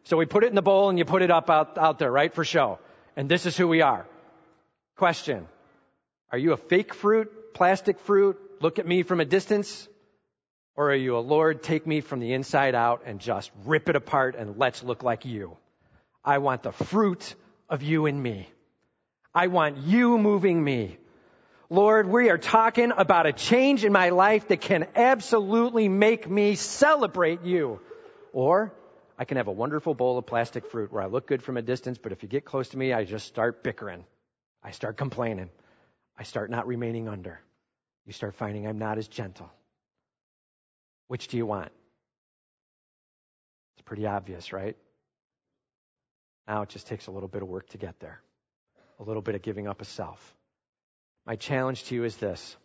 So 0.05 0.17
we 0.17 0.27
put 0.27 0.45
it 0.45 0.49
in 0.49 0.55
the 0.55 0.63
bowl 0.63 0.91
and 0.91 0.99
you 0.99 1.07
put 1.07 1.23
it 1.23 1.31
up 1.31 1.49
out, 1.49 1.79
out 1.79 1.99
there, 1.99 2.11
right, 2.11 2.35
for 2.35 2.45
show. 2.45 2.79
And 3.17 3.29
this 3.29 3.47
is 3.47 3.57
who 3.57 3.69
we 3.69 3.81
are. 3.81 4.07
Question. 4.97 5.47
Are 6.31 6.39
you 6.39 6.53
a 6.53 6.57
fake 6.57 6.93
fruit, 6.93 7.55
plastic 7.55 7.99
fruit, 8.01 8.39
look 8.61 8.79
at 8.79 8.87
me 8.87 9.03
from 9.03 9.21
a 9.21 9.25
distance? 9.25 9.89
Or 10.75 10.91
are 10.91 10.97
you 10.97 11.17
a 11.17 11.21
Lord, 11.21 11.63
take 11.63 11.87
me 11.87 12.01
from 12.01 12.21
the 12.21 12.33
inside 12.33 12.75
out 12.75 13.03
and 13.05 13.21
just 13.21 13.51
rip 13.65 13.89
it 13.89 13.97
apart 13.97 14.37
and 14.37 14.57
let's 14.57 14.83
look 14.83 15.03
like 15.03 15.25
you? 15.25 15.57
I 16.25 16.39
want 16.39 16.63
the 16.63 16.73
fruit 16.73 17.35
of 17.69 17.83
you 17.83 18.07
in 18.07 18.21
me. 18.21 18.49
I 19.35 19.49
want 19.49 19.79
you 19.79 20.19
moving 20.19 20.63
me. 20.63 20.99
Lord, 21.69 22.07
we 22.07 22.29
are 22.29 22.39
talking 22.39 22.93
about 22.95 23.27
a 23.27 23.33
change 23.33 23.85
in 23.85 23.93
my 23.93 24.11
life 24.11 24.49
that 24.49 24.61
can 24.61 24.87
absolutely 24.95 25.89
make 25.89 26.29
me 26.29 26.55
celebrate 26.55 27.43
you. 27.45 27.81
Or 28.33 28.75
I 29.19 29.25
can 29.25 29.39
have 29.39 29.49
a 29.49 29.53
wonderful 29.53 29.95
bowl 29.95 30.19
of 30.19 30.27
plastic 30.27 30.67
fruit 30.71 30.93
where 30.93 31.03
I 31.03 31.07
look 31.07 31.27
good 31.27 31.43
from 31.43 31.57
a 31.57 31.63
distance, 31.63 31.99
but 31.99 32.13
if 32.13 32.23
you 32.23 32.29
get 32.29 32.45
close 32.45 32.69
to 32.71 32.79
me, 32.79 32.93
I 32.93 33.05
just 33.05 33.27
start 33.27 33.63
bickering. 33.63 34.05
I 34.63 34.71
start 34.73 34.97
complaining. 34.97 35.51
I 36.19 36.25
start 36.25 36.51
not 36.51 36.67
remaining 36.67 37.09
under. 37.09 37.41
You 38.07 38.13
start 38.13 38.35
finding 38.35 38.67
I'm 38.67 38.79
not 38.79 38.99
as 38.99 39.09
gentle. 39.09 39.51
Which 41.13 41.29
do 41.29 41.37
you 41.37 41.45
want? 41.45 41.71
It's 43.75 43.83
pretty 43.85 44.07
obvious, 44.07 44.51
right? 44.51 44.75
Now 46.49 46.63
it 46.63 46.71
just 46.71 46.87
takes 46.87 47.07
a 47.07 47.11
little 47.11 47.29
bit 47.29 47.43
of 47.43 47.49
work 47.49 47.69
to 47.73 47.77
get 47.77 48.01
there, 48.01 48.23
a 48.99 49.03
little 49.03 49.21
bit 49.21 49.35
of 49.35 49.43
giving 49.43 49.69
up 49.69 49.83
of 49.83 49.89
self. 49.89 50.35
My 51.27 51.37
challenge 51.37 51.85
to 51.85 51.95
you 51.95 52.05
is 52.05 52.17
this. 52.17 52.57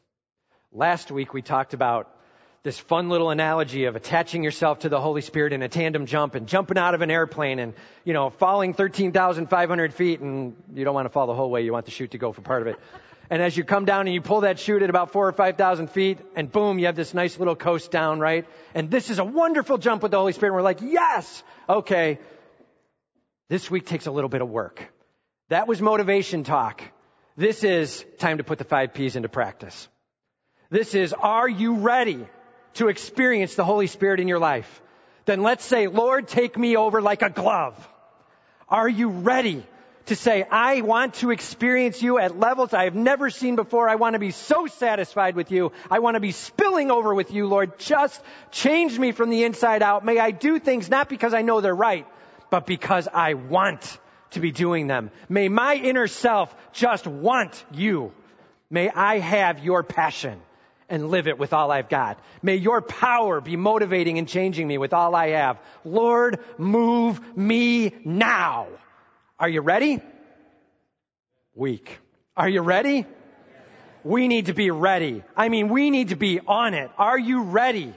Last 0.72 1.12
week 1.12 1.34
we 1.34 1.42
talked 1.42 1.74
about 1.74 2.10
this 2.64 2.80
fun 2.80 3.10
little 3.10 3.32
analogy 3.32 3.84
of 3.84 3.98
attaching 3.98 4.46
yourself 4.46 4.80
to 4.80 4.88
the 4.88 5.02
Holy 5.02 5.20
Spirit 5.20 5.52
in 5.52 5.62
a 5.62 5.68
tandem 5.68 6.06
jump 6.06 6.34
and 6.34 6.48
jumping 6.48 6.78
out 6.78 6.96
of 6.96 7.02
an 7.02 7.12
airplane 7.12 7.60
and, 7.60 7.74
you 8.06 8.14
know, 8.14 8.30
falling 8.30 8.74
13,500 8.74 9.94
feet 9.94 10.22
and 10.22 10.56
you 10.74 10.86
don't 10.86 10.96
want 10.96 11.04
to 11.04 11.10
fall 11.10 11.28
the 11.28 11.36
whole 11.36 11.52
way. 11.52 11.64
You 11.64 11.74
want 11.74 11.84
the 11.84 11.92
chute 11.92 12.12
to 12.12 12.18
go 12.18 12.32
for 12.32 12.40
part 12.40 12.62
of 12.62 12.70
it. 12.70 12.80
And 13.30 13.42
as 13.42 13.58
you 13.58 13.64
come 13.64 13.86
down 13.86 14.08
and 14.08 14.14
you 14.14 14.22
pull 14.22 14.42
that 14.42 14.60
chute 14.60 14.82
at 14.82 14.90
about 14.90 15.12
four 15.12 15.28
or 15.28 15.34
5,000 15.34 15.90
feet 15.90 16.20
and 16.36 16.52
boom, 16.52 16.80
you 16.80 16.86
have 16.86 16.96
this 16.96 17.14
nice 17.14 17.38
little 17.38 17.56
coast 17.56 17.92
down, 17.92 18.20
right? 18.20 18.46
And 18.74 18.90
this 18.90 19.10
is 19.10 19.20
a 19.20 19.24
wonderful 19.24 19.78
jump 19.78 20.02
with 20.02 20.12
the 20.12 20.18
Holy 20.18 20.32
Spirit. 20.32 20.52
And 20.52 20.56
we're 20.56 20.62
like, 20.62 20.82
yes! 20.82 21.44
Okay. 21.68 22.20
This 23.50 23.70
week 23.70 23.86
takes 23.86 24.06
a 24.06 24.12
little 24.12 24.30
bit 24.30 24.42
of 24.42 24.50
work. 24.50 24.92
That 25.50 25.68
was 25.68 25.82
motivation 25.82 26.44
talk. 26.44 26.82
This 27.36 27.64
is 27.64 28.06
time 28.18 28.38
to 28.38 28.44
put 28.44 28.58
the 28.58 28.64
five 28.64 28.94
P's 28.94 29.16
into 29.16 29.30
practice. 29.30 29.88
This 30.70 30.96
is, 30.96 31.14
are 31.14 31.48
you 31.48 31.76
ready 31.76 32.26
to 32.76 32.88
experience 32.88 33.56
the 33.56 33.64
Holy 33.64 33.88
Spirit 33.88 34.20
in 34.20 34.28
your 34.28 34.40
life? 34.40 34.82
Then 35.26 35.44
let's 35.44 35.66
say, 35.66 35.88
Lord, 35.88 36.28
take 36.28 36.58
me 36.58 36.78
over 36.78 37.02
like 37.02 37.22
a 37.22 37.30
glove. 37.30 37.76
Are 38.70 38.88
you 38.88 39.10
ready 39.10 39.66
to 40.08 40.16
say, 40.16 40.44
I 40.50 40.82
want 40.82 41.16
to 41.16 41.32
experience 41.32 42.02
you 42.02 42.18
at 42.18 42.38
levels 42.38 42.74
I 42.74 42.86
have 42.86 42.96
never 42.96 43.30
seen 43.30 43.56
before. 43.56 43.88
I 43.88 43.96
want 43.96 44.14
to 44.14 44.20
be 44.20 44.32
so 44.32 44.68
satisfied 44.68 45.36
with 45.36 45.52
you. 45.52 45.72
I 45.90 46.00
want 46.00 46.16
to 46.16 46.20
be 46.20 46.32
spilling 46.32 46.92
over 46.92 47.14
with 47.14 47.32
you, 47.32 47.48
Lord. 47.48 47.78
Just 47.80 48.22
change 48.52 48.98
me 48.98 49.12
from 49.12 49.30
the 49.30 49.44
inside 49.44 49.84
out. 49.84 50.06
May 50.06 50.18
I 50.20 50.32
do 50.32 50.60
things 50.60 50.90
not 50.90 51.10
because 51.10 51.34
I 51.34 51.42
know 51.42 51.62
they're 51.62 51.76
right, 51.76 52.08
but 52.50 52.66
because 52.66 53.08
I 53.14 53.36
want 53.36 53.98
to 54.32 54.40
be 54.40 54.52
doing 54.52 54.88
them. 54.88 55.12
May 55.30 55.50
my 55.50 55.76
inner 55.76 56.08
self 56.08 56.54
just 56.74 57.08
want 57.08 57.64
you. 57.72 58.12
May 58.70 58.90
I 58.90 59.20
have 59.20 59.64
your 59.64 59.84
passion 59.84 60.40
and 60.90 61.10
live 61.10 61.28
it 61.28 61.38
with 61.38 61.54
all 61.54 61.72
I've 61.72 61.90
got. 61.90 62.20
May 62.42 62.56
your 62.56 62.82
power 62.82 63.42
be 63.42 63.56
motivating 63.56 64.18
and 64.18 64.28
changing 64.28 64.68
me 64.68 64.78
with 64.78 64.94
all 64.94 65.16
I 65.16 65.30
have. 65.30 65.60
Lord, 65.84 66.40
move 66.58 67.38
me 67.38 67.94
now. 68.06 68.68
Are 69.40 69.50
you 69.50 69.62
ready? 69.62 70.02
Weak. 71.54 72.00
Are 72.36 72.50
you 72.50 72.62
ready? 72.62 73.06
We 74.04 74.28
need 74.28 74.48
to 74.48 74.54
be 74.54 74.72
ready. 74.72 75.24
I 75.36 75.50
mean, 75.50 75.70
we 75.70 75.90
need 75.90 76.10
to 76.10 76.16
be 76.16 76.40
on 76.40 76.74
it. 76.74 76.90
Are 76.98 77.20
you 77.20 77.44
ready? 77.44 77.94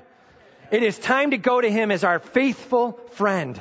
It 0.71 0.83
is 0.83 0.99
time 0.99 1.31
to 1.31 1.39
go 1.39 1.61
to 1.61 1.71
Him 1.71 1.91
as 1.91 2.05
our 2.05 2.19
faithful 2.19 2.93
friend. 3.13 3.61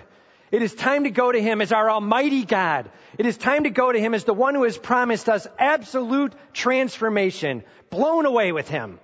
It 0.51 0.61
is 0.61 0.73
time 0.73 1.03
to 1.03 1.09
go 1.09 1.31
to 1.31 1.41
Him 1.41 1.61
as 1.61 1.71
our 1.71 1.89
Almighty 1.89 2.43
God. 2.43 2.89
It 3.17 3.25
is 3.25 3.37
time 3.37 3.63
to 3.63 3.69
go 3.69 3.91
to 3.91 3.99
Him 3.99 4.13
as 4.13 4.23
the 4.23 4.33
one 4.33 4.55
who 4.55 4.63
has 4.63 4.77
promised 4.77 5.29
us 5.29 5.47
absolute 5.57 6.33
transformation, 6.53 7.63
blown 7.89 8.25
away 8.25 8.51
with 8.51 8.67
Him. 8.67 8.99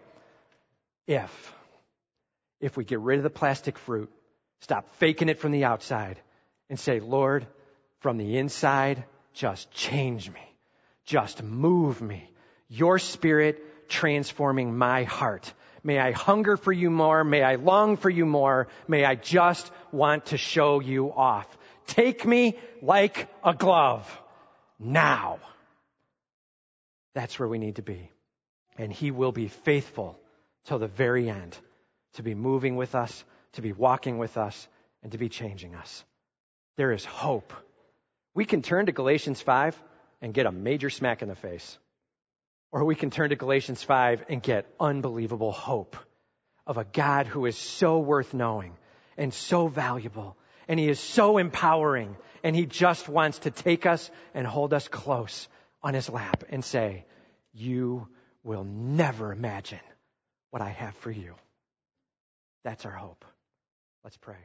If, 1.08 1.54
if 2.60 2.76
we 2.76 2.84
get 2.84 3.00
rid 3.00 3.20
of 3.20 3.24
the 3.24 3.30
plastic 3.30 3.78
fruit, 3.78 4.12
stop 4.62 4.96
faking 4.96 5.30
it 5.30 5.40
from 5.40 5.52
the 5.52 5.66
outside, 5.66 6.20
and 6.70 6.80
say, 6.80 7.00
Lord, 7.00 7.46
from 8.06 8.18
the 8.18 8.38
inside, 8.38 9.04
just 9.34 9.72
change 9.72 10.30
me. 10.30 10.56
Just 11.06 11.42
move 11.42 12.04
me. 12.04 12.30
Your 12.70 13.00
spirit 13.00 13.90
transforming 13.90 14.78
my 14.78 15.06
heart. 15.06 15.52
May 15.84 15.98
I 15.98 16.12
hunger 16.12 16.56
for 16.56 16.72
you 16.72 16.92
more. 16.92 17.24
May 17.24 17.42
I 17.42 17.56
long 17.56 17.98
for 17.98 18.12
you 18.12 18.28
more. 18.28 18.68
May 18.88 19.04
I 19.04 19.16
just 19.16 19.72
want 19.92 20.28
to 20.28 20.38
show 20.38 20.82
you 20.82 21.12
off. 21.12 21.48
Take 21.88 22.28
me 22.28 22.60
like 22.80 23.28
a 23.44 23.56
glove. 23.56 24.06
Now. 24.78 25.40
That's 27.16 27.40
where 27.40 27.50
we 27.50 27.58
need 27.58 27.78
to 27.78 27.82
be. 27.82 28.12
And 28.78 28.94
he 28.94 29.10
will 29.10 29.32
be 29.32 29.48
faithful 29.48 30.20
till 30.66 30.78
the 30.78 30.88
very 30.88 31.28
end 31.28 31.58
to 32.14 32.22
be 32.22 32.36
moving 32.36 32.76
with 32.76 32.94
us, 32.94 33.24
to 33.54 33.64
be 33.64 33.74
walking 33.74 34.20
with 34.20 34.38
us, 34.38 34.68
and 35.02 35.12
to 35.14 35.18
be 35.18 35.28
changing 35.28 35.74
us. 35.74 36.04
There 36.78 36.92
is 36.92 37.04
hope 37.04 37.52
we 38.36 38.46
can 38.46 38.62
turn 38.62 38.86
to 38.86 38.92
Galatians 38.92 39.42
5 39.42 39.82
and 40.22 40.34
get 40.34 40.46
a 40.46 40.52
major 40.52 40.92
smack 40.92 41.24
in 41.24 41.30
the 41.30 41.36
face. 41.36 41.80
Or 42.72 42.84
we 42.84 42.94
can 42.94 43.10
turn 43.10 43.30
to 43.30 43.36
Galatians 43.36 43.82
5 43.82 44.26
and 44.30 44.44
get 44.44 44.68
unbelievable 44.80 45.54
hope 45.54 45.96
of 46.68 46.78
a 46.78 46.84
God 46.84 47.26
who 47.26 47.46
is 47.46 47.58
so 47.58 48.00
worth 48.00 48.34
knowing 48.34 48.76
and 49.18 49.34
so 49.34 49.68
valuable 49.68 50.38
and 50.68 50.80
he 50.80 50.90
is 50.90 51.00
so 51.00 51.38
empowering 51.38 52.18
and 52.44 52.56
he 52.56 52.66
just 52.66 53.08
wants 53.08 53.40
to 53.40 53.52
take 53.52 53.86
us 53.86 54.12
and 54.34 54.46
hold 54.46 54.74
us 54.74 54.88
close 54.88 55.48
on 55.82 55.94
his 55.94 56.10
lap 56.10 56.44
and 56.50 56.66
say, 56.66 57.06
you 57.54 58.08
will 58.44 58.64
never 58.64 59.32
imagine 59.32 59.80
what 60.50 60.62
I 60.62 60.70
have 60.70 60.96
for 60.98 61.12
you. 61.12 61.36
That's 62.64 62.86
our 62.86 62.92
hope. 62.92 63.24
Let's 64.04 64.18
pray. 64.18 64.38